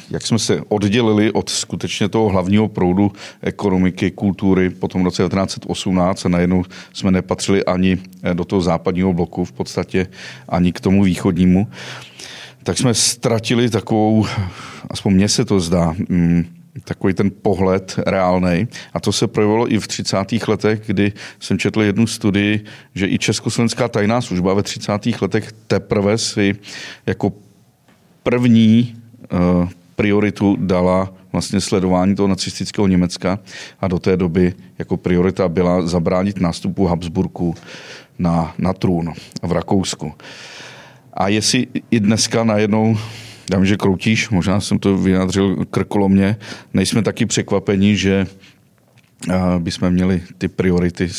jak 0.10 0.26
jsme 0.26 0.40
se 0.40 0.62
oddělili 0.68 1.32
od 1.32 1.50
skutečně 1.50 2.10
toho 2.10 2.30
hlavního 2.30 2.68
proudu 2.68 3.12
ekonomiky, 3.42 4.12
kultury 4.12 4.70
po 4.70 4.88
tom 4.88 5.06
roce 5.06 5.24
1918 5.24 6.26
a 6.26 6.30
najednou 6.30 6.64
jsme 6.94 7.12
nepatřili 7.12 7.66
ani 7.66 7.98
eh, 8.24 8.34
do 8.34 8.46
toho 8.46 8.62
západního 8.62 9.14
bloku, 9.14 9.46
v 9.46 9.52
podstatě 9.52 10.08
ani 10.50 10.74
k 10.74 10.80
tomu 10.80 11.04
východnímu, 11.04 11.68
tak 12.64 12.78
jsme 12.78 12.94
ztratili 12.94 13.70
takovou, 13.70 14.26
aspoň 14.90 15.14
mně 15.14 15.30
se 15.30 15.46
to 15.46 15.60
zdá, 15.60 15.96
mm, 16.10 16.55
takový 16.84 17.14
ten 17.14 17.32
pohled 17.42 18.00
reálný. 18.06 18.68
A 18.94 19.00
to 19.00 19.12
se 19.12 19.28
projevilo 19.28 19.74
i 19.74 19.80
v 19.80 19.88
30. 19.88 20.18
letech, 20.48 20.82
kdy 20.86 21.14
jsem 21.40 21.60
četl 21.60 21.82
jednu 21.82 22.08
studii, 22.08 22.64
že 22.96 23.08
i 23.08 23.20
Československá 23.20 23.88
tajná 23.88 24.22
služba 24.22 24.54
ve 24.54 24.64
30. 24.64 24.92
letech 25.22 25.52
teprve 25.68 26.18
si 26.18 26.56
jako 27.06 27.34
první 28.24 28.96
uh, 29.32 29.70
prioritu 29.96 30.58
dala 30.60 31.14
vlastně 31.32 31.62
sledování 31.62 32.16
toho 32.16 32.28
nacistického 32.28 32.88
Německa 32.88 33.40
a 33.82 33.88
do 33.88 34.00
té 34.00 34.18
doby 34.18 34.54
jako 34.80 34.98
priorita 34.98 35.50
byla 35.50 35.88
zabránit 35.88 36.42
nástupu 36.42 36.86
Habsburku 36.86 37.56
na, 38.20 38.54
na 38.58 38.74
trůn 38.74 39.14
v 39.42 39.52
Rakousku. 39.52 40.14
A 41.14 41.28
jestli 41.28 41.68
i 41.92 42.00
dneska 42.00 42.44
najednou 42.44 42.98
vím, 43.54 43.66
že 43.66 43.78
kroutíš, 43.78 44.30
možná 44.30 44.62
jsem 44.62 44.80
to 44.80 44.98
vyjádřil 44.98 45.66
krkolomně. 45.66 46.38
Nejsme 46.74 47.02
taky 47.02 47.26
překvapení, 47.26 47.98
že 47.98 48.28
bychom 49.60 49.90
měli 49.90 50.22
ty 50.38 50.48
priority 50.48 51.10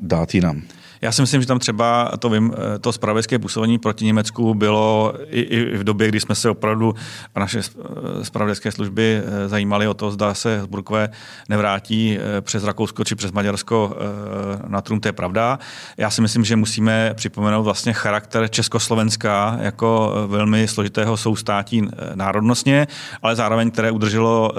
dát 0.00 0.34
jinam. 0.34 0.62
Já 1.04 1.12
si 1.12 1.22
myslím, 1.22 1.40
že 1.40 1.46
tam 1.46 1.58
třeba 1.58 2.12
to, 2.18 2.30
vím, 2.30 2.54
to 2.80 2.92
spravedlivé 2.92 3.38
působení 3.38 3.78
proti 3.78 4.04
Německu 4.04 4.54
bylo 4.54 5.14
i, 5.28 5.40
i 5.40 5.76
v 5.76 5.84
době, 5.84 6.08
kdy 6.08 6.20
jsme 6.20 6.34
se 6.34 6.50
opravdu 6.50 6.94
a 7.34 7.40
naše 7.40 7.60
spravedlivé 8.22 8.72
služby 8.72 9.22
eh, 9.24 9.48
zajímali 9.48 9.88
o 9.88 9.94
to, 9.94 10.10
zda 10.10 10.34
se 10.34 10.58
Hesburkové 10.58 11.08
nevrátí 11.48 12.18
eh, 12.18 12.40
přes 12.40 12.64
Rakousko 12.64 13.04
či 13.04 13.14
přes 13.14 13.32
Maďarsko 13.32 13.96
eh, 13.96 14.62
na 14.68 14.80
trůn, 14.80 15.00
to 15.00 15.08
je 15.08 15.12
pravda. 15.12 15.58
Já 15.96 16.10
si 16.10 16.20
myslím, 16.20 16.44
že 16.44 16.56
musíme 16.56 17.12
připomenout 17.14 17.62
vlastně 17.62 17.92
charakter 17.92 18.48
Československa 18.48 19.58
jako 19.60 20.14
velmi 20.26 20.68
složitého 20.68 21.16
soustátí 21.16 21.88
národnostně, 22.14 22.86
ale 23.22 23.36
zároveň, 23.36 23.70
které 23.70 23.90
udrželo 23.90 24.52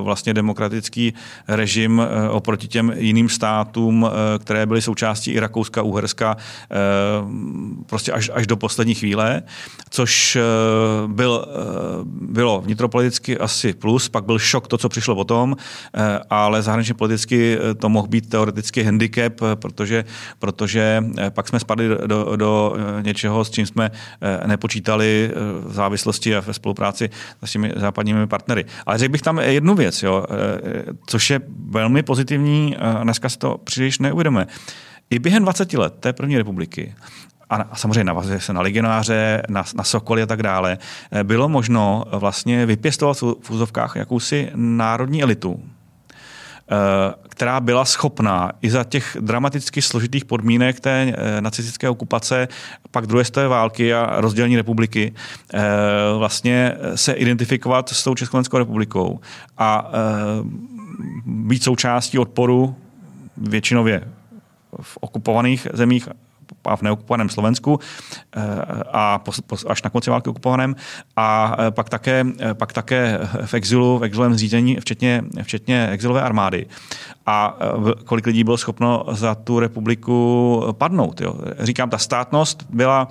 vlastně 0.00 0.34
demokratický 0.34 1.14
režim 1.48 2.02
oproti 2.30 2.68
těm 2.68 2.92
jiným 2.96 3.28
státům, 3.28 4.10
které 4.38 4.66
byly 4.66 4.82
součástí 4.82 5.30
i 5.30 5.40
Rakouska, 5.40 5.82
Uherska 5.88 6.36
eh, 6.36 6.76
prostě 7.86 8.12
až, 8.12 8.30
až 8.34 8.46
do 8.46 8.56
poslední 8.56 8.94
chvíle, 8.94 9.42
což 9.90 10.36
eh, 10.36 10.42
byl, 11.06 11.46
eh, 11.48 11.54
bylo 12.04 12.60
vnitropoliticky 12.60 13.38
asi 13.38 13.72
plus, 13.72 14.08
pak 14.08 14.24
byl 14.24 14.38
šok 14.38 14.68
to, 14.68 14.78
co 14.78 14.88
přišlo 14.88 15.14
potom, 15.14 15.56
ale 16.30 16.62
zahraničně 16.62 16.94
politicky 16.94 17.58
to 17.78 17.88
mohl 17.88 18.08
být 18.08 18.28
teoreticky 18.28 18.82
handicap, 18.82 19.32
protože, 19.54 20.04
protože 20.38 21.04
pak 21.30 21.48
jsme 21.48 21.60
spadli 21.60 21.88
do, 22.06 22.36
do 22.36 22.76
něčeho, 23.02 23.44
s 23.44 23.50
čím 23.50 23.66
jsme 23.66 23.90
nepočítali 24.46 25.30
v 25.64 25.72
závislosti 25.72 26.36
a 26.36 26.40
ve 26.40 26.54
spolupráci 26.54 27.10
s 27.42 27.52
těmi 27.52 27.72
západními 27.76 28.26
partnery. 28.26 28.64
Ale 28.86 28.98
řekl 28.98 29.12
bych 29.12 29.22
tam 29.22 29.38
jednu 29.38 29.74
věc, 29.74 30.02
jo, 30.02 30.24
což 31.06 31.30
je 31.30 31.40
velmi 31.70 32.02
pozitivní, 32.02 32.76
dneska 33.02 33.28
se 33.28 33.38
to 33.38 33.58
příliš 33.64 33.98
neuvědomuje. 33.98 34.46
I 35.10 35.18
během 35.18 35.42
20 35.42 35.72
let 35.72 35.94
té 36.00 36.12
první 36.12 36.38
republiky 36.38 36.94
a 37.50 37.76
samozřejmě 37.76 38.04
navazuje 38.04 38.40
se 38.40 38.52
na 38.52 38.60
legionáře, 38.60 39.42
na, 39.48 39.64
na 39.74 39.84
sokoly 39.84 40.22
a 40.22 40.26
tak 40.26 40.42
dále, 40.42 40.78
eh, 41.12 41.24
bylo 41.24 41.48
možno 41.48 42.04
vlastně 42.12 42.66
vypěstovat 42.66 43.20
v 43.20 43.50
úzovkách 43.50 43.96
jakousi 43.96 44.50
národní 44.54 45.22
elitu, 45.22 45.60
eh, 45.60 46.74
která 47.28 47.60
byla 47.60 47.84
schopná 47.84 48.52
i 48.62 48.70
za 48.70 48.84
těch 48.84 49.16
dramaticky 49.20 49.82
složitých 49.82 50.24
podmínek 50.24 50.80
té 50.80 51.14
eh, 51.16 51.40
nacistické 51.40 51.88
okupace, 51.88 52.48
pak 52.90 53.06
druhé 53.06 53.24
světové 53.24 53.48
války 53.48 53.94
a 53.94 54.20
rozdělení 54.20 54.56
republiky, 54.56 55.14
vlastně 56.18 56.74
se 56.94 57.12
identifikovat 57.12 57.88
s 57.88 58.04
tou 58.04 58.14
Československou 58.14 58.58
republikou 58.58 59.20
a 59.58 59.90
být 61.26 61.62
součástí 61.62 62.18
odporu 62.18 62.76
většinově 63.36 64.02
v 64.80 64.98
okupovaných 65.00 65.66
zemích 65.72 66.08
a 66.64 66.76
v 66.76 66.82
neokupovaném 66.82 67.28
Slovensku 67.28 67.80
eh, 68.36 68.40
a 68.92 69.20
až 69.68 69.82
na 69.82 69.90
konci 69.90 70.10
války 70.10 70.30
okupovaném 70.30 70.76
a 71.16 71.56
eh, 71.58 71.70
pak 71.70 71.88
také, 71.88 72.24
eh, 72.38 72.54
pak 72.54 72.72
také 72.72 73.18
v 73.44 73.54
exilu, 73.54 73.98
v 73.98 74.04
exilovém 74.04 74.34
zřízení, 74.34 74.76
včetně, 74.80 75.24
včetně 75.42 75.88
exilové 75.88 76.22
armády. 76.22 76.66
A 77.26 77.58
kolik 78.04 78.26
lidí 78.26 78.44
bylo 78.44 78.56
schopno 78.56 79.04
za 79.10 79.34
tu 79.34 79.60
republiku 79.60 80.62
padnout. 80.72 81.20
Jo. 81.20 81.34
Říkám, 81.58 81.90
ta 81.90 81.98
státnost 81.98 82.66
byla 82.70 83.08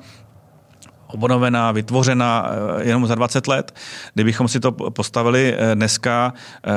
obnovená, 1.08 1.72
vytvořena 1.72 2.50
eh, 2.80 2.88
jenom 2.88 3.08
za 3.08 3.16
20 3.16 3.48
let. 3.48 3.76
Kdybychom 4.14 4.48
si 4.48 4.60
to 4.60 4.72
postavili 4.72 5.56
eh, 5.58 5.76
dneska, 5.76 6.34
eh, 6.66 6.70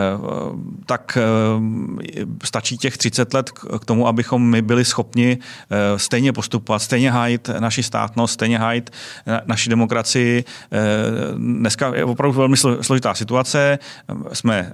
tak 0.86 1.18
stačí 2.44 2.78
těch 2.78 2.96
30 2.96 3.34
let 3.34 3.50
k 3.50 3.84
tomu, 3.84 4.08
abychom 4.08 4.50
my 4.50 4.62
byli 4.62 4.84
schopni 4.84 5.38
stejně 5.96 6.32
postupovat, 6.32 6.78
stejně 6.78 7.10
hájit 7.10 7.50
naši 7.58 7.82
státnost, 7.82 8.32
stejně 8.32 8.58
hájit 8.58 8.90
naši 9.46 9.70
demokracii. 9.70 10.44
Dneska 11.36 11.94
je 11.94 12.04
opravdu 12.04 12.38
velmi 12.38 12.56
složitá 12.56 13.14
situace. 13.14 13.78
Jsme 14.32 14.72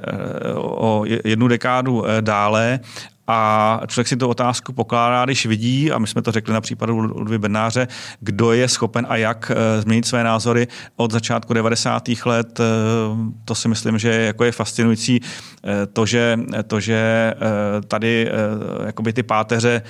o 0.57 1.05
jednu 1.25 1.49
dekádu 1.49 2.05
dále 2.21 2.81
a 3.29 3.81
člověk 3.87 4.09
si 4.09 4.17
tu 4.17 4.29
otázku 4.29 4.73
pokládá, 4.73 5.25
když 5.25 5.47
vidí, 5.47 5.93
a 5.93 5.99
my 5.99 6.07
jsme 6.07 6.23
to 6.23 6.33
řekli 6.33 6.55
na 6.55 6.61
případu 6.61 7.01
Ludvy 7.01 7.39
Bednáře, 7.39 7.89
kdo 8.21 8.53
je 8.53 8.69
schopen 8.69 9.07
a 9.09 9.17
jak 9.17 9.53
eh, 9.55 9.83
změnit 9.83 10.07
své 10.07 10.25
názory 10.25 10.69
od 10.97 11.13
začátku 11.13 11.55
90. 11.55 12.09
let. 12.25 12.61
Eh, 12.61 12.65
to 13.45 13.55
si 13.55 13.69
myslím, 13.69 13.99
že 13.99 14.13
jako 14.13 14.45
je 14.45 14.53
fascinující 14.53 15.21
eh, 15.65 15.87
to, 15.87 16.07
že, 16.07 16.39
to, 16.67 16.81
že 16.81 17.35
tady 17.89 18.31
jakoby 18.87 19.13
ty 19.13 19.23
páteře 19.23 19.83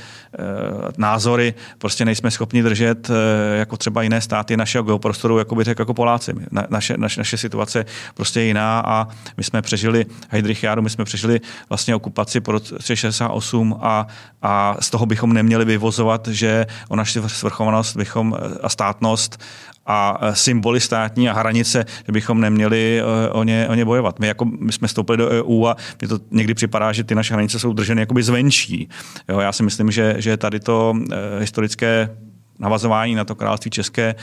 názory 0.98 1.54
prostě 1.78 2.04
nejsme 2.04 2.30
schopni 2.30 2.62
držet 2.62 3.10
jako 3.54 3.76
třeba 3.76 4.02
jiné 4.02 4.20
státy 4.20 4.56
našeho 4.56 4.84
geoprostoru, 4.84 5.38
jako 5.38 5.54
by 5.54 5.64
řekl 5.64 5.82
jako 5.82 5.94
Poláci. 5.94 6.34
naše, 6.70 6.94
naše, 6.96 7.20
naše 7.20 7.36
situace 7.36 7.84
prostě 8.14 8.40
je 8.40 8.46
jiná 8.46 8.80
a 8.86 9.08
my 9.36 9.44
jsme 9.44 9.62
přežili 9.62 10.06
Heidrichiádu, 10.28 10.82
my 10.82 10.90
jsme 10.90 11.04
přežili 11.04 11.40
vlastně 11.68 11.94
okupaci 11.94 12.40
po 12.40 12.52
roce 12.52 12.96
60 12.96 13.25
68 13.28 13.78
a, 13.80 14.06
a 14.42 14.76
z 14.80 14.90
toho 14.90 15.06
bychom 15.06 15.32
neměli 15.32 15.64
vyvozovat, 15.64 16.28
že 16.28 16.66
o 16.88 16.96
naši 16.96 17.20
svrchovanost 17.26 17.96
bychom 17.96 18.36
a 18.62 18.68
státnost 18.68 19.40
a 19.86 20.18
symboly 20.32 20.80
státní 20.80 21.28
a 21.28 21.32
hranice, 21.32 21.84
že 22.06 22.12
bychom 22.12 22.40
neměli 22.40 23.00
e, 23.00 23.30
o 23.30 23.42
ně, 23.42 23.66
o 23.70 23.74
ně 23.74 23.84
bojovat. 23.84 24.18
My, 24.18 24.26
jako, 24.26 24.44
my 24.44 24.72
jsme 24.72 24.88
vstoupili 24.88 25.18
do 25.18 25.28
EU 25.28 25.66
a 25.66 25.76
mě 26.00 26.08
to 26.08 26.18
někdy 26.30 26.54
připadá, 26.54 26.92
že 26.92 27.04
ty 27.04 27.14
naše 27.14 27.34
hranice 27.34 27.58
jsou 27.58 27.72
drženy 27.72 28.02
jakoby 28.02 28.22
zvenčí. 28.22 28.88
Jo, 29.28 29.40
já 29.40 29.52
si 29.52 29.62
myslím, 29.62 29.90
že, 29.90 30.14
že 30.18 30.36
tady 30.36 30.60
to 30.60 30.94
e, 31.12 31.40
historické 31.40 32.10
navazování 32.58 33.14
na 33.14 33.24
to 33.24 33.34
království 33.34 33.70
české 33.70 34.14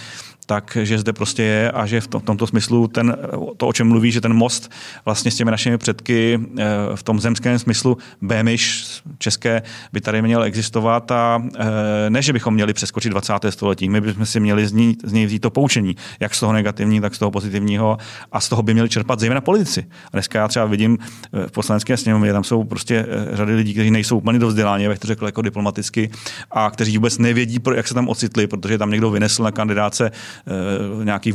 takže 0.45 0.99
zde 0.99 1.13
prostě 1.13 1.43
je 1.43 1.71
a 1.71 1.85
že 1.85 2.01
v 2.01 2.07
tomto 2.07 2.47
smyslu 2.47 2.87
ten, 2.87 3.17
to, 3.57 3.67
o 3.67 3.73
čem 3.73 3.87
mluví, 3.87 4.11
že 4.11 4.21
ten 4.21 4.33
most 4.33 4.71
vlastně 5.05 5.31
s 5.31 5.35
těmi 5.35 5.51
našimi 5.51 5.77
předky 5.77 6.39
eh, 6.57 6.65
v 6.95 7.03
tom 7.03 7.19
zemském 7.19 7.59
smyslu 7.59 7.97
Bémiš 8.21 8.85
české 9.17 9.61
by 9.93 10.01
tady 10.01 10.21
měl 10.21 10.43
existovat 10.43 11.11
a 11.11 11.43
eh, 11.55 12.09
ne, 12.09 12.21
že 12.21 12.33
bychom 12.33 12.53
měli 12.53 12.73
přeskočit 12.73 13.09
20. 13.09 13.33
století, 13.49 13.89
my 13.89 14.01
bychom 14.01 14.25
si 14.25 14.39
měli 14.39 14.67
z 14.67 14.71
ní, 14.73 14.97
z 15.03 15.13
něj 15.13 15.25
vzít 15.25 15.39
to 15.39 15.49
poučení, 15.49 15.95
jak 16.19 16.35
z 16.35 16.39
toho 16.39 16.53
negativního, 16.53 17.01
tak 17.01 17.15
z 17.15 17.19
toho 17.19 17.31
pozitivního 17.31 17.97
a 18.31 18.39
z 18.39 18.49
toho 18.49 18.63
by 18.63 18.73
měli 18.73 18.89
čerpat 18.89 19.19
zejména 19.19 19.41
politici. 19.41 19.85
A 20.05 20.09
dneska 20.13 20.39
já 20.39 20.47
třeba 20.47 20.65
vidím 20.65 20.97
eh, 21.01 21.47
v 21.47 21.51
poslanecké 21.51 21.97
sněmovně, 21.97 22.33
tam 22.33 22.43
jsou 22.43 22.63
prostě 22.63 23.05
řady 23.33 23.55
lidí, 23.55 23.73
kteří 23.73 23.91
nejsou 23.91 24.17
úplně 24.17 24.39
do 24.39 24.47
vzdělání, 24.47 24.83
jak 24.83 24.99
to 24.99 25.07
řekl 25.07 25.25
jako 25.25 25.41
diplomaticky, 25.41 26.09
a 26.51 26.71
kteří 26.71 26.97
vůbec 26.97 27.17
nevědí, 27.17 27.59
jak 27.75 27.87
se 27.87 27.93
tam 27.93 28.07
ocitli, 28.07 28.47
protože 28.47 28.77
tam 28.77 28.91
někdo 28.91 29.09
vynesl 29.09 29.43
na 29.43 29.51
kandidáce 29.51 30.11
nějaký 31.03 31.33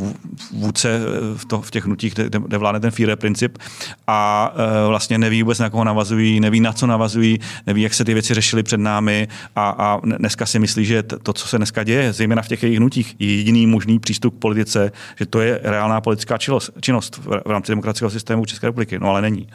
vůdce 0.52 1.00
v, 1.36 1.44
to, 1.44 1.62
v 1.62 1.70
těch 1.70 1.84
hnutích, 1.84 2.14
kde, 2.14 2.28
kde 2.46 2.58
vládne 2.58 2.80
ten 2.80 2.90
Führer 2.90 3.16
princip 3.16 3.58
a 4.06 4.52
vlastně 4.88 5.18
neví 5.18 5.42
vůbec, 5.42 5.58
na 5.58 5.70
koho 5.70 5.84
navazují, 5.84 6.40
neví, 6.40 6.60
na 6.60 6.72
co 6.72 6.86
navazují, 6.86 7.40
neví, 7.66 7.82
jak 7.82 7.94
se 7.94 8.04
ty 8.04 8.14
věci 8.14 8.34
řešily 8.34 8.62
před 8.62 8.80
námi 8.80 9.28
a, 9.56 9.70
a 9.70 10.00
dneska 10.04 10.46
si 10.46 10.58
myslí, 10.58 10.84
že 10.84 11.02
to, 11.02 11.32
co 11.32 11.48
se 11.48 11.56
dneska 11.56 11.84
děje, 11.84 12.12
zejména 12.12 12.42
v 12.42 12.48
těch 12.48 12.62
jejich 12.62 12.78
hnutích, 12.78 13.16
je 13.18 13.36
jediný 13.36 13.66
možný 13.66 13.98
přístup 13.98 14.36
k 14.36 14.38
politice, 14.38 14.92
že 15.18 15.26
to 15.26 15.40
je 15.40 15.60
reálná 15.62 16.00
politická 16.00 16.38
činnost 16.80 17.20
v 17.24 17.50
rámci 17.50 17.72
demokratického 17.72 18.10
systému 18.10 18.44
České 18.46 18.66
republiky. 18.66 18.98
No 18.98 19.08
ale 19.08 19.22
není. 19.22 19.48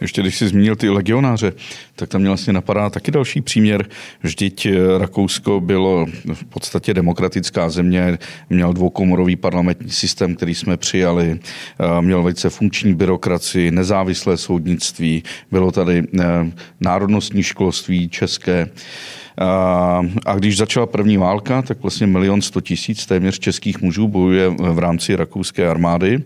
Ještě 0.00 0.20
když 0.20 0.38
jsi 0.38 0.48
zmínil 0.48 0.76
ty 0.76 0.88
legionáře, 0.88 1.52
tak 1.96 2.08
tam 2.08 2.20
mě 2.20 2.30
vlastně 2.30 2.52
napadá 2.52 2.90
taky 2.90 3.10
další 3.10 3.40
příměr. 3.40 3.86
Vždyť 4.22 4.66
eh, 4.66 4.98
Rakousko 4.98 5.60
bylo 5.60 6.06
v 6.34 6.44
podstatě 6.44 6.94
demokratická 6.94 7.70
země, 7.70 8.18
měl 8.50 8.72
dvoukomorový 8.72 9.36
parlamentní 9.36 9.90
systém, 9.90 10.34
který 10.34 10.54
jsme 10.54 10.76
přijali, 10.76 11.38
eh, 11.40 12.02
měl 12.02 12.22
velice 12.22 12.50
funkční 12.50 12.94
byrokracii, 12.94 13.70
nezávislé 13.70 14.36
soudnictví, 14.36 15.22
bylo 15.50 15.72
tady 15.72 16.02
eh, 16.20 16.24
národnostní 16.80 17.42
školství 17.42 18.08
české. 18.08 18.70
A 20.26 20.34
když 20.34 20.56
začala 20.56 20.86
první 20.86 21.16
válka, 21.16 21.62
tak 21.62 21.80
vlastně 21.82 22.06
milion 22.06 22.42
sto 22.42 22.60
tisíc 22.60 23.06
téměř 23.06 23.38
českých 23.38 23.82
mužů 23.82 24.08
bojuje 24.08 24.48
v 24.48 24.78
rámci 24.78 25.16
rakouské 25.16 25.68
armády. 25.68 26.22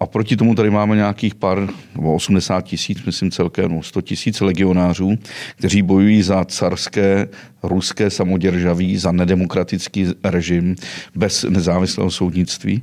A 0.00 0.06
proti 0.06 0.36
tomu 0.36 0.54
tady 0.54 0.70
máme 0.70 0.96
nějakých 0.96 1.34
pár, 1.34 1.68
nebo 1.96 2.14
80 2.14 2.60
tisíc, 2.60 3.04
myslím 3.04 3.30
celkem, 3.30 3.74
no 3.74 3.82
100 3.82 4.00
tisíc 4.00 4.40
legionářů, 4.40 5.18
kteří 5.56 5.82
bojují 5.82 6.22
za 6.22 6.44
carské, 6.44 7.28
ruské 7.62 8.10
samoděržaví, 8.10 8.96
za 8.96 9.12
nedemokratický 9.12 10.06
režim, 10.24 10.76
bez 11.14 11.42
nezávislého 11.48 12.10
soudnictví. 12.10 12.82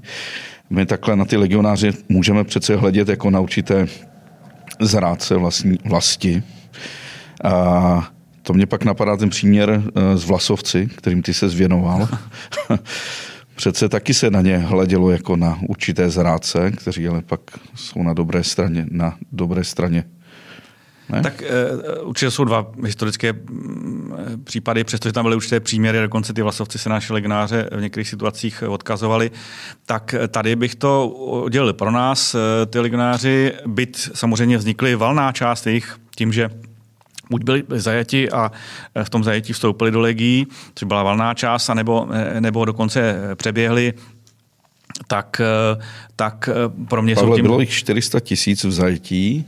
My 0.69 0.85
takhle 0.85 1.15
na 1.15 1.25
ty 1.25 1.37
legionáře 1.37 1.91
můžeme 2.09 2.43
přece 2.43 2.75
hledět 2.75 3.09
jako 3.09 3.29
na 3.29 3.39
určité 3.39 3.87
zrádce 4.79 5.35
vlastní, 5.35 5.77
vlasti. 5.85 6.43
A 7.43 8.11
to 8.43 8.53
mě 8.53 8.65
pak 8.65 8.83
napadá 8.83 9.17
ten 9.17 9.29
příměr 9.29 9.83
eh, 9.95 10.17
z 10.17 10.25
Vlasovci, 10.25 10.89
kterým 10.97 11.21
ty 11.21 11.33
se 11.33 11.49
zvěnoval. 11.49 12.07
Přece 13.55 13.89
taky 13.89 14.13
se 14.13 14.29
na 14.29 14.41
ně 14.41 14.57
hledělo 14.57 15.11
jako 15.11 15.35
na 15.35 15.59
určité 15.69 16.09
zrádce, 16.09 16.71
kteří 16.71 17.07
ale 17.07 17.21
pak 17.21 17.41
jsou 17.75 18.03
na 18.03 18.13
dobré 18.13 18.43
straně. 18.43 18.85
Na 18.91 19.17
dobré 19.31 19.63
straně. 19.63 20.03
Ne? 21.09 21.21
Tak 21.21 21.43
uh, 22.01 22.09
určitě 22.09 22.31
jsou 22.31 22.43
dva 22.43 22.71
historické 22.85 23.33
mm, 23.33 24.13
případy, 24.43 24.83
přestože 24.83 25.13
tam 25.13 25.25
byly 25.25 25.35
určité 25.35 25.59
příměry, 25.59 26.01
dokonce 26.01 26.33
ty 26.33 26.41
vlasovci 26.41 26.79
se 26.79 26.89
naše 26.89 27.13
legionáře 27.13 27.69
v 27.71 27.81
některých 27.81 28.07
situacích 28.07 28.63
odkazovali, 28.67 29.31
tak 29.85 30.15
tady 30.27 30.55
bych 30.55 30.75
to 30.75 31.07
udělil 31.45 31.73
pro 31.73 31.91
nás. 31.91 32.35
Ty 32.69 32.79
legionáři, 32.79 33.53
byt 33.67 34.09
samozřejmě 34.13 34.57
vznikly 34.57 34.95
valná 34.95 35.31
část 35.31 35.67
jejich 35.67 35.97
tím, 36.15 36.33
že 36.33 36.49
buď 37.31 37.43
byli 37.43 37.63
zajati 37.69 38.31
a 38.31 38.51
v 39.03 39.09
tom 39.09 39.23
zajetí 39.23 39.53
vstoupili 39.53 39.91
do 39.91 39.99
legí, 39.99 40.47
což 40.75 40.87
byla 40.87 41.03
valná 41.03 41.33
část, 41.33 41.69
nebo, 41.73 42.07
nebo 42.39 42.65
dokonce 42.65 43.15
přeběhli 43.35 43.93
tak, 45.07 45.41
tak 46.15 46.49
pro 46.87 47.01
mě 47.01 47.15
Pavle, 47.15 47.29
jsou 47.29 47.35
tím... 47.35 47.43
bylo 47.43 47.59
jich 47.59 47.71
400 47.71 48.19
tisíc 48.19 48.63
v 48.63 48.71
zajetí 48.71 49.45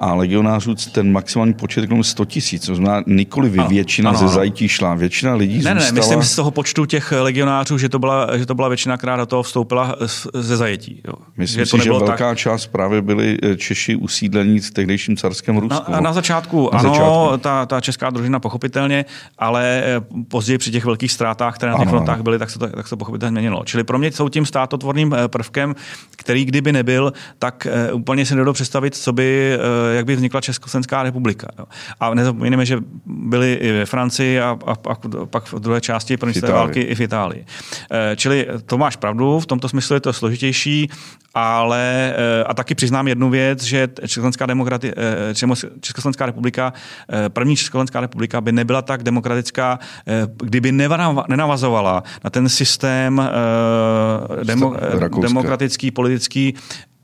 a 0.00 0.14
legionářů 0.14 0.74
ten 0.92 1.12
maximální 1.12 1.54
počet 1.54 1.90
je 1.90 2.04
100 2.04 2.24
tisíc. 2.24 2.66
To 2.66 2.74
znamená, 2.74 3.04
nikoli 3.06 3.48
vy, 3.48 3.60
většina 3.68 4.10
ano, 4.10 4.18
ze 4.18 4.28
zajítí 4.28 4.68
šla. 4.68 4.94
Většina 4.94 5.34
lidí 5.34 5.54
ne, 5.54 5.74
zůstala... 5.74 5.92
Ne, 5.92 5.92
myslím 5.92 6.22
z 6.22 6.36
toho 6.36 6.50
počtu 6.50 6.86
těch 6.86 7.12
legionářů, 7.12 7.78
že 7.78 7.88
to 7.88 7.98
byla, 7.98 8.36
že 8.36 8.46
to 8.46 8.54
byla 8.54 8.68
většina, 8.68 8.96
která 8.96 9.16
do 9.16 9.26
toho 9.26 9.42
vstoupila 9.42 9.96
ze 10.34 10.56
zajetí. 10.56 11.02
Jo. 11.06 11.12
Myslím 11.36 11.60
že 11.60 11.66
si, 11.66 11.70
to 11.70 11.78
že 11.78 11.90
velká 11.90 12.16
tak... 12.28 12.38
část 12.38 12.66
právě 12.66 13.02
byli 13.02 13.36
eh, 13.42 13.56
Češi 13.56 13.96
usídlení 13.96 14.60
v 14.60 14.70
tehdejším 14.70 15.16
carském 15.16 15.56
Rusku. 15.56 15.92
Na, 15.92 16.00
na 16.00 16.12
začátku, 16.12 16.70
na 16.72 16.78
ano, 16.78 16.88
začátku. 16.90 17.38
Ta, 17.38 17.66
ta 17.66 17.80
česká 17.80 18.10
družina 18.10 18.40
pochopitelně, 18.40 19.04
ale 19.38 19.82
eh, 19.84 20.00
později 20.28 20.58
při 20.58 20.70
těch 20.70 20.84
velkých 20.84 21.12
ztrátách, 21.12 21.54
které 21.54 21.72
na 21.72 21.78
těch 21.78 21.88
frontách 21.88 22.22
byly, 22.22 22.38
tak 22.38 22.50
se 22.50 22.58
to, 22.58 22.68
tak 22.68 22.86
se 22.86 22.90
to 22.90 22.96
pochopitelně 22.96 23.30
změnilo. 23.30 23.62
Čili 23.64 23.84
pro 23.84 23.98
mě 23.98 24.12
jsou 24.12 24.28
tím 24.28 24.46
státotvorným 24.46 25.14
eh, 25.14 25.28
prvkem, 25.28 25.74
který 26.16 26.44
kdyby 26.44 26.72
nebyl, 26.72 27.12
tak 27.38 27.66
úplně 27.92 28.26
si 28.26 28.34
nedodu 28.34 28.52
představit, 28.52 28.94
co 28.94 29.12
by 29.12 29.58
jak 29.94 30.04
by 30.06 30.16
vznikla 30.16 30.40
Československá 30.40 31.02
republika. 31.02 31.48
Jo. 31.58 31.64
A 32.00 32.14
nezapomeňme, 32.14 32.66
že 32.66 32.78
byli 33.06 33.52
i 33.52 33.72
ve 33.72 33.86
Francii 33.86 34.40
a, 34.40 34.58
a, 34.66 34.72
a 34.72 34.94
pak 35.26 35.52
v 35.52 35.60
druhé 35.60 35.80
části 35.80 36.16
první 36.16 36.40
války 36.40 36.80
i 36.80 36.94
v 36.94 37.00
Itálii. 37.00 37.44
Eh, 37.90 38.16
čili 38.16 38.46
to 38.66 38.78
máš 38.78 38.96
pravdu, 38.96 39.40
v 39.40 39.46
tomto 39.46 39.68
smyslu 39.68 39.94
je 39.94 40.00
to 40.00 40.12
složitější, 40.12 40.90
ale 41.34 42.14
eh, 42.16 42.44
a 42.44 42.54
taky 42.54 42.74
přiznám 42.74 43.08
jednu 43.08 43.30
věc, 43.30 43.62
že 43.62 43.88
Československá, 44.00 44.46
demokrati, 44.46 44.92
eh, 44.96 45.34
Československá 45.80 46.26
republika, 46.26 46.72
první 47.28 47.56
Československá 47.56 48.00
republika 48.00 48.40
by 48.40 48.52
nebyla 48.52 48.82
tak 48.82 49.02
demokratická, 49.02 49.78
kdyby 50.36 50.72
nenavazovala 51.28 52.02
na 52.24 52.30
ten 52.30 52.48
systém 52.48 53.30
demo, 54.44 54.74
demokratický, 55.20 55.90
politický, 55.90 56.54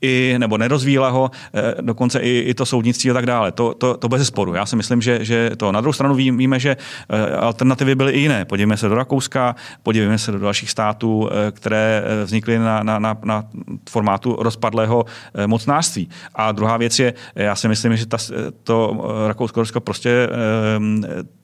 i, 0.03 0.35
nebo 0.37 0.57
nerozvíjela 0.57 1.09
ho, 1.09 1.31
eh, 1.53 1.81
dokonce 1.81 2.19
i, 2.19 2.39
i 2.39 2.53
to 2.53 2.65
soudnictví 2.65 3.11
a 3.11 3.13
tak 3.13 3.25
dále. 3.25 3.51
To, 3.51 3.73
to, 3.73 3.97
to 3.97 4.09
bez 4.09 4.27
sporu. 4.27 4.53
Já 4.53 4.65
si 4.65 4.75
myslím, 4.75 5.01
že, 5.01 5.25
že 5.25 5.51
to. 5.57 5.71
Na 5.71 5.81
druhou 5.81 5.93
stranu 5.93 6.15
víme, 6.15 6.59
že 6.59 6.77
eh, 7.09 7.35
alternativy 7.35 7.95
byly 7.95 8.11
i 8.11 8.19
jiné. 8.19 8.45
Podívejme 8.45 8.77
se 8.77 8.89
do 8.89 8.95
Rakouska, 8.95 9.55
podívejme 9.83 10.17
se 10.17 10.31
do 10.31 10.39
dalších 10.39 10.71
států, 10.71 11.29
eh, 11.31 11.51
které 11.51 12.03
vznikly 12.25 12.59
na, 12.59 12.83
na, 12.83 12.99
na, 12.99 13.17
na 13.23 13.43
formátu 13.89 14.35
rozpadlého 14.39 15.05
mocnářství. 15.45 16.09
A 16.35 16.51
druhá 16.51 16.77
věc 16.77 16.99
je, 16.99 17.13
já 17.35 17.55
si 17.55 17.67
myslím, 17.67 17.95
že 17.95 18.05
ta, 18.05 18.17
to 18.63 19.05
Rakousko-Rusko 19.27 19.79
prostě 19.79 20.29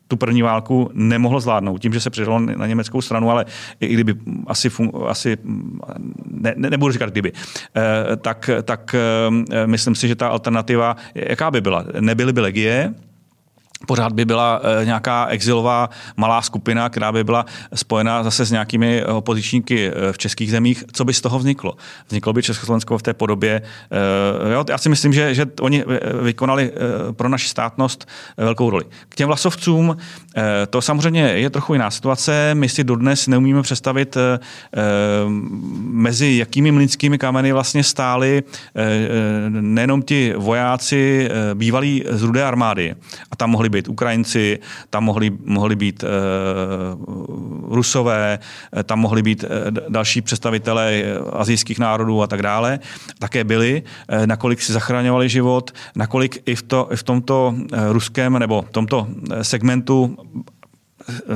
tu 0.09 0.17
první 0.17 0.41
válku 0.41 0.89
nemohlo 0.93 1.39
zvládnout 1.39 1.77
tím, 1.77 1.93
že 1.93 1.99
se 1.99 2.09
přidalo 2.09 2.39
na 2.39 2.67
německou 2.67 3.01
stranu, 3.01 3.31
ale 3.31 3.45
i 3.79 3.93
kdyby 3.93 4.15
asi, 4.47 4.69
fun, 4.69 4.91
asi 5.07 5.37
ne, 6.25 6.53
ne, 6.57 6.69
nebudu 6.69 6.91
říkat 6.91 7.09
kdyby, 7.09 7.31
eh, 7.31 8.15
tak, 8.15 8.49
tak 8.63 8.95
eh, 8.95 9.67
myslím 9.67 9.95
si, 9.95 10.07
že 10.07 10.15
ta 10.15 10.27
alternativa, 10.27 10.95
jaká 11.15 11.51
by 11.51 11.61
byla? 11.61 11.85
Nebyly 11.99 12.33
by 12.33 12.41
legie, 12.41 12.93
pořád 13.87 14.13
by 14.13 14.25
byla 14.25 14.61
eh, 14.81 14.85
nějaká 14.85 15.25
exilová 15.25 15.89
malá 16.17 16.41
skupina, 16.41 16.89
která 16.89 17.11
by 17.11 17.23
byla 17.23 17.45
spojená 17.75 18.23
zase 18.23 18.45
s 18.45 18.51
nějakými 18.51 19.05
opozičníky 19.05 19.87
eh, 19.87 20.13
v 20.13 20.17
českých 20.17 20.51
zemích. 20.51 20.83
Co 20.91 21.05
by 21.05 21.13
z 21.13 21.21
toho 21.21 21.39
vzniklo? 21.39 21.73
Vzniklo 22.07 22.33
by 22.33 22.43
Československo 22.43 22.97
v 22.97 23.03
té 23.03 23.13
podobě. 23.13 23.61
Eh, 23.91 24.53
jo, 24.53 24.65
já 24.69 24.77
si 24.77 24.89
myslím, 24.89 25.13
že, 25.13 25.35
že 25.35 25.45
oni 25.61 25.83
vykonali 26.21 26.71
pro 27.11 27.29
naši 27.29 27.47
státnost 27.47 28.07
velkou 28.37 28.69
roli. 28.69 28.85
K 29.09 29.15
těm 29.15 29.27
vlasovcům 29.27 29.97
to 30.69 30.81
samozřejmě 30.81 31.21
je 31.21 31.49
trochu 31.49 31.73
jiná 31.73 31.91
situace. 31.91 32.51
My 32.53 32.69
si 32.69 32.83
dodnes 32.83 33.27
neumíme 33.27 33.61
představit, 33.61 34.17
mezi 35.79 36.37
jakými 36.37 36.71
mlínskými 36.71 37.17
kameny 37.17 37.51
vlastně 37.51 37.83
stáli 37.83 38.43
nejenom 39.49 40.01
ti 40.01 40.33
vojáci 40.37 41.29
bývalí 41.53 42.03
z 42.09 42.23
rudé 42.23 42.43
armády. 42.43 42.95
A 43.31 43.35
tam 43.35 43.49
mohli 43.49 43.68
mohli 43.69 43.81
být 43.81 43.89
Ukrajinci, 43.89 44.59
tam 44.89 45.03
mohli, 45.03 45.29
mohli 45.45 45.75
být 45.75 46.03
uh, 46.03 46.09
Rusové, 47.75 48.39
eh, 48.73 48.83
tam 48.83 48.99
mohli 48.99 49.21
být 49.21 49.43
uh, 49.43 49.49
další 49.89 50.21
představitelé 50.21 51.03
azijských 51.33 51.79
národů 51.79 52.21
a 52.21 52.27
tak 52.27 52.41
dále. 52.41 52.79
Také 53.19 53.43
byli, 53.43 53.83
uh, 53.83 54.25
nakolik 54.25 54.61
si 54.61 54.73
zachraňovali 54.73 55.29
život, 55.29 55.71
nakolik 55.95 56.41
i 56.45 56.55
v, 56.55 56.61
to, 56.61 56.89
i 56.91 56.95
v 56.95 57.03
tomto 57.03 57.53
ruském 57.91 58.39
nebo 58.39 58.65
tomto 58.71 59.07
segmentu 59.41 60.17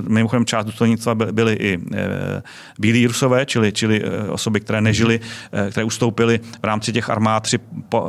mimochodem 0.07 0.45
část 0.45 0.65
důstojnictva 0.65 1.15
byly 1.15 1.53
i 1.53 1.79
e, 1.95 2.41
bílí 2.79 3.07
rusové, 3.07 3.45
čili, 3.45 3.71
čili 3.71 4.03
e, 4.03 4.29
osoby, 4.29 4.59
které 4.59 4.81
nežily, 4.81 5.19
e, 5.51 5.71
které 5.71 5.83
ustoupily 5.83 6.39
v 6.61 6.63
rámci 6.63 6.93
těch 6.93 7.09
armád 7.09 7.43
při 7.43 7.59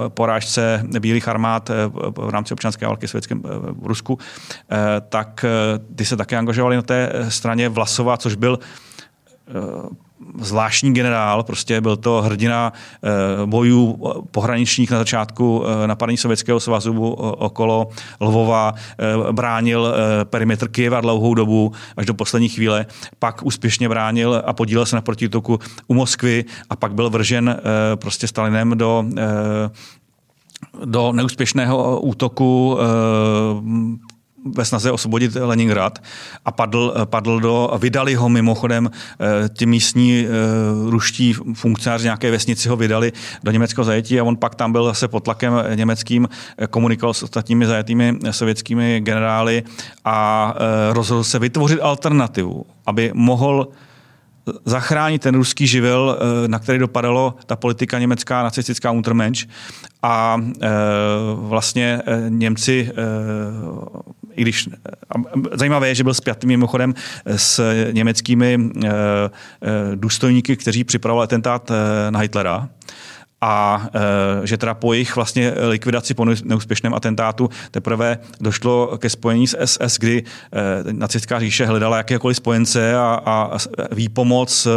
porážce 0.08 0.84
bílých 1.00 1.28
armád 1.28 1.70
v 2.18 2.28
rámci 2.30 2.54
občanské 2.54 2.86
války 2.86 3.08
sovětském 3.08 3.42
v 3.72 3.86
Rusku, 3.86 4.18
tak 5.08 5.44
ty 5.96 6.04
se 6.04 6.16
také 6.16 6.36
angažovali 6.36 6.76
na 6.76 6.82
té 6.82 7.12
straně 7.28 7.68
Vlasova, 7.68 8.16
což 8.16 8.34
byl 8.34 8.58
zvláštní 10.40 10.94
generál, 10.94 11.42
prostě 11.42 11.80
byl 11.80 11.96
to 11.96 12.22
hrdina 12.22 12.72
eh, 12.72 13.46
bojů 13.46 13.98
pohraničních 14.30 14.90
na 14.90 14.98
začátku 14.98 15.64
eh, 15.64 15.86
napadení 15.86 16.16
Sovětského 16.16 16.60
svazu 16.60 17.10
okolo 17.12 17.88
Lvova, 18.20 18.74
eh, 18.74 19.32
bránil 19.32 19.94
perimetr 20.24 20.68
Kyjeva 20.68 21.00
dlouhou 21.00 21.34
dobu 21.34 21.72
až 21.96 22.06
do 22.06 22.14
poslední 22.14 22.48
chvíle, 22.48 22.86
pak 23.18 23.42
úspěšně 23.42 23.88
bránil 23.88 24.42
a 24.46 24.52
podílel 24.52 24.86
se 24.86 24.96
na 24.96 25.02
protiútoku 25.02 25.58
u 25.86 25.94
Moskvy 25.94 26.44
a 26.70 26.76
pak 26.76 26.94
byl 26.94 27.10
vržen 27.10 27.60
prostě 27.94 28.26
Stalinem 28.26 28.78
do 28.78 29.04
do 30.84 31.12
neúspěšného 31.12 32.00
útoku 32.00 32.78
ve 34.44 34.64
snaze 34.64 34.92
osvobodit 34.92 35.34
Leningrad 35.34 36.02
a 36.44 36.52
padl, 36.52 36.94
padl 37.04 37.40
do, 37.40 37.70
vydali 37.78 38.14
ho 38.14 38.28
mimochodem, 38.28 38.90
ti 39.56 39.66
místní 39.66 40.26
ruští 40.88 41.32
funkcionáři 41.54 42.04
nějaké 42.04 42.30
vesnici 42.30 42.68
ho 42.68 42.76
vydali 42.76 43.12
do 43.42 43.50
německého 43.50 43.84
zajetí 43.84 44.20
a 44.20 44.24
on 44.24 44.36
pak 44.36 44.54
tam 44.54 44.72
byl 44.72 44.84
zase 44.84 45.08
pod 45.08 45.24
tlakem 45.24 45.54
německým, 45.74 46.28
komunikoval 46.70 47.14
s 47.14 47.22
ostatními 47.22 47.66
zajetými 47.66 48.18
sovětskými 48.30 49.00
generály 49.00 49.62
a 50.04 50.54
rozhodl 50.92 51.24
se 51.24 51.38
vytvořit 51.38 51.80
alternativu, 51.80 52.66
aby 52.86 53.10
mohl 53.14 53.68
zachránit 54.64 55.22
ten 55.22 55.34
ruský 55.34 55.66
živel, 55.66 56.18
eh, 56.18 56.48
na 56.48 56.58
který 56.58 56.78
dopadalo 56.78 57.34
ta 57.46 57.56
politika 57.56 57.98
německá 57.98 58.42
nacistická 58.42 58.90
Untermensch 58.90 59.48
a 60.02 60.42
vlastně 61.34 62.02
Němci, 62.28 62.90
i 64.36 64.42
když 64.42 64.68
zajímavé 65.52 65.88
je, 65.88 65.94
že 65.94 66.04
byl 66.04 66.14
spjatý 66.14 66.46
mimochodem 66.46 66.94
s 67.26 67.72
německými 67.92 68.54
e, 68.54 68.88
e, 68.88 68.90
důstojníky, 69.94 70.56
kteří 70.56 70.84
připravovali 70.84 71.24
atentát 71.24 71.70
na 72.10 72.20
Hitlera, 72.20 72.68
a 73.44 73.88
že 74.44 74.56
teda 74.56 74.74
po 74.74 74.92
jejich 74.92 75.16
vlastně 75.16 75.52
likvidaci 75.68 76.14
po 76.14 76.24
neúspěšném 76.24 76.94
atentátu 76.94 77.50
teprve 77.70 78.18
došlo 78.40 78.98
ke 78.98 79.10
spojení 79.10 79.46
s 79.46 79.56
SS, 79.64 79.98
kdy 79.98 80.22
nacistická 80.92 81.40
říše 81.40 81.66
hledala 81.66 81.96
jakékoliv 81.96 82.36
spojence 82.36 82.96
a, 82.96 83.20
a 83.26 83.58
výpomoc 83.92 84.68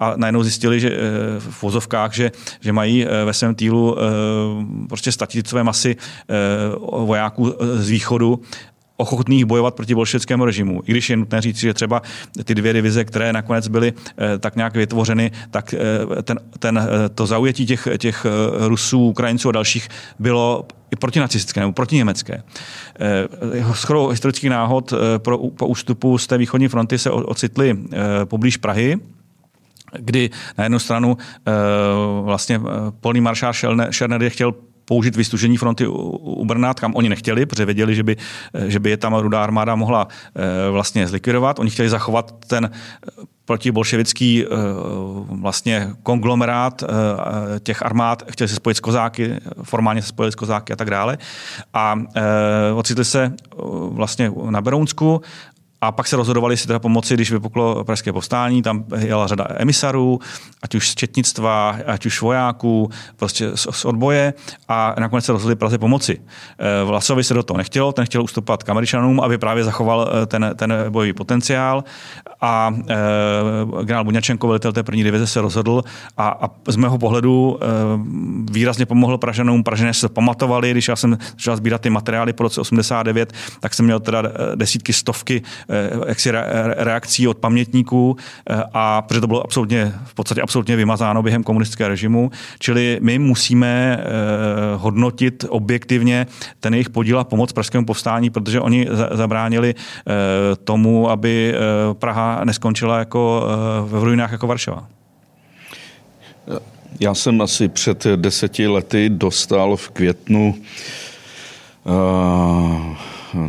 a 0.00 0.12
najednou 0.16 0.42
zjistili, 0.42 0.80
že 0.80 0.90
v 1.38 1.62
vozovkách, 1.62 2.12
že, 2.12 2.32
že 2.60 2.72
mají 2.72 3.06
ve 3.24 3.32
svém 3.32 3.54
týlu 3.54 3.96
prostě 4.88 5.12
statisícové 5.12 5.64
masy 5.64 5.96
vojáků 7.04 7.54
z 7.60 7.88
východu 7.88 8.40
ochotných 8.96 9.44
bojovat 9.44 9.74
proti 9.74 9.94
bolševickému 9.94 10.44
režimu. 10.44 10.82
I 10.86 10.90
když 10.90 11.10
je 11.10 11.16
nutné 11.16 11.40
říct, 11.40 11.56
že 11.56 11.74
třeba 11.74 12.02
ty 12.44 12.54
dvě 12.54 12.72
divize, 12.72 13.04
které 13.04 13.32
nakonec 13.32 13.68
byly 13.68 13.92
eh, 14.18 14.38
tak 14.38 14.56
nějak 14.56 14.76
vytvořeny, 14.76 15.30
tak 15.50 15.74
eh, 15.74 16.22
ten, 16.22 16.40
ten, 16.58 16.78
eh, 16.78 17.08
to 17.08 17.26
zaujetí 17.26 17.66
těch, 17.66 17.88
těch 17.98 18.26
Rusů, 18.58 19.04
Ukrajinců 19.04 19.48
a 19.48 19.52
dalších 19.52 19.88
bylo 20.18 20.66
i 20.90 20.96
protinacistické 20.96 21.60
nebo 21.60 21.72
protiněmecké. 21.72 22.42
Shodou 23.72 24.08
historických 24.08 24.50
náhod 24.50 24.92
pro, 25.18 25.38
po 25.38 25.66
ústupu 25.66 26.18
z 26.18 26.26
té 26.26 26.38
východní 26.38 26.68
fronty 26.68 26.98
se 26.98 27.10
ocitli 27.10 27.78
poblíž 28.24 28.56
Prahy, 28.56 28.98
kdy 29.98 30.30
na 30.58 30.64
jednu 30.64 30.78
stranu 30.78 31.16
vlastně 32.22 32.60
polní 33.00 33.20
maršál 33.20 33.52
Šerner 33.90 34.30
chtěl 34.30 34.54
použít 34.84 35.16
vystužení 35.16 35.56
fronty 35.56 35.86
u 35.86 36.44
Brna, 36.44 36.74
kam 36.74 36.94
oni 36.94 37.08
nechtěli, 37.08 37.46
protože 37.46 37.64
věděli, 37.64 37.94
že 37.94 38.02
by, 38.02 38.16
že 38.66 38.80
by 38.80 38.90
je 38.90 38.96
tam 38.96 39.14
rudá 39.14 39.42
armáda 39.42 39.74
mohla 39.74 40.08
eh, 40.08 40.70
vlastně 40.70 41.06
zlikvidovat. 41.08 41.58
Oni 41.58 41.70
chtěli 41.70 41.88
zachovat 41.88 42.34
ten 42.46 42.70
eh, 42.72 43.22
protibolševický 43.44 44.44
eh, 44.44 44.48
vlastně 45.28 45.90
konglomerát 46.02 46.84
těch 47.62 47.82
armád, 47.82 48.22
chtěli 48.30 48.48
se 48.48 48.54
spojit 48.54 48.76
s 48.76 48.80
kozáky, 48.80 49.40
formálně 49.62 50.02
se 50.02 50.08
spojili 50.08 50.32
s 50.32 50.34
kozáky 50.34 50.72
a 50.72 50.76
tak 50.76 50.90
dále. 50.90 51.18
A 51.74 52.00
ocitli 52.74 53.04
se 53.04 53.32
vlastně 53.88 54.32
na 54.50 54.60
Berounsku 54.60 55.22
a 55.84 55.92
pak 55.92 56.08
se 56.08 56.16
rozhodovali, 56.16 56.52
jestli 56.52 56.66
teda 56.66 56.78
pomoci, 56.78 57.14
když 57.14 57.32
vypuklo 57.32 57.84
pražské 57.84 58.12
povstání, 58.12 58.62
tam 58.62 58.84
jela 58.98 59.26
řada 59.26 59.46
emisarů, 59.56 60.18
ať 60.62 60.74
už 60.74 60.90
z 60.90 60.94
četnictva, 60.94 61.78
ať 61.86 62.06
už 62.06 62.22
vojáků, 62.22 62.90
prostě 63.16 63.50
z, 63.54 63.66
z 63.70 63.84
odboje 63.84 64.34
a 64.68 64.94
nakonec 65.00 65.24
se 65.24 65.32
rozhodli 65.32 65.56
Praze 65.56 65.78
pomoci. 65.78 66.20
Eh, 66.58 66.84
Vlasovi 66.84 67.24
se 67.24 67.34
do 67.34 67.42
toho 67.42 67.58
nechtělo, 67.58 67.92
ten 67.92 68.04
chtěl 68.04 68.22
ustupovat 68.22 68.62
k 68.62 68.68
Američanům, 68.68 69.20
aby 69.20 69.38
právě 69.38 69.64
zachoval 69.64 70.10
eh, 70.22 70.26
ten, 70.26 70.52
ten 70.56 70.74
bojový 70.88 71.12
potenciál 71.12 71.84
a 72.44 72.74
e, 72.88 73.84
generál 73.84 74.04
Buňačenko, 74.04 74.48
velitel 74.48 74.72
té 74.72 74.82
první 74.82 75.04
divize, 75.04 75.26
se 75.26 75.40
rozhodl 75.40 75.82
a, 76.16 76.28
a 76.28 76.50
z 76.68 76.76
mého 76.76 76.98
pohledu 76.98 77.58
e, 77.60 77.66
výrazně 78.52 78.86
pomohl 78.86 79.18
Pražanům. 79.18 79.64
Pražané 79.64 79.94
se 79.94 80.08
pamatovali, 80.08 80.70
když 80.70 80.88
já 80.88 80.96
jsem 80.96 81.18
začal 81.30 81.56
sbírat 81.56 81.80
ty 81.80 81.90
materiály 81.90 82.32
po 82.32 82.42
roce 82.42 82.60
89, 82.60 83.32
tak 83.60 83.74
jsem 83.74 83.84
měl 83.84 84.00
teda 84.00 84.22
desítky, 84.54 84.92
stovky 84.92 85.42
jaksi 86.06 86.30
reakcí 86.76 87.28
od 87.28 87.38
pamětníků 87.38 88.16
eh, 88.50 88.62
a 88.72 89.02
protože 89.02 89.20
to 89.20 89.26
bylo 89.26 89.44
absolutně, 89.44 89.92
v 90.04 90.14
podstatě 90.14 90.42
absolutně 90.42 90.76
vymazáno 90.76 91.22
během 91.22 91.42
komunistického 91.42 91.88
režimu. 91.88 92.30
Čili 92.58 92.98
my 93.02 93.18
musíme 93.18 93.98
eh, 93.98 94.04
hodnotit 94.76 95.44
objektivně 95.48 96.26
ten 96.60 96.74
jejich 96.74 96.90
podíl 96.90 97.18
a 97.18 97.24
pomoc 97.24 97.52
pražskému 97.52 97.86
povstání, 97.86 98.30
protože 98.30 98.60
oni 98.60 98.88
zabránili 99.12 99.74
tomu, 100.64 101.10
aby 101.10 101.54
Praha 101.92 102.44
neskončila 102.44 102.98
jako 102.98 103.46
v 103.84 104.04
ruinách 104.04 104.32
jako 104.32 104.46
Varšava. 104.46 104.88
Já 107.00 107.14
jsem 107.14 107.40
asi 107.40 107.68
před 107.68 108.06
deseti 108.16 108.66
lety 108.66 109.08
dostal 109.08 109.76
v 109.76 109.90
květnu 109.90 110.54
uh, 111.84 112.96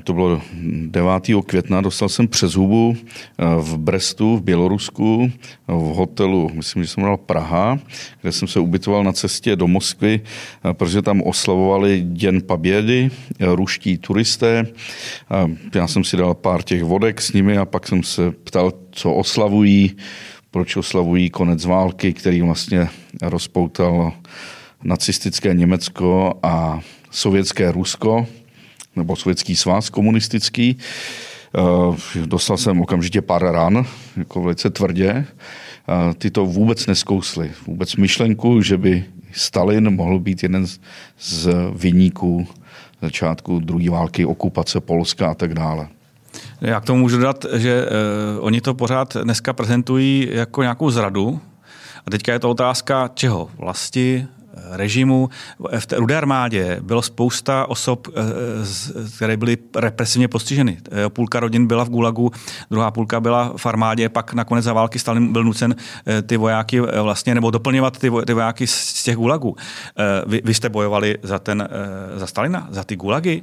to 0.03 0.13
bylo 0.13 0.41
9. 0.85 1.11
května, 1.45 1.81
dostal 1.81 2.09
jsem 2.09 2.27
přes 2.27 2.53
hubu 2.53 2.97
eh, 2.97 3.45
v 3.57 3.77
Brestu, 3.77 4.37
v 4.37 4.41
Bělorusku, 4.41 5.31
v 5.67 5.93
hotelu, 5.95 6.51
myslím, 6.53 6.83
že 6.83 6.89
jsem 6.89 7.03
měl 7.03 7.17
Praha, 7.17 7.79
kde 8.21 8.31
jsem 8.31 8.47
se 8.47 8.59
ubytoval 8.59 9.03
na 9.03 9.11
cestě 9.11 9.55
do 9.55 9.67
Moskvy, 9.67 10.21
eh, 10.21 10.73
protože 10.73 11.01
tam 11.01 11.21
oslavovali 11.21 12.01
Den 12.05 12.41
Pabědy, 12.41 13.09
eh, 13.39 13.55
ruští 13.55 13.97
turisté. 13.97 14.67
Já 15.75 15.87
jsem 15.87 16.03
si 16.03 16.17
dal 16.17 16.33
pár 16.33 16.63
těch 16.63 16.83
vodek 16.83 17.21
s 17.21 17.33
nimi 17.33 17.57
a 17.57 17.65
pak 17.65 17.87
jsem 17.87 18.03
se 18.03 18.31
ptal, 18.31 18.73
co 18.91 19.13
oslavují, 19.13 19.95
proč 20.51 20.75
oslavují 20.75 21.29
konec 21.29 21.65
války, 21.65 22.13
který 22.13 22.41
vlastně 22.41 22.87
rozpoutal 23.21 24.13
nacistické 24.83 25.53
Německo 25.53 26.33
a 26.43 26.79
sovětské 27.11 27.71
Rusko 27.71 28.27
nebo 28.95 29.15
Sovětský 29.15 29.55
svaz 29.55 29.89
komunistický. 29.89 30.77
Eh, 31.57 32.25
dostal 32.25 32.57
jsem 32.57 32.81
okamžitě 32.81 33.21
pár 33.21 33.43
ran, 33.43 33.85
jako 34.17 34.41
velice 34.41 34.69
tvrdě. 34.69 35.09
Eh, 35.09 36.13
ty 36.13 36.31
to 36.31 36.45
vůbec 36.45 36.87
neskously. 36.87 37.51
Vůbec 37.67 37.95
myšlenku, 37.95 38.61
že 38.61 38.77
by 38.77 39.05
Stalin 39.31 39.89
mohl 39.89 40.19
být 40.19 40.43
jeden 40.43 40.65
z 41.19 41.47
vyníků 41.75 42.47
začátku 43.01 43.59
druhé 43.59 43.89
války, 43.89 44.25
okupace 44.25 44.79
Polska 44.79 45.31
a 45.31 45.33
tak 45.33 45.53
dále. 45.53 45.87
Já 46.61 46.81
k 46.81 46.85
tomu 46.85 46.99
můžu 46.99 47.17
dodat, 47.17 47.45
že 47.55 47.85
uh, 47.85 48.45
oni 48.45 48.61
to 48.61 48.73
pořád 48.73 49.17
dneska 49.17 49.53
prezentují 49.53 50.29
jako 50.31 50.61
nějakou 50.61 50.89
zradu. 50.89 51.39
A 52.07 52.11
teďka 52.11 52.33
je 52.33 52.39
to 52.39 52.49
otázka 52.49 53.09
čeho? 53.13 53.49
Vlasti, 53.57 54.27
režimu. 54.71 55.29
V 55.79 55.85
té 55.85 55.95
rudé 55.95 56.17
armádě 56.17 56.79
bylo 56.81 57.01
spousta 57.01 57.69
osob, 57.69 58.07
eh, 58.07 58.21
které 59.15 59.37
byly 59.37 59.57
represivně 59.75 60.27
postiženy. 60.27 60.77
Eh, 60.91 61.09
půlka 61.09 61.39
rodin 61.39 61.67
byla 61.67 61.83
v 61.83 61.89
Gulagu, 61.89 62.31
druhá 62.71 62.91
půlka 62.91 63.19
byla 63.19 63.53
v 63.57 63.65
armádě, 63.65 64.09
pak 64.09 64.33
nakonec 64.33 64.65
za 64.65 64.73
války 64.73 64.99
Stalin 64.99 65.33
byl 65.33 65.43
nucen 65.43 65.75
eh, 66.07 66.21
ty 66.21 66.37
vojáky 66.37 66.79
vlastně, 66.79 67.35
nebo 67.35 67.51
doplňovat 67.51 67.99
ty, 67.99 68.11
ty 68.25 68.33
vojáky 68.33 68.67
z 68.67 69.03
těch 69.03 69.15
Gulagů. 69.15 69.55
Vy, 70.27 70.41
vy 70.45 70.53
jste 70.53 70.69
bojovali 70.69 71.17
za, 71.23 71.39
ten, 71.39 71.69
za 72.15 72.27
Stalina, 72.27 72.67
za 72.71 72.83
ty 72.83 72.95
Gulagy. 72.95 73.41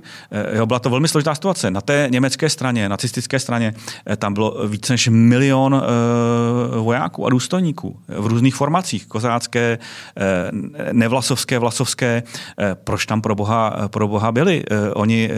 Jo, 0.52 0.66
byla 0.66 0.78
to 0.78 0.90
velmi 0.90 1.08
složitá 1.08 1.34
situace. 1.34 1.70
Na 1.70 1.80
té 1.80 2.08
německé 2.10 2.48
straně, 2.48 2.88
nacistické 2.88 3.38
straně, 3.38 3.74
tam 4.16 4.34
bylo 4.34 4.68
více 4.68 4.92
než 4.92 5.08
milion 5.12 5.82
vojáků 6.80 7.26
a 7.26 7.30
důstojníků 7.30 7.96
v 8.08 8.26
různých 8.26 8.54
formacích, 8.54 9.06
kozácké, 9.06 9.78
nevlasovské, 11.02 11.58
vlasovské, 11.58 12.22
eh, 12.22 12.74
proč 12.74 13.06
tam 13.06 13.20
pro 13.20 13.34
boha, 13.34 13.88
pro 13.90 14.08
boha 14.08 14.32
byli? 14.32 14.62
Eh, 14.62 14.94
oni 14.94 15.26
eh, 15.26 15.34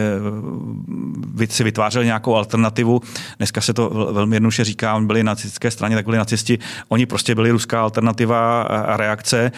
si 1.49 1.63
vytvářeli 1.63 2.05
nějakou 2.05 2.35
alternativu, 2.35 3.01
dneska 3.37 3.61
se 3.61 3.73
to 3.73 4.09
velmi 4.11 4.35
jednoduše 4.35 4.63
říká, 4.63 4.95
oni 4.95 5.05
byli 5.05 5.23
na 5.23 5.31
nacistické 5.31 5.71
straně, 5.71 5.95
tak 5.95 6.05
byli 6.05 6.17
nacisti, 6.17 6.59
oni 6.89 7.05
prostě 7.05 7.35
byli 7.35 7.51
ruská 7.51 7.81
alternativa 7.81 8.61
a 8.61 8.97
reakce. 8.97 9.51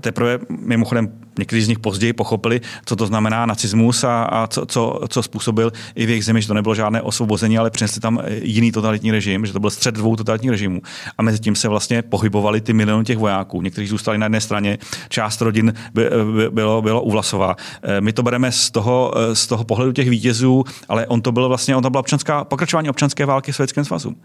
Teprve 0.00 0.38
mimochodem 0.48 1.08
někteří 1.38 1.62
z 1.62 1.68
nich 1.68 1.78
později 1.78 2.12
pochopili, 2.12 2.60
co 2.84 2.96
to 2.96 3.06
znamená 3.06 3.46
nacismus 3.46 4.04
a, 4.04 4.22
a 4.22 4.46
co, 4.46 4.66
co, 4.66 5.00
co 5.08 5.22
způsobil 5.22 5.72
i 5.94 6.06
v 6.06 6.08
jejich 6.08 6.24
zemi, 6.24 6.42
že 6.42 6.48
to 6.48 6.54
nebylo 6.54 6.74
žádné 6.74 7.02
osvobození, 7.02 7.58
ale 7.58 7.70
přinesli 7.70 8.00
tam 8.00 8.20
jiný 8.42 8.72
totalitní 8.72 9.10
režim, 9.10 9.46
že 9.46 9.52
to 9.52 9.60
byl 9.60 9.70
střed 9.70 9.94
dvou 9.94 10.16
totalitních 10.16 10.50
režimů. 10.50 10.80
A 11.18 11.22
mezi 11.22 11.38
tím 11.38 11.56
se 11.56 11.68
vlastně 11.68 12.02
pohybovali 12.02 12.60
ty 12.60 12.72
miliony 12.72 13.04
těch 13.04 13.18
vojáků. 13.18 13.62
Někteří 13.62 13.86
zůstali 13.86 14.18
na 14.18 14.24
jedné 14.24 14.40
straně, 14.40 14.78
část 15.08 15.40
rodin 15.40 15.74
by, 15.94 16.08
by, 16.36 16.50
bylo, 16.50 16.82
bylo 16.82 17.02
u 17.02 17.10
Vlasova. 17.10 17.56
My 18.00 18.12
to 18.12 18.22
bereme 18.22 18.52
z 18.52 18.70
toho, 18.70 19.14
z 19.32 19.46
toho 19.46 19.64
pohledu 19.64 19.92
těch 19.92 20.10
vítězů, 20.10 20.64
ale 20.88 21.06
on 21.06 21.15
to 21.22 21.32
byl 21.32 21.48
vlastně, 21.48 21.76
on 21.76 21.82
to 21.82 21.90
byla 21.90 22.00
občanská, 22.00 22.44
pokračování 22.44 22.90
občanské 22.90 23.26
války 23.26 23.52
v 23.52 23.56
Sovětském 23.56 23.84
svazu. 23.84 24.16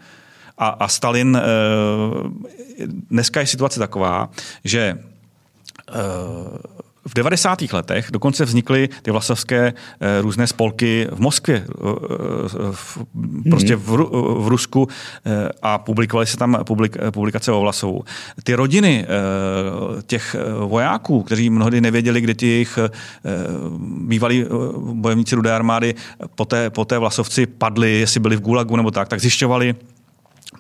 A, 0.57 0.67
a 0.67 0.87
Stalin, 0.87 1.37
eh, 1.37 2.85
dneska 3.09 3.39
je 3.39 3.47
situace 3.47 3.79
taková, 3.79 4.29
že 4.63 4.97
v 7.05 7.13
90. 7.13 7.61
letech 7.73 8.07
dokonce 8.11 8.45
vznikly 8.45 8.89
ty 9.01 9.11
vlasovské 9.11 9.73
eh, 9.99 10.21
různé 10.21 10.47
spolky 10.47 11.07
v 11.11 11.19
Moskvě, 11.19 11.65
eh, 11.67 11.71
v, 12.71 12.97
prostě 13.49 13.75
v, 13.75 13.87
v 14.39 14.47
Rusku 14.47 14.87
eh, 15.25 15.49
a 15.61 15.77
publikovaly 15.77 16.27
se 16.27 16.37
tam 16.37 16.57
publik, 16.63 16.97
publikace 17.11 17.51
o 17.51 17.61
Vlasovou. 17.61 18.03
Ty 18.43 18.53
rodiny 18.53 19.05
těch 20.05 20.35
vojáků, 20.67 21.23
kteří 21.23 21.49
mnohdy 21.49 21.81
nevěděli, 21.81 22.21
kde 22.21 22.33
ti 22.33 22.47
jejich 22.47 22.79
bývalí 23.87 24.45
bojovníci 24.93 25.35
rudé 25.35 25.53
armády 25.53 25.95
po 26.35 26.45
té, 26.45 26.69
po 26.69 26.85
té 26.85 26.97
Vlasovci 26.97 27.45
padli, 27.45 27.99
jestli 27.99 28.19
byli 28.19 28.35
v 28.35 28.41
Gulagu 28.41 28.75
nebo 28.75 28.91
tak, 28.91 29.07
tak 29.07 29.19
zjišťovali, 29.19 29.75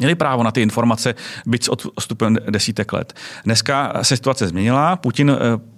měli 0.01 0.15
právo 0.15 0.43
na 0.43 0.51
ty 0.51 0.61
informace, 0.61 1.15
byť 1.45 1.63
s 1.63 1.69
odstupem 1.69 2.37
desítek 2.49 2.93
let. 2.93 3.13
Dneska 3.45 3.93
se 4.01 4.17
situace 4.17 4.47
změnila, 4.47 4.95
Putin 4.95 5.31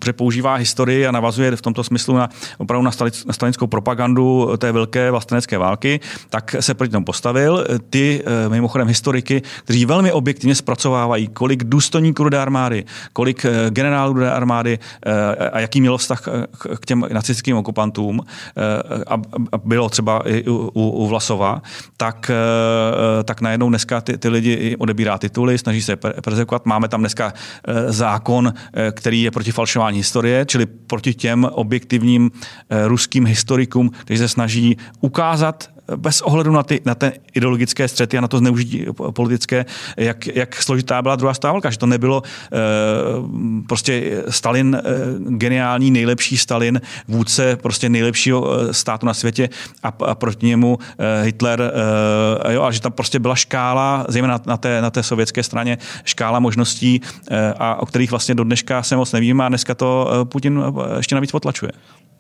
eh, 0.07 0.13
používá 0.13 0.55
historii 0.55 1.07
a 1.07 1.11
navazuje 1.11 1.55
v 1.55 1.61
tomto 1.61 1.83
smyslu 1.83 2.15
na 2.15 2.29
opravdu 2.57 2.85
na, 2.85 2.91
stalinskou 3.31 3.67
propagandu 3.67 4.57
té 4.57 4.71
velké 4.71 5.11
vlastenecké 5.11 5.57
války, 5.57 5.99
tak 6.29 6.55
se 6.59 6.73
proti 6.73 6.91
tomu 6.91 7.05
postavil. 7.05 7.65
Ty 7.89 8.23
eh, 8.23 8.49
mimochodem 8.49 8.87
historiky, 8.87 9.41
kteří 9.63 9.85
velmi 9.85 10.11
objektivně 10.11 10.55
zpracovávají, 10.55 11.27
kolik 11.27 11.63
důstojníků 11.63 12.23
rudé 12.23 12.39
armády, 12.39 12.85
kolik 13.13 13.45
eh, 13.45 13.69
generálů 13.69 14.13
rudé 14.13 14.31
armády 14.31 14.79
a 15.51 15.59
jaký 15.59 15.81
mělo 15.81 15.97
vztah 15.97 16.21
k 16.79 16.85
těm 16.85 17.05
nacistickým 17.13 17.57
okupantům 17.57 18.21
a 19.07 19.21
bylo 19.63 19.89
třeba 19.89 20.21
i 20.25 20.49
u, 20.49 20.67
u 20.73 21.07
Vlasova, 21.07 21.61
tak, 21.97 22.31
tak 23.23 23.41
najednou 23.41 23.69
dneska 23.69 24.01
ty, 24.01 24.12
ty 24.17 24.29
lidi 24.29 24.75
odebírá 24.79 25.17
tituly, 25.17 25.57
snaží 25.57 25.81
se 25.81 25.95
prezekovat. 25.95 26.65
Máme 26.65 26.87
tam 26.87 26.99
dneska 26.99 27.33
eh, 27.67 27.91
zákon, 27.91 28.53
eh, 28.73 28.91
který 28.91 29.21
je 29.21 29.31
proti 29.31 29.51
falšování 29.51 29.97
historie, 29.97 30.45
čili 30.45 30.65
proti 30.65 31.13
těm 31.13 31.47
objektivním 31.51 32.31
eh, 32.69 32.87
ruským 32.87 33.25
historikům, 33.25 33.89
kteří 33.89 34.17
se 34.17 34.27
snaží 34.27 34.77
ukázat 35.01 35.72
bez 35.95 36.21
ohledu 36.21 36.51
na, 36.51 36.63
ty, 36.63 36.81
na 36.85 36.95
ty 36.95 37.11
ideologické 37.33 37.87
střety 37.87 38.17
a 38.17 38.21
na 38.21 38.27
to 38.27 38.37
zneužití 38.37 38.85
politické, 39.11 39.65
jak, 39.97 40.27
jak 40.27 40.61
složitá 40.61 41.01
byla 41.01 41.15
druhá 41.15 41.33
stávalka, 41.33 41.69
že 41.69 41.77
to 41.77 41.85
nebylo 41.85 42.23
e, 42.25 42.59
prostě 43.67 44.23
Stalin, 44.29 44.75
e, 44.75 44.81
geniální, 45.19 45.91
nejlepší 45.91 46.37
Stalin, 46.37 46.81
vůdce 47.07 47.55
prostě 47.55 47.89
nejlepšího 47.89 48.53
eh, 48.53 48.73
státu 48.73 49.05
na 49.05 49.13
světě 49.13 49.49
a, 49.83 49.87
a 49.87 50.15
proti 50.15 50.45
němu 50.45 50.77
e, 50.97 51.23
Hitler, 51.23 51.71
e, 52.45 52.53
jo, 52.53 52.63
a 52.63 52.71
že 52.71 52.81
tam 52.81 52.91
prostě 52.91 53.19
byla 53.19 53.35
škála, 53.35 54.05
zejména 54.07 54.39
na, 54.45 54.57
té, 54.57 54.81
na 54.81 54.89
té 54.89 55.03
sovětské 55.03 55.43
straně, 55.43 55.77
škála 56.03 56.39
možností, 56.39 57.01
e, 57.31 57.53
a 57.53 57.75
o 57.75 57.85
kterých 57.85 58.11
vlastně 58.11 58.35
do 58.35 58.43
dneška 58.43 58.83
se 58.83 58.95
moc 58.95 59.11
nevíme 59.11 59.45
a 59.45 59.49
dneska 59.49 59.75
to 59.75 60.09
Putin 60.23 60.63
ještě 60.97 61.15
navíc 61.15 61.31
potlačuje. 61.31 61.71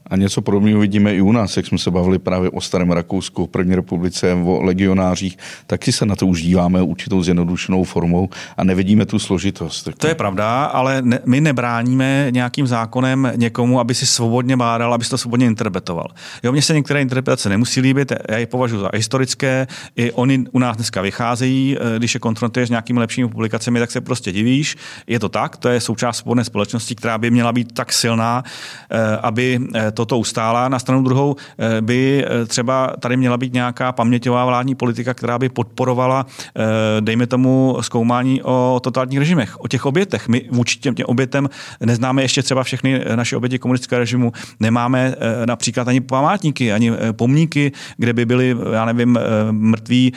A 0.07 0.15
něco 0.15 0.41
podobného 0.41 0.79
vidíme 0.79 1.15
i 1.15 1.21
u 1.21 1.31
nás, 1.31 1.57
jak 1.57 1.65
jsme 1.65 1.77
se 1.77 1.91
bavili 1.91 2.19
právě 2.19 2.49
o 2.49 2.61
starém 2.61 2.91
Rakousku, 2.91 3.47
první 3.47 3.75
republice, 3.75 4.33
o 4.33 4.61
legionářích, 4.61 5.37
taky 5.67 5.91
se 5.91 6.05
na 6.05 6.15
to 6.15 6.27
už 6.27 6.41
díváme 6.41 6.81
určitou 6.81 7.23
zjednodušenou 7.23 7.83
formou 7.83 8.29
a 8.57 8.63
nevidíme 8.63 9.05
tu 9.05 9.19
složitost. 9.19 9.89
To 9.97 10.07
je 10.07 10.15
pravda, 10.15 10.65
ale 10.65 11.01
ne, 11.01 11.19
my 11.25 11.41
nebráníme 11.41 12.27
nějakým 12.31 12.67
zákonem 12.67 13.31
někomu, 13.35 13.79
aby 13.79 13.95
si 13.95 14.05
svobodně 14.05 14.57
bádal, 14.57 14.93
aby 14.93 15.03
si 15.03 15.09
to 15.09 15.17
svobodně 15.17 15.45
interpretoval. 15.45 16.07
Jo, 16.43 16.51
mně 16.51 16.61
se 16.61 16.73
některé 16.73 17.01
interpretace 17.01 17.49
nemusí 17.49 17.81
líbit, 17.81 18.11
já 18.29 18.37
je 18.37 18.47
považuji 18.47 18.79
za 18.79 18.89
historické, 18.93 19.67
i 19.95 20.11
oni 20.11 20.45
u 20.51 20.59
nás 20.59 20.75
dneska 20.75 21.01
vycházejí, 21.01 21.77
eh, 21.77 21.97
když 21.97 22.13
je 22.13 22.19
konfrontuješ 22.19 22.67
s 22.67 22.69
nějakými 22.69 22.99
lepšími 22.99 23.29
publikacemi, 23.29 23.79
tak 23.79 23.91
se 23.91 24.01
prostě 24.01 24.31
divíš. 24.31 24.75
Je 25.07 25.19
to 25.19 25.29
tak, 25.29 25.57
to 25.57 25.69
je 25.69 25.79
součást 25.79 26.17
svobodné 26.17 26.43
společnosti, 26.43 26.95
která 26.95 27.17
by 27.17 27.31
měla 27.31 27.53
být 27.53 27.71
tak 27.71 27.93
silná, 27.93 28.43
eh, 28.91 29.17
aby 29.17 29.59
eh, 29.75 29.91
toto 29.93 30.17
ustála. 30.17 30.69
Na 30.69 30.79
stranu 30.79 31.03
druhou 31.03 31.35
eh, 31.57 31.81
by 31.81 32.25
eh, 32.25 32.45
třeba 32.45 32.93
tady 32.99 33.17
měla 33.17 33.37
být 33.37 33.53
nějaká 33.53 33.91
paměťová 33.91 34.45
vládní 34.45 34.75
politika, 34.75 35.13
která 35.13 35.39
by 35.39 35.49
podporovala, 35.49 36.25
eh, 36.25 36.61
dejme 37.01 37.27
tomu, 37.27 37.77
zkoumání 37.81 38.41
o 38.43 38.79
totalitních 38.83 39.19
režimech, 39.19 39.59
o 39.59 39.67
těch 39.67 39.85
obětech. 39.85 40.27
My 40.27 40.45
vůči 40.51 40.79
těm, 40.79 40.95
těm 40.95 41.05
obětem 41.05 41.49
neznáme 41.79 42.21
ještě 42.21 42.43
třeba 42.43 42.63
všechny 42.63 43.05
naše 43.15 43.37
oběti 43.37 43.59
komunistického 43.59 43.99
režimu, 43.99 44.31
nemáme 44.59 45.15
například 45.45 45.87
ani 45.87 46.01
památníky, 46.01 46.73
ani 46.73 46.91
pomníky, 47.11 47.71
kde 47.97 48.13
by 48.13 48.25
byli, 48.25 48.57
já 48.73 48.85
nevím, 48.85 49.19
mrtví 49.51 50.13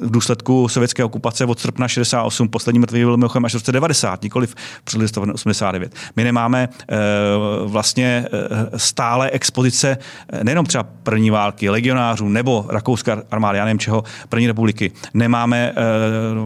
v 0.00 0.10
důsledku 0.10 0.68
sovětské 0.68 1.04
okupace 1.04 1.44
od 1.44 1.60
srpna 1.60 1.88
68, 1.88 2.48
poslední 2.48 2.78
mrtvý 2.78 3.00
byl 3.00 3.16
mimochodem 3.16 3.44
až 3.44 3.52
v 3.52 3.54
roce 3.54 3.72
90, 3.72 4.22
nikoli 4.22 4.46
v 4.46 4.54
předlistopadem 4.84 5.34
89. 5.34 5.94
My 6.16 6.24
nemáme 6.24 6.68
vlastně 7.64 8.23
Eh, 8.24 8.78
stále 8.78 9.30
expozice 9.30 9.98
eh, 10.28 10.44
nejenom 10.44 10.66
třeba 10.66 10.82
první 11.02 11.30
války, 11.30 11.70
legionářů 11.70 12.28
nebo 12.28 12.66
rakouská 12.68 13.22
armády, 13.30 13.58
já 13.58 13.64
nevím 13.64 13.78
čeho, 13.78 14.04
první 14.28 14.46
republiky. 14.46 14.92
Nemáme 15.14 15.72
eh, 15.76 15.82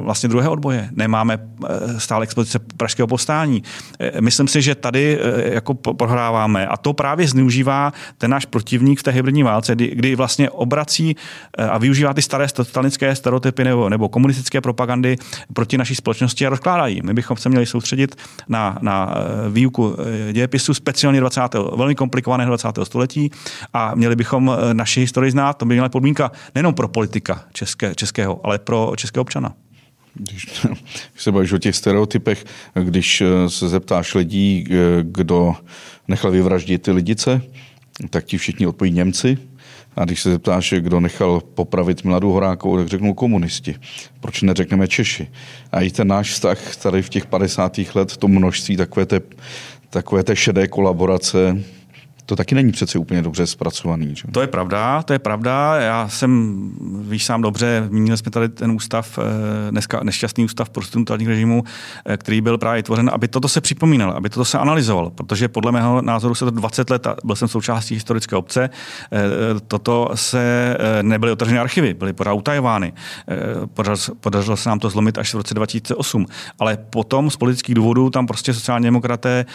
vlastně 0.03 0.29
druhé 0.29 0.49
odboje, 0.49 0.89
nemáme 0.93 1.39
stále 1.99 2.23
expozice 2.23 2.59
pražského 2.59 3.07
povstání. 3.07 3.63
Myslím 4.21 4.49
si, 4.49 4.63
že 4.63 4.75
tady 4.75 5.19
jako 5.45 5.75
prohráváme 5.75 6.67
a 6.67 6.77
to 6.77 6.93
právě 6.93 7.29
zneužívá 7.29 7.93
ten 8.19 8.31
náš 8.31 8.45
protivník 8.45 9.01
v 9.01 9.03
té 9.03 9.11
hybridní 9.11 9.43
válce, 9.43 9.75
kdy, 9.75 10.17
vlastně 10.17 10.51
obrací 10.51 11.17
a 11.71 11.79
využívá 11.79 12.15
ty 12.15 12.23
staré 12.23 12.49
stalinické 12.49 13.15
stereotypy 13.15 13.65
nebo, 13.65 13.89
nebo 13.89 14.09
komunistické 14.09 14.61
propagandy 14.61 15.17
proti 15.53 15.79
naší 15.79 15.95
společnosti 15.95 16.47
a 16.47 16.51
rozkládají. 16.51 17.01
My 17.05 17.15
bychom 17.15 17.37
se 17.37 17.49
měli 17.49 17.67
soustředit 17.67 18.17
na, 18.49 18.79
na 18.83 19.15
výuku 19.51 19.97
dějepisu, 20.33 20.75
speciálně 20.75 21.21
20 21.21 21.41
velmi 21.77 21.95
komplikované 21.95 22.47
20. 22.47 22.69
století 22.85 23.31
a 23.73 23.95
měli 23.95 24.17
bychom 24.17 24.53
eh, 24.71 24.75
naši 24.75 25.01
historii 25.01 25.31
znát. 25.31 25.53
To 25.53 25.65
by 25.65 25.75
měla 25.75 25.89
podmínka 25.89 26.33
nejenom 26.55 26.75
pro 26.75 26.89
politika 26.89 27.45
české, 27.53 27.95
českého, 27.95 28.47
ale 28.47 28.59
pro 28.59 28.93
českého 28.97 29.23
občana. 29.23 29.55
Když, 30.15 30.67
se 31.17 31.33
bavíš 31.33 31.53
o 31.53 31.59
těch 31.59 31.77
stereotypech, 31.77 32.45
když 32.75 33.21
eh, 33.21 33.51
se 33.51 33.69
zeptáš 33.69 34.15
lidí, 34.15 34.65
eh, 34.71 34.75
kdo 35.03 35.55
nechal 36.09 36.31
vyvraždit 36.31 36.83
ty 36.83 36.91
lidice, 36.91 37.43
tak 38.11 38.25
ti 38.25 38.39
všichni 38.39 38.67
odpoví 38.67 38.91
Němci. 38.91 39.39
A 39.97 40.05
když 40.05 40.23
se 40.23 40.31
zeptáš, 40.31 40.75
kdo 40.79 41.01
nechal 41.01 41.41
popravit 41.41 42.05
Mladou 42.05 42.33
Horákovou, 42.33 42.77
tak 42.77 42.89
řeknou 42.89 43.15
komunisti. 43.15 43.75
Proč 44.21 44.43
neřekneme 44.43 44.89
Češi? 44.89 45.29
A 45.73 45.81
i 45.81 45.91
ten 45.91 46.09
náš 46.09 46.31
vztah 46.31 46.77
tady 46.77 47.03
v 47.03 47.09
těch 47.09 47.27
50. 47.27 47.81
let, 47.95 48.17
to 48.17 48.29
množství 48.29 48.77
takové 48.77 49.07
té 49.07 49.21
takové 49.91 50.25
té 50.25 50.37
šedé 50.37 50.69
kolaborace, 50.69 51.59
to 52.29 52.37
taky 52.37 52.55
není 52.55 52.73
přece 52.73 52.99
úplně 52.99 53.23
dobře 53.23 53.47
zpracovaný. 53.47 54.15
Že? 54.17 54.23
To 54.33 54.41
je 54.41 54.47
pravda, 54.47 55.03
to 55.03 55.13
je 55.13 55.19
pravda. 55.19 55.77
Já 55.77 56.09
jsem, 56.09 56.71
víš 57.01 57.25
sám 57.25 57.43
dobře, 57.43 57.85
zmínili 57.89 58.17
jsme 58.17 58.31
tady 58.31 58.49
ten 58.49 58.71
ústav, 58.71 59.19
eh, 59.19 59.71
dneska 59.71 60.01
nešťastný 60.03 60.45
ústav 60.45 60.71
pro 60.71 60.85
totalitních 60.87 61.29
režimu, 61.29 61.65
eh, 62.07 62.17
který 62.17 62.41
byl 62.41 62.59
právě 62.59 62.83
tvořen, 62.83 63.11
aby 63.13 63.29
toto 63.29 63.49
se 63.49 63.61
připomínalo, 63.61 64.17
aby 64.17 64.29
toto 64.31 64.45
se 64.45 64.59
analyzovalo, 64.59 65.11
protože 65.11 65.49
podle 65.49 65.73
mého 65.73 66.03
názoru 66.03 66.35
se 66.35 66.45
to 66.45 66.51
20 66.51 66.91
let, 66.91 67.07
byl 67.25 67.37
jsem 67.37 67.49
součástí 67.49 67.95
historické 67.95 68.37
obce, 68.37 68.71
eh, 69.13 69.19
toto 69.67 70.11
se 70.15 70.77
nebyly 71.03 71.33
otevřené 71.33 71.61
archivy, 71.61 71.95
byly 71.95 72.13
pořád 72.13 72.33
utajovány. 72.33 72.93
Podařilo 74.21 74.57
se 74.57 74.69
nám 74.69 74.79
to 74.79 74.91
zlomit 74.91 75.19
až 75.19 75.35
v 75.35 75.37
roce 75.37 75.55
2008, 75.55 76.27
ale 76.59 76.77
potom 76.77 77.31
z 77.31 77.37
politických 77.37 77.75
důvodů 77.75 78.11
tam 78.11 78.27
prostě 78.27 78.55
sociální 78.55 78.85
demokraté, 78.85 79.47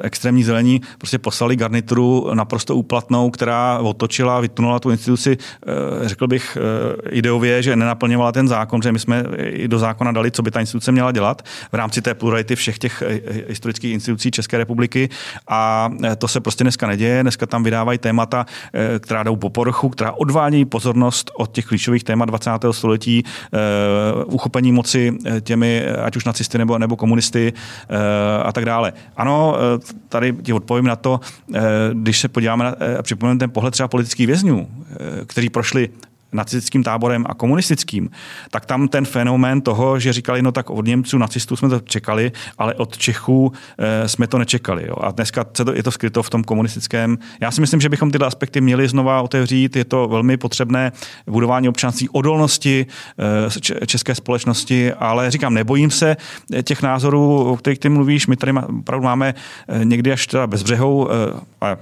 extrémní 0.00 0.42
zelení 0.44 0.80
prostě 0.98 1.18
poslali 1.18 1.56
garnituru 1.56 1.99
proceduru 2.00 2.34
naprosto 2.34 2.76
úplatnou, 2.76 3.30
která 3.30 3.78
otočila, 3.78 4.40
vytunula 4.40 4.78
tu 4.78 4.90
instituci, 4.90 5.36
eh, 5.36 6.08
řekl 6.08 6.26
bych 6.26 6.58
eh, 6.60 7.10
ideově, 7.10 7.62
že 7.62 7.76
nenaplňovala 7.76 8.32
ten 8.32 8.48
zákon, 8.48 8.82
že 8.82 8.92
my 8.92 8.98
jsme 8.98 9.24
i 9.38 9.68
do 9.68 9.78
zákona 9.78 10.12
dali, 10.12 10.30
co 10.30 10.42
by 10.42 10.50
ta 10.50 10.60
instituce 10.60 10.92
měla 10.92 11.12
dělat 11.12 11.42
v 11.72 11.74
rámci 11.74 12.02
té 12.02 12.14
plurality 12.14 12.56
všech 12.56 12.78
těch 12.78 13.02
eh, 13.02 13.20
historických 13.48 13.92
institucí 13.92 14.30
České 14.30 14.58
republiky 14.58 15.08
a 15.48 15.90
to 16.18 16.28
se 16.28 16.40
prostě 16.40 16.64
dneska 16.64 16.86
neděje. 16.86 17.22
Dneska 17.22 17.46
tam 17.46 17.62
vydávají 17.62 17.98
témata, 17.98 18.46
která 19.00 19.22
jdou 19.22 19.36
po 19.36 19.50
povrchu, 19.50 19.88
která 19.88 20.12
odvádějí 20.12 20.64
pozornost 20.64 21.30
od 21.34 21.52
těch 21.52 21.64
klíčových 21.64 22.04
témat 22.04 22.24
20. 22.24 22.50
století, 22.70 23.24
uchopení 24.26 24.72
moci 24.72 25.18
těmi, 25.40 25.86
ať 25.86 26.16
už 26.16 26.24
nacisty 26.24 26.58
nebo, 26.58 26.78
nebo 26.78 26.96
komunisty 26.96 27.52
a 28.42 28.52
tak 28.52 28.64
dále. 28.64 28.92
Ano, 29.16 29.56
tady 30.08 30.32
ti 30.42 30.52
odpovím 30.52 30.84
na 30.84 30.96
to, 30.96 31.20
když 31.92 32.20
se 32.20 32.28
podíváme 32.28 32.64
na, 32.64 32.70
a 32.70 32.74
eh, 32.80 33.02
připomeneme 33.02 33.38
ten 33.38 33.50
pohled 33.50 33.70
třeba 33.70 33.88
politických 33.88 34.26
vězňů, 34.26 34.68
eh, 34.90 34.96
kteří 35.26 35.50
prošli 35.50 35.88
nacistickým 36.32 36.82
táborem 36.82 37.24
a 37.28 37.34
komunistickým, 37.34 38.10
tak 38.50 38.66
tam 38.66 38.88
ten 38.88 39.04
fenomén 39.04 39.60
toho, 39.60 39.98
že 39.98 40.12
říkali, 40.12 40.42
no 40.42 40.52
tak 40.52 40.70
od 40.70 40.86
Němců, 40.86 41.18
nacistů 41.18 41.56
jsme 41.56 41.68
to 41.68 41.80
čekali, 41.80 42.32
ale 42.58 42.74
od 42.74 42.98
Čechů 42.98 43.52
e, 43.78 44.08
jsme 44.08 44.26
to 44.26 44.38
nečekali. 44.38 44.84
Jo. 44.88 44.94
A 45.00 45.10
dneska 45.10 45.46
je 45.74 45.82
to 45.82 45.90
skryto 45.90 46.22
v 46.22 46.30
tom 46.30 46.44
komunistickém. 46.44 47.18
Já 47.40 47.50
si 47.50 47.60
myslím, 47.60 47.80
že 47.80 47.88
bychom 47.88 48.10
tyhle 48.10 48.26
aspekty 48.26 48.60
měli 48.60 48.88
znova 48.88 49.22
otevřít. 49.22 49.76
Je 49.76 49.84
to 49.84 50.08
velmi 50.08 50.36
potřebné 50.36 50.92
budování 51.26 51.68
občanství, 51.68 52.08
odolnosti 52.08 52.86
e, 53.80 53.86
české 53.86 54.14
společnosti, 54.14 54.92
ale 54.92 55.30
říkám, 55.30 55.54
nebojím 55.54 55.90
se 55.90 56.16
těch 56.62 56.82
názorů, 56.82 57.44
o 57.52 57.56
kterých 57.56 57.78
ty 57.78 57.88
mluvíš. 57.88 58.26
My 58.26 58.36
tady 58.36 58.52
opravdu 58.78 59.04
máme 59.04 59.34
někdy 59.84 60.12
až 60.12 60.26
teda 60.26 60.46
bezbřehou, 60.46 61.08
a 61.60 61.76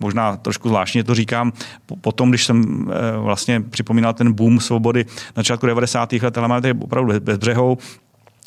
možná 0.00 0.36
trošku 0.36 0.68
zvláštně 0.68 1.04
to 1.04 1.14
říkám, 1.14 1.52
potom, 2.00 2.30
když 2.30 2.44
jsem 2.44 2.86
vlastně 3.18 3.60
připomínal 3.60 4.12
ten 4.12 4.32
boom 4.32 4.60
svobody 4.60 5.04
na 5.36 5.40
začátku 5.40 5.66
90. 5.66 6.12
let, 6.12 6.38
ale 6.38 6.60
tady 6.60 6.74
opravdu 6.80 7.20
bezbřehou, 7.20 7.78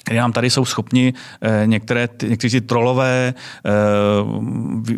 nám 0.09 0.31
tady 0.31 0.49
jsou 0.49 0.65
schopni 0.65 1.13
eh, 1.41 1.63
některé, 1.65 2.09
někteří 2.23 2.61
trolové, 2.61 3.33
eh, 3.65 3.71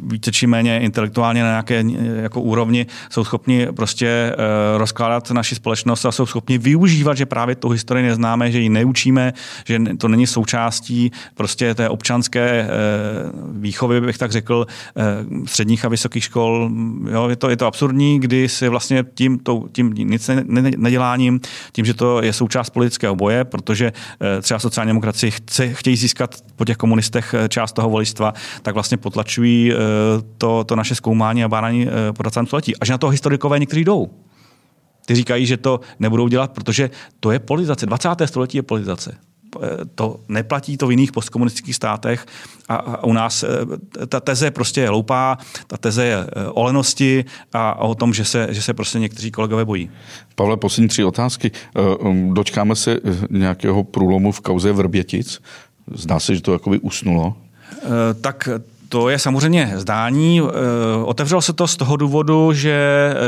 více 0.04 0.32
či 0.32 0.48
méně 0.48 0.80
intelektuálně 0.80 1.44
na 1.44 1.50
nějaké 1.50 1.84
jako 2.22 2.42
úrovni, 2.42 2.86
jsou 3.10 3.24
schopni 3.24 3.68
prostě 3.76 4.08
eh, 4.08 4.36
rozkládat 4.78 5.32
naši 5.32 5.56
společnost 5.56 6.06
a 6.06 6.12
jsou 6.12 6.26
schopni 6.26 6.58
využívat, 6.58 7.18
že 7.18 7.26
právě 7.26 7.56
tu 7.56 7.70
historii 7.70 8.06
neznáme, 8.06 8.52
že 8.52 8.60
ji 8.60 8.70
neučíme, 8.70 9.34
že 9.66 9.80
to 9.98 10.08
není 10.08 10.28
součástí 10.28 11.12
prostě 11.36 11.76
té 11.76 11.90
občanské 11.90 12.68
výchovy, 13.52 14.02
bych 14.02 14.18
tak 14.18 14.32
řekl, 14.32 14.68
středních 15.46 15.86
a 15.86 15.90
vysokých 15.90 16.24
škol. 16.24 16.72
Jo, 17.12 17.30
je, 17.30 17.36
to, 17.36 17.50
je 17.50 17.58
to 17.58 17.66
absurdní, 17.66 18.20
kdy 18.20 18.50
si 18.50 18.70
vlastně 18.70 19.04
tím, 19.14 19.40
tím 19.72 19.94
nic 19.94 20.30
neděláním, 20.78 21.40
tím, 21.72 21.86
že 21.86 21.94
to 21.94 22.22
je 22.22 22.34
součást 22.34 22.70
politického 22.70 23.16
boje, 23.16 23.44
protože 23.44 23.94
třeba 24.42 24.60
sociálně 24.60 24.93
demokracii 24.94 25.32
chce, 25.32 25.74
chtějí 25.74 25.96
získat 25.96 26.36
po 26.56 26.66
těch 26.66 26.78
komunistech 26.78 27.34
eh, 27.34 27.50
část 27.50 27.74
toho 27.74 27.90
volistva, 27.90 28.34
tak 28.62 28.74
vlastně 28.74 28.98
potlačují 28.98 29.74
eh, 29.74 29.78
to, 30.38 30.64
to 30.64 30.76
naše 30.76 30.96
zkoumání 30.96 31.44
a 31.44 31.50
bádání 31.50 31.88
eh, 31.88 32.14
po 32.14 32.24
20. 32.24 32.46
století. 32.46 32.76
A 32.78 32.86
že 32.86 32.94
na 32.94 32.98
to 32.98 33.10
historikové 33.10 33.60
někteří 33.60 33.84
jdou. 33.84 34.10
Ty 35.06 35.16
říkají, 35.16 35.46
že 35.46 35.58
to 35.58 35.80
nebudou 36.00 36.28
dělat, 36.28 36.52
protože 36.52 36.90
to 37.20 37.32
je 37.32 37.40
politizace. 37.40 37.86
20. 37.86 38.10
století 38.26 38.58
je 38.58 38.64
politizace 38.64 39.18
to 39.96 40.20
neplatí 40.28 40.78
to 40.78 40.88
v 40.88 40.92
jiných 40.92 41.12
postkomunistických 41.12 41.76
státech 41.76 42.26
a, 42.70 42.76
a 42.76 43.04
u 43.04 43.14
nás 43.14 43.46
ta 44.08 44.20
teze 44.20 44.52
prostě 44.52 44.82
je 44.82 44.90
loupá, 44.90 45.38
ta 45.68 45.78
teze 45.78 46.06
je 46.06 46.26
o 46.54 46.64
lenosti 46.64 47.26
a 47.54 47.80
o 47.80 47.96
tom, 47.96 48.14
že 48.14 48.26
se, 48.26 48.48
že 48.52 48.62
se 48.62 48.74
prostě 48.74 49.00
někteří 49.00 49.32
kolegové 49.32 49.66
bojí. 49.66 49.90
Pavle, 50.36 50.58
poslední 50.58 50.88
tři 50.88 51.04
otázky. 51.04 51.52
Eh, 51.76 51.96
um, 51.96 52.34
dočkáme 52.34 52.76
se 52.76 52.92
eh, 52.92 53.00
nějakého 53.30 53.84
průlomu 53.84 54.32
v 54.32 54.42
kauze 54.42 54.72
Vrbětic? 54.72 55.42
Zdá 55.94 56.20
se, 56.20 56.36
že 56.36 56.42
to 56.42 56.54
jakoby 56.54 56.80
usnulo? 56.80 57.36
Eh, 57.78 58.14
tak 58.22 58.50
to 58.94 59.10
je 59.10 59.20
samozřejmě 59.20 59.72
zdání. 59.76 60.42
Eh, 60.42 61.04
otevřelo 61.04 61.42
se 61.42 61.54
to 61.54 61.68
z 61.68 61.76
toho 61.78 61.98
důvodu, 61.98 62.54
že 62.54 62.78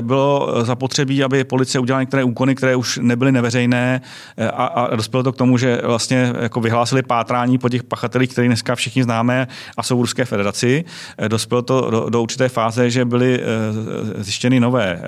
bylo 0.01 0.53
zapotřebí, 0.65 1.23
aby 1.23 1.43
policie 1.43 1.81
udělala 1.81 2.01
některé 2.01 2.23
úkony, 2.23 2.55
které 2.55 2.75
už 2.75 2.99
nebyly 3.01 3.31
neveřejné 3.31 4.01
eh, 4.37 4.49
a, 4.49 4.65
a 4.65 4.95
dospělo 4.95 5.23
to 5.23 5.31
k 5.31 5.37
tomu, 5.37 5.57
že 5.57 5.81
vlastně 5.85 6.33
jako 6.41 6.61
vyhlásili 6.61 7.03
pátrání 7.03 7.57
po 7.57 7.69
těch 7.69 7.83
pachatelích, 7.83 8.29
které 8.29 8.47
dneska 8.47 8.75
všichni 8.75 9.03
známe 9.03 9.47
a 9.77 9.83
jsou 9.83 9.97
v 9.97 10.01
Ruské 10.01 10.25
federaci. 10.25 10.85
Eh, 11.17 11.29
dospělo 11.29 11.61
to 11.61 11.91
do, 11.91 12.09
do 12.09 12.21
určité 12.21 12.49
fáze, 12.49 12.89
že 12.89 13.05
byly 13.05 13.41
zjištěny 14.17 14.59
nové 14.59 15.01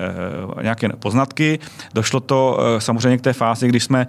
nějaké 0.62 0.88
poznatky. 0.88 1.58
Došlo 1.94 2.20
to 2.20 2.58
samozřejmě 2.78 3.18
k 3.18 3.20
té 3.20 3.32
fázi, 3.32 3.68
kdy 3.68 3.80
jsme 3.80 4.06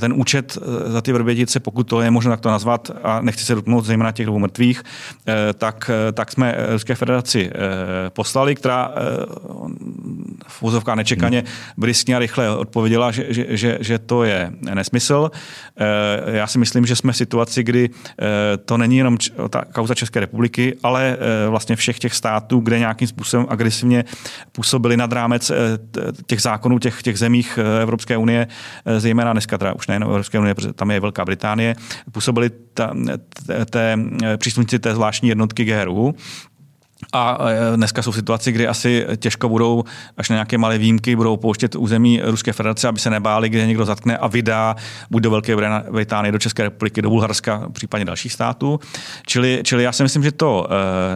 ten 0.00 0.12
účet 0.16 0.58
za 0.86 1.00
ty 1.00 1.12
vrbětice, 1.12 1.60
pokud 1.60 1.84
to 1.84 2.00
je 2.00 2.10
možno 2.10 2.30
tak 2.30 2.40
to 2.40 2.48
nazvat, 2.48 2.90
a 3.02 3.20
nechci 3.20 3.44
se 3.44 3.54
dotknout 3.54 3.84
zejména 3.84 4.12
těch 4.12 4.26
dvou 4.26 4.38
mrtvých, 4.38 4.82
tak 5.58 5.75
tak, 5.76 5.90
eh, 6.08 6.12
tak 6.12 6.32
jsme 6.32 6.56
Ruské 6.68 6.94
federaci 6.94 7.50
eh, 7.50 8.10
poslali, 8.10 8.54
která 8.54 8.90
eh, 8.90 9.00
v 10.46 10.62
úzovká 10.62 10.94
nečekaně 10.94 11.44
briskně 11.76 12.16
a 12.16 12.18
rychle 12.18 12.56
odpověděla, 12.56 13.10
že, 13.10 13.26
že, 13.28 13.46
že, 13.48 13.78
že 13.80 13.98
to 13.98 14.24
je 14.24 14.52
nesmysl. 14.74 15.30
Já 16.26 16.46
si 16.46 16.58
myslím, 16.58 16.86
že 16.86 16.96
jsme 16.96 17.12
v 17.12 17.16
situaci, 17.16 17.62
kdy 17.62 17.90
to 18.64 18.76
není 18.76 18.96
jenom 18.96 19.16
ta 19.50 19.64
kauza 19.64 19.94
České 19.94 20.20
republiky, 20.20 20.76
ale 20.82 21.16
vlastně 21.48 21.76
všech 21.76 21.98
těch 21.98 22.14
států, 22.14 22.60
kde 22.60 22.78
nějakým 22.78 23.08
způsobem 23.08 23.46
agresivně 23.48 24.04
působili 24.52 24.96
nad 24.96 25.12
rámec 25.12 25.52
těch 26.26 26.42
zákonů 26.42 26.78
těch, 26.78 27.02
těch 27.02 27.18
zemích 27.18 27.58
Evropské 27.82 28.16
unie, 28.16 28.46
zejména 28.98 29.32
dneska 29.32 29.58
teda 29.58 29.72
už 29.72 29.86
nejen 29.86 30.02
Evropské 30.02 30.38
unie, 30.38 30.54
protože 30.54 30.72
tam 30.72 30.90
je 30.90 31.00
Velká 31.00 31.24
Británie, 31.24 31.76
působili 32.12 32.50
ta, 32.74 32.94
té, 33.46 33.64
té 33.64 33.98
příslušníci 34.36 34.78
té 34.78 34.94
zvláštní 34.94 35.28
jednotky 35.28 35.64
Figaro 35.66 36.14
a 37.12 37.38
e, 37.72 37.76
dneska 37.76 38.02
jsou 38.02 38.10
v 38.10 38.14
situaci, 38.14 38.52
kdy 38.52 38.68
asi 38.68 39.06
těžko 39.16 39.48
budou, 39.48 39.84
až 40.16 40.28
na 40.28 40.34
nějaké 40.34 40.58
malé 40.58 40.78
výjimky, 40.78 41.16
budou 41.16 41.36
pouštět 41.36 41.74
území 41.74 42.20
Ruské 42.24 42.52
federace, 42.52 42.88
aby 42.88 42.98
se 42.98 43.10
nebáli, 43.10 43.48
kde 43.48 43.66
někdo 43.66 43.84
zatkne 43.84 44.16
a 44.16 44.26
vydá 44.26 44.76
buď 45.10 45.22
do 45.22 45.30
Velké 45.30 45.56
Británie, 45.90 46.32
do 46.32 46.38
České 46.38 46.62
republiky, 46.62 47.02
do 47.02 47.10
Bulharska, 47.10 47.68
případně 47.72 48.04
dalších 48.04 48.32
států. 48.32 48.80
Čili, 49.26 49.60
čili 49.64 49.82
já 49.82 49.92
si 49.92 50.02
myslím, 50.02 50.22
že 50.22 50.32
to 50.32 50.68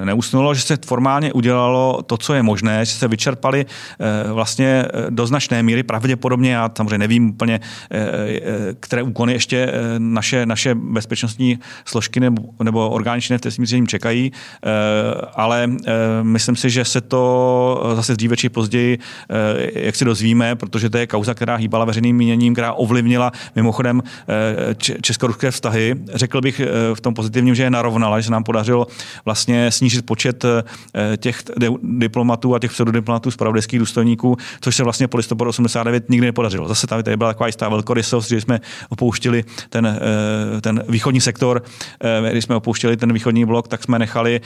e, 0.03 0.05
neusnulo, 0.05 0.55
že 0.55 0.61
se 0.61 0.79
formálně 0.87 1.33
udělalo 1.33 2.03
to, 2.03 2.17
co 2.17 2.35
je 2.35 2.43
možné, 2.43 2.85
že 2.85 2.93
se 2.93 3.09
vyčerpali 3.09 3.67
e, 3.67 4.33
vlastně 4.33 4.85
do 5.11 5.27
značné 5.27 5.63
míry, 5.63 5.83
pravděpodobně, 5.83 6.53
já 6.53 6.71
samozřejmě 6.77 6.99
nevím 6.99 7.31
úplně, 7.31 7.61
které 8.81 9.03
úkony 9.03 9.33
ještě 9.33 9.73
naše, 9.99 10.47
naše 10.47 10.75
bezpečnostní 10.75 11.59
složky 11.85 12.21
nebo, 12.21 12.43
nebo 12.63 12.91
orgány 12.91 13.21
v 13.21 13.41
trestním 13.41 13.87
čekají, 13.87 14.33
ale 15.35 15.70
myslím 16.23 16.57
si, 16.57 16.71
že 16.71 16.85
se 16.85 17.01
to 17.01 17.83
eh, 17.93 17.97
zase 17.97 18.17
dříve 18.17 18.37
či 18.37 18.49
později, 18.49 18.99
eh, 19.31 19.85
jak 19.87 19.97
si 19.97 20.05
dozvíme, 20.05 20.57
protože 20.57 20.91
to 20.91 20.99
je 20.99 21.07
kauza, 21.07 21.35
která 21.35 21.57
hýbala 21.57 21.85
veřejným 21.85 22.17
míněním, 22.17 22.55
která 22.55 22.73
ovlivnila 22.73 23.33
mimochodem 23.57 24.03
česko-ruské 25.03 25.51
vztahy. 25.51 25.95
Řekl 26.15 26.41
bych 26.41 26.61
v 26.95 27.01
tom 27.01 27.15
pozitivním, 27.15 27.55
že 27.55 27.63
je 27.63 27.71
narovnala, 27.71 28.21
že 28.21 28.31
nám 28.31 28.45
podařilo 28.45 28.87
vlastně 29.25 29.71
snížit 29.71 30.07
počet 30.07 30.45
těch 31.17 31.43
diplomatů 31.83 32.55
a 32.55 32.59
těch 32.59 32.71
pseudodiplomatů 32.71 33.31
z 33.31 33.37
pravodeských 33.37 33.79
důstojníků, 33.79 34.37
což 34.61 34.77
se 34.77 34.85
vlastně 34.85 35.09
po 35.09 35.17
listopadu 35.17 35.49
89 35.49 36.11
nikdy 36.11 36.27
nepodařilo. 36.27 36.69
Zase 36.69 36.87
tady, 36.87 37.03
tady 37.03 37.17
byla 37.17 37.31
taková 37.31 37.47
jistá 37.47 37.69
velkorysost, 37.69 38.29
že 38.29 38.41
jsme 38.41 38.61
opouštili 38.89 39.45
ten, 39.71 40.01
ten 40.61 40.85
východní 40.89 41.21
sektor, 41.21 41.63
když 42.31 42.45
jsme 42.45 42.57
opouštili 42.57 42.97
ten 42.97 43.13
východní 43.13 43.45
blok, 43.45 43.69
tak 43.69 43.83
jsme 43.83 43.99
nechali 43.99 44.41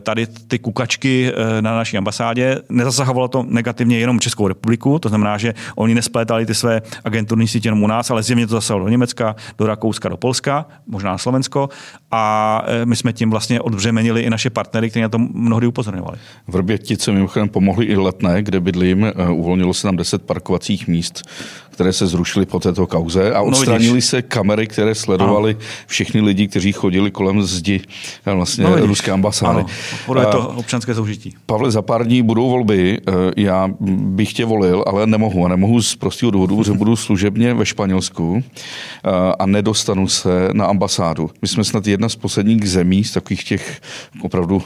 tady 0.00 0.26
ty 0.26 0.57
kukačky 0.58 1.32
eh, 1.32 1.62
na 1.62 1.76
naší 1.76 1.98
ambasádě. 1.98 2.58
Nezasahovalo 2.68 3.28
to 3.28 3.46
negativně 3.48 3.98
jenom 3.98 4.20
Českou 4.20 4.48
republiku, 4.48 4.98
to 4.98 5.08
znamená, 5.08 5.38
že 5.38 5.54
oni 5.76 5.94
nesplétali 5.94 6.46
ty 6.46 6.54
své 6.54 6.82
agenturní 7.04 7.48
sítě 7.48 7.68
jenom 7.68 7.82
u 7.82 7.86
nás, 7.86 8.10
ale 8.10 8.22
zjevně 8.22 8.46
to 8.46 8.54
zasahovalo 8.54 8.86
do 8.86 8.90
Německa, 8.90 9.36
do 9.58 9.66
Rakouska, 9.66 10.08
do 10.08 10.16
Polska, 10.16 10.66
možná 10.86 11.10
na 11.10 11.18
Slovensko 11.18 11.68
a 12.10 12.62
eh, 12.66 12.86
my 12.86 12.96
jsme 12.96 13.12
tím 13.12 13.30
vlastně 13.30 13.60
odbřemenili 13.60 14.22
i 14.22 14.30
naše 14.30 14.50
partnery, 14.50 14.90
kteří 14.90 15.02
na 15.02 15.08
to 15.08 15.18
mnohdy 15.18 15.66
upozorňovali. 15.66 16.18
V 16.48 16.56
Rbětice 16.56 17.12
mimochodem 17.12 17.48
pomohli 17.48 17.86
i 17.86 17.96
letné, 17.96 18.42
kde 18.42 18.60
bydlím, 18.60 19.04
eh, 19.04 19.12
uvolnilo 19.30 19.74
se 19.74 19.82
tam 19.82 19.96
10 19.96 20.22
parkovacích 20.22 20.88
míst, 20.88 21.22
které 21.70 21.92
se 21.92 22.06
zrušily 22.06 22.46
po 22.46 22.60
této 22.60 22.86
kauze 22.86 23.34
a 23.34 23.38
no, 23.38 23.44
odstranili 23.44 23.94
no, 23.94 24.00
se 24.00 24.22
kamery, 24.22 24.66
které 24.66 24.94
sledovaly 24.94 25.56
všechny 25.86 26.20
lidi, 26.20 26.48
kteří 26.48 26.72
chodili 26.72 27.10
kolem 27.10 27.42
zdi 27.42 27.80
vlastně 28.24 28.64
no, 28.64 28.86
ruské 28.86 29.10
ambasády. 29.10 29.64
Ano, 30.08 30.20
je 30.20 30.26
to 30.26 30.47
občanské 30.56 30.94
soužití. 30.94 31.34
Pavle, 31.46 31.70
za 31.70 31.82
pár 31.82 32.06
dní 32.06 32.22
budou 32.22 32.50
volby. 32.50 32.98
Eh, 33.08 33.12
já 33.36 33.70
bych 33.80 34.32
tě 34.32 34.44
volil, 34.44 34.84
ale 34.86 35.06
nemohu. 35.06 35.46
A 35.46 35.48
nemohu 35.48 35.82
z 35.82 35.96
prostého 35.96 36.30
důvodu, 36.30 36.62
že 36.62 36.72
budu 36.72 36.96
služebně 36.96 37.54
ve 37.54 37.66
Španělsku 37.66 38.42
eh, 38.44 39.10
a 39.38 39.46
nedostanu 39.46 40.08
se 40.08 40.48
na 40.52 40.66
ambasádu. 40.66 41.30
My 41.42 41.48
jsme 41.48 41.64
snad 41.64 41.86
jedna 41.86 42.08
z 42.08 42.16
posledních 42.16 42.70
zemí, 42.70 43.04
z 43.04 43.12
takových 43.12 43.44
těch 43.44 43.80
opravdu 44.22 44.62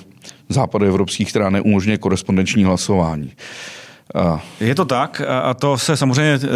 západoevropských, 0.49 1.29
která 1.29 1.51
neumožňuje 1.51 1.99
korespondenční 1.99 2.65
hlasování. 2.65 3.33
Je 4.61 4.75
to 4.75 4.85
tak 4.85 5.23
a 5.29 5.55
to 5.55 5.79
se 5.79 5.97
samozřejmě 5.97 6.35
eh, 6.35 6.49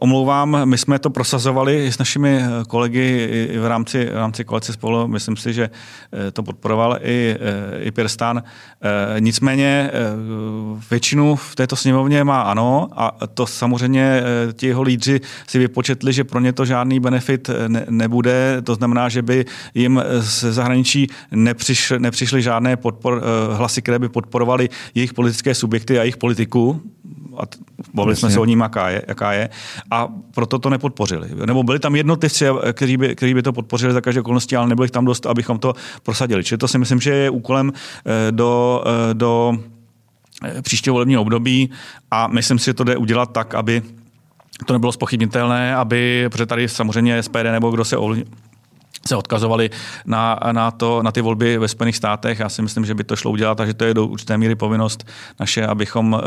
omlouvám. 0.00 0.60
My 0.64 0.78
jsme 0.78 0.98
to 0.98 1.10
prosazovali 1.10 1.92
s 1.92 1.98
našimi 1.98 2.38
eh, 2.42 2.48
kolegy 2.68 3.28
i 3.52 3.58
v 3.58 3.66
rámci, 3.66 4.04
v 4.06 4.16
rámci 4.16 4.44
koalice 4.44 4.72
spolu. 4.72 5.08
Myslím 5.08 5.36
si, 5.36 5.52
že 5.52 5.70
eh, 6.12 6.30
to 6.30 6.42
podporoval 6.42 6.98
i, 7.02 7.36
i 7.80 7.90
Pirstan. 7.90 8.42
Nicméně 9.18 9.90
většinu 10.90 11.36
v 11.36 11.54
této 11.54 11.76
sněmovně 11.76 12.24
má 12.24 12.42
ano 12.42 12.88
a 12.92 13.26
to 13.34 13.46
samozřejmě 13.46 14.22
ti 14.52 14.66
jeho 14.66 14.82
lídři 14.82 15.20
si 15.46 15.58
vypočetli, 15.58 16.12
že 16.12 16.24
pro 16.24 16.40
ně 16.40 16.52
to 16.52 16.64
žádný 16.64 17.00
benefit 17.00 17.50
ne, 17.68 17.86
nebude. 17.90 18.62
To 18.64 18.74
znamená, 18.74 19.08
že 19.08 19.22
by 19.22 19.44
jim 19.74 20.02
z 20.18 20.44
zahraničí 20.52 21.06
nepřišly, 21.30 21.98
nepřišly 21.98 22.42
žádné 22.42 22.76
podpor, 22.76 23.22
hlasy, 23.56 23.82
které 23.82 23.98
by 23.98 24.08
podporovaly 24.08 24.68
jejich 24.94 25.14
politické 25.14 25.54
subjekty 25.54 25.98
a 25.98 26.02
jejich 26.02 26.16
politiku 26.16 26.83
bavili 27.94 28.16
jsme 28.16 28.30
se 28.30 28.40
o 28.40 28.44
ní, 28.44 28.58
jaká 28.62 28.88
je, 28.88 29.02
jaká 29.08 29.32
je, 29.32 29.48
a 29.90 30.08
proto 30.34 30.58
to 30.58 30.70
nepodpořili. 30.70 31.28
Nebo 31.46 31.62
byli 31.62 31.78
tam 31.78 31.96
jednotlivci, 31.96 32.44
kteří 32.72 32.96
by, 32.96 33.16
kteří 33.16 33.34
by 33.34 33.42
to 33.42 33.52
podpořili 33.52 33.92
za 33.92 34.00
každé 34.00 34.20
okolnosti, 34.20 34.56
ale 34.56 34.68
nebyli 34.68 34.88
tam 34.88 35.04
dost, 35.04 35.26
abychom 35.26 35.58
to 35.58 35.74
prosadili. 36.02 36.44
Čili 36.44 36.58
to 36.58 36.68
si 36.68 36.78
myslím, 36.78 37.00
že 37.00 37.14
je 37.14 37.30
úkolem 37.30 37.72
do, 38.30 38.84
do 39.12 39.58
příštího 40.62 40.94
volebního 40.94 41.22
období 41.22 41.70
a 42.10 42.26
myslím 42.26 42.58
si, 42.58 42.64
že 42.64 42.74
to 42.74 42.84
jde 42.84 42.96
udělat 42.96 43.32
tak, 43.32 43.54
aby 43.54 43.82
to 44.66 44.72
nebylo 44.72 44.92
spochybnitelné, 44.92 45.76
aby, 45.76 46.28
protože 46.30 46.46
tady 46.46 46.68
samozřejmě 46.68 47.22
SPD 47.22 47.44
nebo 47.52 47.70
kdo 47.70 47.84
se 47.84 47.96
se 49.06 49.16
odkazovali 49.16 49.70
na, 50.06 50.40
na, 50.52 50.70
to, 50.70 51.02
na 51.02 51.12
ty 51.12 51.20
volby 51.20 51.58
ve 51.58 51.68
Spojených 51.68 51.96
státech. 51.96 52.40
Já 52.40 52.48
si 52.48 52.62
myslím, 52.62 52.84
že 52.84 52.94
by 52.94 53.04
to 53.04 53.16
šlo 53.16 53.30
udělat, 53.30 53.54
takže 53.54 53.74
to 53.74 53.84
je 53.84 53.94
do 53.94 54.06
určité 54.06 54.38
míry 54.38 54.54
povinnost 54.54 55.06
naše, 55.40 55.66
abychom 55.66 56.12
uh, 56.12 56.20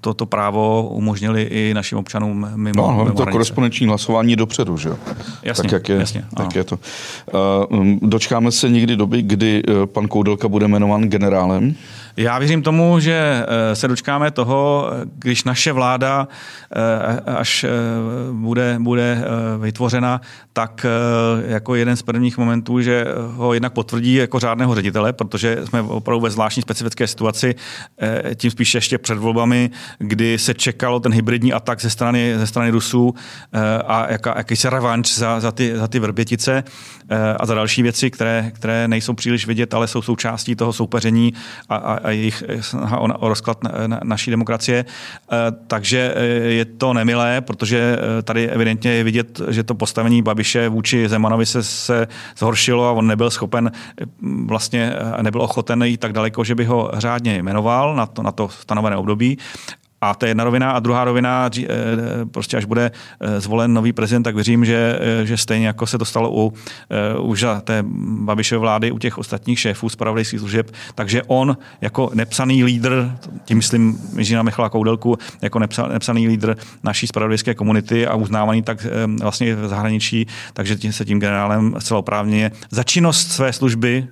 toto 0.00 0.26
právo 0.26 0.88
umožnili 0.88 1.42
i 1.42 1.74
našim 1.74 1.98
občanům 1.98 2.48
mimo. 2.54 2.90
No, 2.90 3.04
mimo 3.04 3.16
to 3.16 3.26
korespondenční 3.26 3.86
hlasování 3.86 4.36
dopředu, 4.36 4.76
že 4.76 4.88
jo? 4.88 4.96
Jasně, 5.42 5.62
tak 5.62 5.72
jak 5.72 5.88
je, 5.88 5.96
jasně, 5.96 6.24
tak 6.36 6.54
je 6.54 6.64
to. 6.64 6.78
Uh, 7.32 7.86
dočkáme 8.02 8.52
se 8.52 8.68
někdy 8.68 8.96
doby, 8.96 9.22
kdy 9.22 9.62
uh, 9.62 9.86
pan 9.86 10.08
Koudelka 10.08 10.48
bude 10.48 10.66
jmenován 10.66 11.02
generálem? 11.02 11.74
Já 12.16 12.38
věřím 12.38 12.62
tomu, 12.62 13.00
že 13.00 13.44
eh, 13.46 13.76
se 13.76 13.88
dočkáme 13.88 14.30
toho, 14.30 14.90
když 15.18 15.44
naše 15.44 15.72
vláda 15.72 16.28
eh, 16.76 17.20
až 17.30 17.64
eh, 17.64 17.68
bude, 18.32 18.76
bude 18.78 19.24
vytvořena, 19.58 20.20
tak 20.52 20.86
jako 21.46 21.74
jeden 21.74 21.96
z 21.96 22.02
prvních 22.02 22.38
momentů, 22.38 22.80
že 22.80 23.06
ho 23.34 23.54
jednak 23.54 23.72
potvrdí 23.72 24.14
jako 24.14 24.38
řádného 24.38 24.74
ředitele, 24.74 25.12
protože 25.12 25.58
jsme 25.64 25.82
opravdu 25.82 26.20
ve 26.20 26.30
zvláštní 26.30 26.62
specifické 26.62 27.06
situaci, 27.06 27.54
tím 28.34 28.50
spíše 28.50 28.78
ještě 28.78 28.98
před 28.98 29.18
volbami, 29.18 29.70
kdy 29.98 30.38
se 30.38 30.54
čekalo 30.54 31.00
ten 31.00 31.12
hybridní 31.12 31.52
atak 31.52 31.80
ze 31.80 31.90
strany, 31.90 32.34
ze 32.36 32.46
strany 32.46 32.70
Rusů 32.70 33.14
a 33.86 34.12
jaká, 34.12 34.34
jakýsi 34.36 34.68
revanč 34.68 35.14
za, 35.14 35.40
za, 35.40 35.52
ty, 35.52 35.76
za 35.76 35.88
ty 35.88 35.98
vrbětice 35.98 36.64
a 37.36 37.46
za 37.46 37.54
další 37.54 37.82
věci, 37.82 38.10
které, 38.10 38.50
které 38.54 38.88
nejsou 38.88 39.14
příliš 39.14 39.46
vidět, 39.46 39.74
ale 39.74 39.88
jsou 39.88 40.02
součástí 40.02 40.56
toho 40.56 40.72
soupeření 40.72 41.32
a, 41.68 41.76
a, 41.76 41.94
a 41.94 42.01
jejich 42.10 42.42
snaha 42.60 42.98
o, 42.98 43.18
o 43.18 43.28
rozklad 43.28 43.64
na, 43.64 43.70
na, 43.86 44.00
naší 44.04 44.30
demokracie. 44.30 44.84
Eh, 44.84 45.36
takže 45.66 46.14
eh, 46.16 46.24
je 46.48 46.64
to 46.64 46.92
nemilé, 46.92 47.40
protože 47.40 47.98
eh, 47.98 48.22
tady 48.22 48.48
evidentně 48.48 48.90
je 48.90 49.04
vidět, 49.04 49.40
že 49.48 49.62
to 49.62 49.74
postavení 49.74 50.22
Babiše 50.22 50.68
vůči 50.68 51.08
Zemanovi 51.08 51.46
se, 51.46 51.62
se 51.62 52.06
zhoršilo 52.38 52.88
a 52.88 52.92
on 52.92 53.06
nebyl 53.06 53.30
schopen 53.30 53.72
vlastně 54.46 54.92
nebyl 55.22 55.42
ochoten 55.42 55.82
jít 55.82 56.00
tak 56.00 56.12
daleko, 56.12 56.44
že 56.44 56.54
by 56.54 56.64
ho 56.64 56.90
řádně 56.94 57.42
jmenoval 57.42 57.96
na 57.96 58.06
to, 58.06 58.22
na 58.22 58.32
to 58.32 58.48
stanovené 58.48 58.96
období. 58.96 59.38
A 60.02 60.14
to 60.14 60.26
je 60.26 60.30
jedna 60.30 60.44
rovina. 60.44 60.70
A 60.70 60.80
druhá 60.80 61.04
rovina, 61.04 61.50
eh, 61.58 61.66
prostě 62.30 62.56
až 62.56 62.64
bude 62.64 62.90
eh, 63.20 63.40
zvolen 63.40 63.74
nový 63.74 63.92
prezident, 63.92 64.22
tak 64.22 64.34
věřím, 64.34 64.64
že, 64.64 64.98
eh, 65.00 65.26
že 65.26 65.36
stejně 65.36 65.66
jako 65.66 65.86
se 65.86 65.98
to 65.98 66.04
stalo 66.04 66.30
u, 66.32 66.52
už 67.20 67.40
za 67.40 67.60
té 67.60 67.84
Babišové 68.22 68.58
vlády, 68.58 68.92
u 68.92 68.98
těch 68.98 69.18
ostatních 69.18 69.60
šéfů 69.60 69.88
zpravodajských 69.88 70.40
služeb, 70.40 70.70
takže 70.94 71.22
on 71.22 71.56
jako 71.80 72.10
nepsaný 72.14 72.64
lídr, 72.64 73.12
tím 73.44 73.56
myslím 73.56 73.98
Jiřína 74.16 74.42
Michala 74.42 74.68
Koudelku, 74.68 75.18
jako 75.42 75.58
nepsaný 75.88 76.28
lídr 76.28 76.56
naší 76.82 77.06
spravodajské 77.06 77.54
komunity 77.54 78.06
a 78.06 78.14
uznávaný 78.14 78.62
tak 78.62 78.86
vlastně 79.22 79.54
v 79.54 79.68
zahraničí, 79.68 80.26
takže 80.52 80.76
tím 80.76 80.92
se 80.92 81.04
tím 81.04 81.20
generálem 81.20 81.74
zcela 81.78 82.00
oprávněně 82.00 82.50
za 82.70 82.82
činnost 82.82 83.32
své 83.32 83.52
služby 83.52 84.08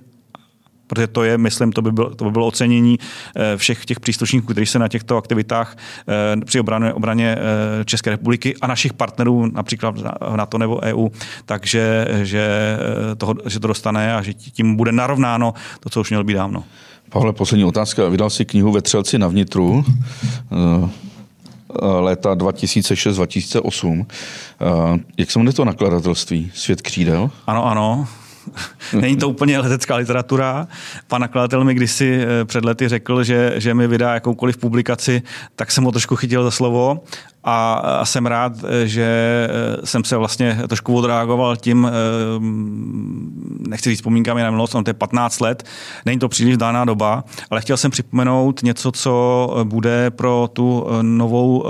protože 0.91 1.07
to 1.07 1.23
je, 1.23 1.37
myslím, 1.37 1.71
to 1.71 1.81
by, 1.81 1.91
bylo, 1.91 2.15
to 2.15 2.25
by 2.25 2.31
bylo 2.31 2.47
ocenění 2.47 2.99
eh, 3.35 3.57
všech 3.57 3.85
těch 3.85 3.99
příslušníků, 3.99 4.47
kteří 4.47 4.65
se 4.65 4.79
na 4.79 4.87
těchto 4.87 5.17
aktivitách 5.17 5.77
eh, 6.07 6.45
při 6.45 6.59
obraně, 6.59 6.93
obraně 6.93 7.37
eh, 7.37 7.85
České 7.85 8.09
republiky 8.09 8.55
a 8.61 8.67
našich 8.67 8.93
partnerů, 8.93 9.45
například 9.53 9.97
v 9.97 10.35
NATO 10.35 10.57
nebo 10.57 10.79
EU, 10.83 11.09
takže 11.45 12.07
že, 12.21 12.77
toho, 13.17 13.35
že 13.45 13.59
to 13.59 13.67
dostane 13.67 14.15
a 14.15 14.21
že 14.21 14.33
tím 14.33 14.75
bude 14.75 14.91
narovnáno 14.91 15.53
to, 15.79 15.89
co 15.89 16.01
už 16.01 16.09
mělo 16.09 16.23
být 16.23 16.33
dávno. 16.33 16.63
Pavle, 17.09 17.33
poslední 17.33 17.65
otázka. 17.65 18.09
Vydal 18.09 18.29
si 18.29 18.45
knihu 18.45 18.71
ve 18.71 18.81
Třelci 18.81 19.19
na 19.19 19.27
vnitru 19.27 19.85
léta 21.99 22.35
2006-2008. 22.35 24.05
Jak 25.17 25.31
se 25.31 25.39
jmenuje 25.39 25.53
to 25.53 25.65
nakladatelství? 25.65 26.51
Svět 26.53 26.81
křídel? 26.81 27.31
Ano, 27.47 27.65
ano. 27.65 28.07
Není 29.01 29.17
to 29.17 29.29
úplně 29.29 29.59
letecká 29.59 29.95
literatura. 29.95 30.67
Pan 31.07 31.21
nakladatel 31.21 31.63
mi 31.63 31.73
kdysi 31.73 32.21
eh, 32.21 32.45
před 32.45 32.65
lety 32.65 32.87
řekl, 32.87 33.23
že, 33.23 33.53
že 33.55 33.73
mi 33.73 33.87
vydá 33.87 34.13
jakoukoliv 34.13 34.57
publikaci, 34.57 35.21
tak 35.55 35.71
jsem 35.71 35.83
ho 35.83 35.91
trošku 35.91 36.15
chytil 36.15 36.43
za 36.43 36.51
slovo 36.51 37.03
a, 37.43 37.73
a 37.73 38.05
jsem 38.05 38.25
rád, 38.25 38.53
že 38.83 39.03
eh, 39.49 39.85
jsem 39.85 40.03
se 40.03 40.17
vlastně 40.17 40.59
trošku 40.67 40.95
odreagoval 40.95 41.55
tím, 41.55 41.87
eh, 41.87 41.91
nechci 43.69 43.89
říct 43.89 43.99
vzpomínkami 43.99 44.41
na 44.41 44.49
minulost, 44.49 44.71
to 44.71 44.83
je 44.87 44.93
15 44.93 45.39
let, 45.39 45.63
není 46.05 46.19
to 46.19 46.29
příliš 46.29 46.57
dáná 46.57 46.85
doba, 46.85 47.23
ale 47.49 47.61
chtěl 47.61 47.77
jsem 47.77 47.91
připomenout 47.91 48.63
něco, 48.63 48.91
co 48.91 49.55
bude 49.63 50.11
pro 50.11 50.49
tu 50.53 50.87
eh, 50.87 51.03
novou 51.03 51.65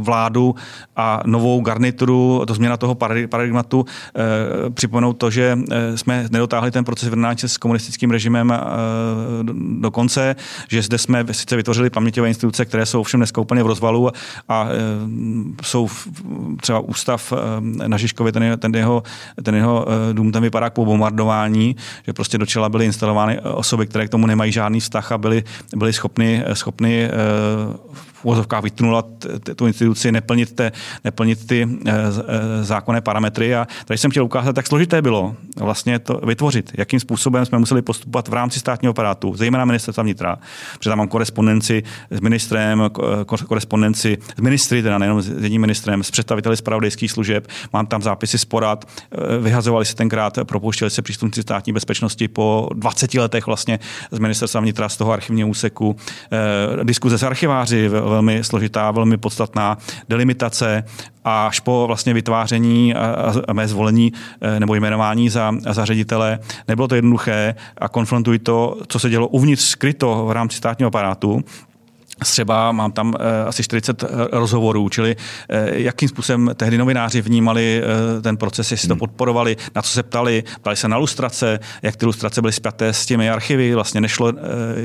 vládu 0.00 0.54
a 0.96 1.22
novou 1.26 1.60
garnituru, 1.60 2.44
to 2.46 2.54
změna 2.54 2.76
toho 2.76 2.94
paradigmatu, 3.28 3.84
připomenout 4.74 5.12
to, 5.12 5.30
že 5.30 5.58
jsme 5.94 6.28
nedotáhli 6.30 6.70
ten 6.70 6.84
proces 6.84 7.04
vyrovnání 7.04 7.38
s 7.38 7.56
komunistickým 7.56 8.10
režimem 8.10 8.52
do 9.80 9.90
konce, 9.90 10.36
že 10.68 10.82
zde 10.82 10.98
jsme 10.98 11.24
sice 11.32 11.56
vytvořili 11.56 11.90
paměťové 11.90 12.28
instituce, 12.28 12.64
které 12.64 12.86
jsou 12.86 13.00
ovšem 13.00 13.20
dneska 13.20 13.40
úplně 13.40 13.62
v 13.62 13.66
rozvalu 13.66 14.10
a 14.48 14.68
jsou 15.62 15.88
třeba 16.60 16.80
ústav 16.80 17.32
eh, 17.32 17.88
na 17.88 17.96
Žižkově, 17.96 18.32
ten, 18.32 18.58
ten, 18.58 18.74
jeho, 18.74 19.02
ten 19.42 19.54
jeho 19.54 19.86
eh, 19.88 20.14
dům 20.14 20.32
tam 20.32 20.42
vypadá 20.42 20.70
po 20.70 20.84
bombardování, 20.84 21.76
že 22.06 22.12
prostě 22.12 22.38
do 22.38 22.46
čela 22.46 22.68
byly 22.68 22.84
instalovány 22.84 23.40
osoby, 23.40 23.86
které 23.86 24.06
k 24.06 24.10
tomu 24.10 24.26
nemají 24.26 24.52
žádný 24.52 24.80
vztah 24.80 25.12
a 25.12 25.18
byly, 25.18 25.44
byly 25.76 25.92
schopny, 25.92 26.44
schopny 26.52 27.10
eh, 28.24 28.26
uvozovkách 28.26 28.62
vytnula 28.62 29.04
tu 29.56 29.66
instituci, 29.66 30.12
neplnit, 30.12 30.52
te, 30.52 30.72
neplnit 31.04 31.46
ty 31.46 31.68
eh, 31.86 31.92
eh, 31.92 32.64
zákonné 32.64 33.00
parametry. 33.00 33.54
A 33.54 33.66
tady 33.84 33.98
jsem 33.98 34.10
chtěl 34.10 34.24
ukázat, 34.24 34.56
jak 34.56 34.66
složité 34.66 35.02
bylo 35.02 35.36
vlastně 35.56 35.98
to 35.98 36.20
vytvořit, 36.26 36.72
jakým 36.78 37.00
způsobem 37.00 37.46
jsme 37.46 37.58
museli 37.58 37.82
postupovat 37.82 38.28
v 38.28 38.32
rámci 38.32 38.60
státního 38.60 38.90
aparátu, 38.90 39.36
zejména 39.36 39.64
ministerstva 39.64 40.02
vnitra, 40.02 40.38
protože 40.78 40.90
tam 40.90 40.98
mám 40.98 41.08
korespondenci 41.08 41.82
s 42.10 42.20
ministrem, 42.20 42.90
korespondenci 43.46 44.18
s 44.36 44.40
ministry, 44.40 44.82
teda 44.82 44.98
nejenom 44.98 45.22
s 45.22 45.28
jedním 45.28 45.60
ministrem, 45.60 46.02
s 46.02 46.10
představiteli 46.10 46.56
zpravodajských 46.56 47.10
služeb, 47.10 47.48
mám 47.72 47.86
tam 47.86 48.02
zápisy 48.02 48.38
z 48.38 48.44
porad, 48.44 48.84
eh, 48.84 49.38
vyhazovali 49.38 49.84
se 49.84 49.94
tenkrát, 49.94 50.38
propouštěli 50.44 50.90
se 50.90 51.02
přístupci 51.02 51.42
státní 51.42 51.72
bezpečnosti 51.72 52.28
po 52.28 52.68
20 52.74 53.18
letech 53.18 53.46
vlastně 53.46 53.78
z 54.10 54.18
ministerstva 54.18 54.60
vnitra 54.60 54.88
z 54.88 54.96
toho 54.96 55.12
archivního 55.12 55.48
úseku, 55.48 55.96
diskuze 56.82 57.18
s 57.18 57.22
archiváři, 57.22 57.88
velmi 58.08 58.44
složitá, 58.44 58.90
velmi 58.90 59.16
podstatná 59.16 59.78
delimitace 60.08 60.84
až 61.24 61.60
po 61.60 61.84
vlastně 61.86 62.14
vytváření 62.14 62.94
a 63.48 63.52
mé 63.52 63.68
zvolení 63.68 64.12
eh, 64.40 64.60
nebo 64.60 64.74
jmenování 64.74 65.28
za, 65.28 65.52
za 65.70 65.84
ředitele. 65.84 66.38
Nebylo 66.68 66.88
to 66.88 66.94
jednoduché 66.94 67.54
a 67.78 67.88
konfrontuji 67.88 68.38
to, 68.38 68.76
co 68.88 68.98
se 68.98 69.10
dělo 69.10 69.28
uvnitř 69.28 69.62
skryto 69.62 70.26
v 70.26 70.30
rámci 70.30 70.56
státního 70.56 70.88
aparátu, 70.88 71.44
Třeba 72.22 72.72
mám 72.72 72.92
tam 72.92 73.08
uh, 73.08 73.14
asi 73.46 73.62
40 73.62 74.02
uh, 74.02 74.08
rozhovorů, 74.32 74.88
čili 74.88 75.16
uh, 75.16 75.56
jakým 75.72 76.08
způsobem 76.08 76.50
tehdy 76.54 76.78
novináři 76.78 77.22
vnímali 77.22 77.82
ten 78.22 78.36
proces, 78.36 78.70
jestli 78.70 78.88
hmm. 78.88 78.98
to 78.98 79.00
podporovali, 79.00 79.56
na 79.74 79.82
co 79.82 79.90
se 79.90 80.02
ptali, 80.02 80.44
ptali 80.60 80.76
se 80.76 80.88
na 80.88 80.96
lustrace, 80.96 81.60
jak 81.82 81.96
ty 81.96 82.06
lustrace 82.06 82.40
byly 82.40 82.52
spjaté 82.52 82.92
s 82.92 83.06
těmi 83.06 83.30
archivy, 83.30 83.74
vlastně 83.74 84.00
nešlo 84.00 84.32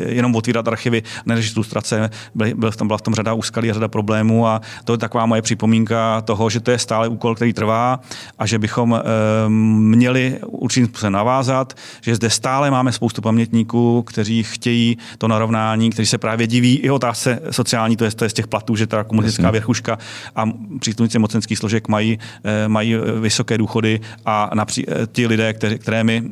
jenom 0.06 0.36
otvírat 0.36 0.68
archivy, 0.68 1.04
než 1.26 1.56
lustrace, 1.56 2.10
byly, 2.36 2.54
byl 2.54 2.72
v 2.72 2.78
tom, 2.78 2.88
byla 2.88 2.98
v 2.98 3.02
tom 3.02 3.14
řada 3.14 3.34
úskalí 3.34 3.72
a 3.72 3.74
řada 3.74 3.88
problémů 3.88 4.48
a 4.48 4.62
to 4.84 4.94
je 4.94 4.98
taková 4.98 5.26
moje 5.26 5.42
připomínka 5.42 6.22
toho, 6.22 6.50
že 6.50 6.60
to 6.60 6.72
je 6.72 6.80
stále 6.80 7.08
úkol, 7.08 7.36
který 7.36 7.54
trvá 7.54 8.00
a 8.40 8.46
že 8.46 8.60
bychom 8.60 9.02
měli 9.48 10.40
určitým 10.48 10.88
způsobem 10.88 11.14
navázat, 11.14 11.74
že 12.02 12.16
zde 12.16 12.30
stále 12.30 12.72
máme 12.72 12.92
spoustu 12.92 13.22
pamětníků, 13.22 14.04
kteří 14.04 14.44
chtějí 14.44 14.98
to 15.18 15.28
narovnání, 15.28 15.90
kteří 15.90 16.06
se 16.06 16.18
právě 16.18 16.48
diví 16.48 16.76
i 16.76 16.90
otázky 16.90 17.21
se 17.22 17.40
sociální, 17.52 17.98
to 17.98 18.06
je, 18.06 18.12
to 18.12 18.26
je 18.26 18.30
z 18.30 18.34
těch 18.34 18.48
platů, 18.48 18.76
že 18.76 18.88
ta 18.88 19.04
komunistická 19.04 19.44
Jasně. 19.44 19.52
věrchuška 19.52 19.98
a 20.36 20.46
příslušníci 20.80 21.20
mocenských 21.20 21.58
složek 21.58 21.88
mají, 21.88 22.20
eh, 22.44 22.68
mají 22.68 22.96
vysoké 23.20 23.58
důchody 23.58 24.00
a 24.26 24.50
napří, 24.54 24.86
eh, 24.90 25.08
ti 25.12 25.28
lidé, 25.28 25.54
které, 25.54 25.78
které 25.78 26.04
my 26.04 26.24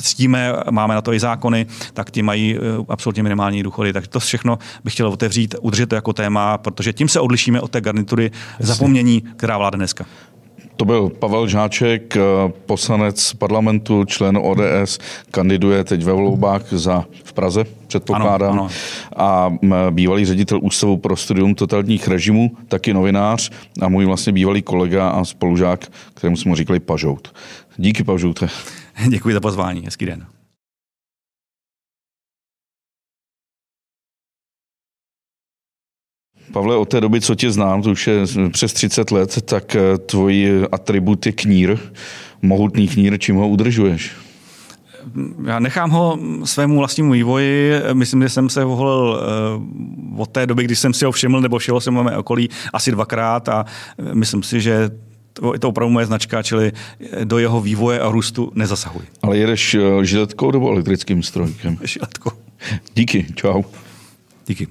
ctíme, 0.00 0.52
eh, 0.52 0.70
máme 0.70 0.94
na 0.94 1.00
to 1.00 1.12
i 1.12 1.20
zákony, 1.20 1.66
tak 1.92 2.10
ti 2.10 2.22
mají 2.22 2.58
absolutně 2.88 3.22
minimální 3.22 3.62
důchody. 3.62 3.92
Tak 3.92 4.06
to 4.06 4.20
všechno 4.20 4.58
bych 4.84 4.92
chtěl 4.92 5.08
otevřít, 5.08 5.54
udržet 5.60 5.86
to 5.86 5.94
jako 5.94 6.12
téma, 6.12 6.58
protože 6.58 6.92
tím 6.92 7.08
se 7.08 7.20
odlišíme 7.20 7.60
od 7.60 7.70
té 7.70 7.80
garnitury 7.80 8.30
Jasně. 8.34 8.66
zapomnění, 8.66 9.22
která 9.36 9.58
vládne 9.58 9.76
dneska. 9.76 10.04
To 10.76 10.84
byl 10.84 11.08
Pavel 11.08 11.48
Žáček, 11.48 12.16
poslanec 12.66 13.32
parlamentu, 13.32 14.04
člen 14.04 14.38
ODS, 14.42 14.98
kandiduje 15.30 15.84
teď 15.84 16.04
ve 16.04 16.12
volbách 16.12 16.62
za 16.70 17.04
v 17.24 17.32
Praze, 17.32 17.64
předpokládám. 17.86 18.52
Ano, 18.52 18.62
ano. 18.62 18.70
A 19.16 19.52
bývalý 19.90 20.24
ředitel 20.24 20.58
Ústavu 20.62 20.96
pro 20.96 21.16
studium 21.16 21.54
totalitních 21.54 22.08
režimů, 22.08 22.50
taky 22.68 22.94
novinář 22.94 23.50
a 23.80 23.88
můj 23.88 24.04
vlastně 24.04 24.32
bývalý 24.32 24.62
kolega 24.62 25.08
a 25.08 25.24
spolužák, 25.24 25.86
kterému 26.14 26.36
jsme 26.36 26.56
říkali 26.56 26.80
Pažout. 26.80 27.34
Díky, 27.76 28.04
Pažoute. 28.04 28.48
Děkuji 29.08 29.34
za 29.34 29.40
pozvání, 29.40 29.84
hezký 29.84 30.06
den. 30.06 30.26
Pavle, 36.52 36.76
od 36.76 36.88
té 36.88 37.00
doby, 37.00 37.20
co 37.20 37.34
tě 37.34 37.50
znám, 37.50 37.82
to 37.82 37.90
už 37.90 38.06
je 38.06 38.16
přes 38.50 38.72
30 38.72 39.10
let, 39.10 39.42
tak 39.42 39.76
eh, 39.76 39.98
tvoji 39.98 40.62
atribut 40.72 41.26
je 41.26 41.32
knír, 41.32 41.78
mohutný 42.42 42.88
knír, 42.88 43.18
čím 43.18 43.36
ho 43.36 43.48
udržuješ? 43.48 44.12
Já 45.46 45.58
nechám 45.58 45.90
ho 45.90 46.18
svému 46.44 46.78
vlastnímu 46.78 47.12
vývoji. 47.12 47.72
Myslím, 47.92 48.22
že 48.22 48.28
jsem 48.28 48.48
se 48.48 48.64
volil 48.64 49.20
eh, 49.20 50.20
od 50.20 50.30
té 50.30 50.46
doby, 50.46 50.64
kdy 50.64 50.76
jsem 50.76 50.94
si 50.94 51.04
ho 51.04 51.12
všiml, 51.12 51.40
nebo 51.40 51.58
všiml 51.58 51.80
jsem 51.80 51.94
ho 51.94 52.04
mé 52.04 52.16
okolí 52.16 52.48
asi 52.72 52.90
dvakrát 52.90 53.48
a 53.48 53.64
eh, 53.98 54.14
myslím 54.14 54.42
si, 54.42 54.60
že 54.60 54.90
to 55.32 55.54
je 55.54 55.58
to 55.58 55.68
opravdu 55.68 55.92
moje 55.92 56.06
značka, 56.06 56.42
čili 56.42 56.72
do 57.24 57.38
jeho 57.38 57.60
vývoje 57.60 58.00
a 58.00 58.10
růstu 58.10 58.52
nezasahuji. 58.54 59.06
Ale 59.22 59.36
jedeš 59.36 59.76
žiletkou 60.02 60.50
nebo 60.50 60.70
elektrickým 60.70 61.22
strojkem? 61.22 61.78
Žiletkou. 61.84 62.30
Díky, 62.94 63.26
čau. 63.34 63.62
Díky. 64.46 64.66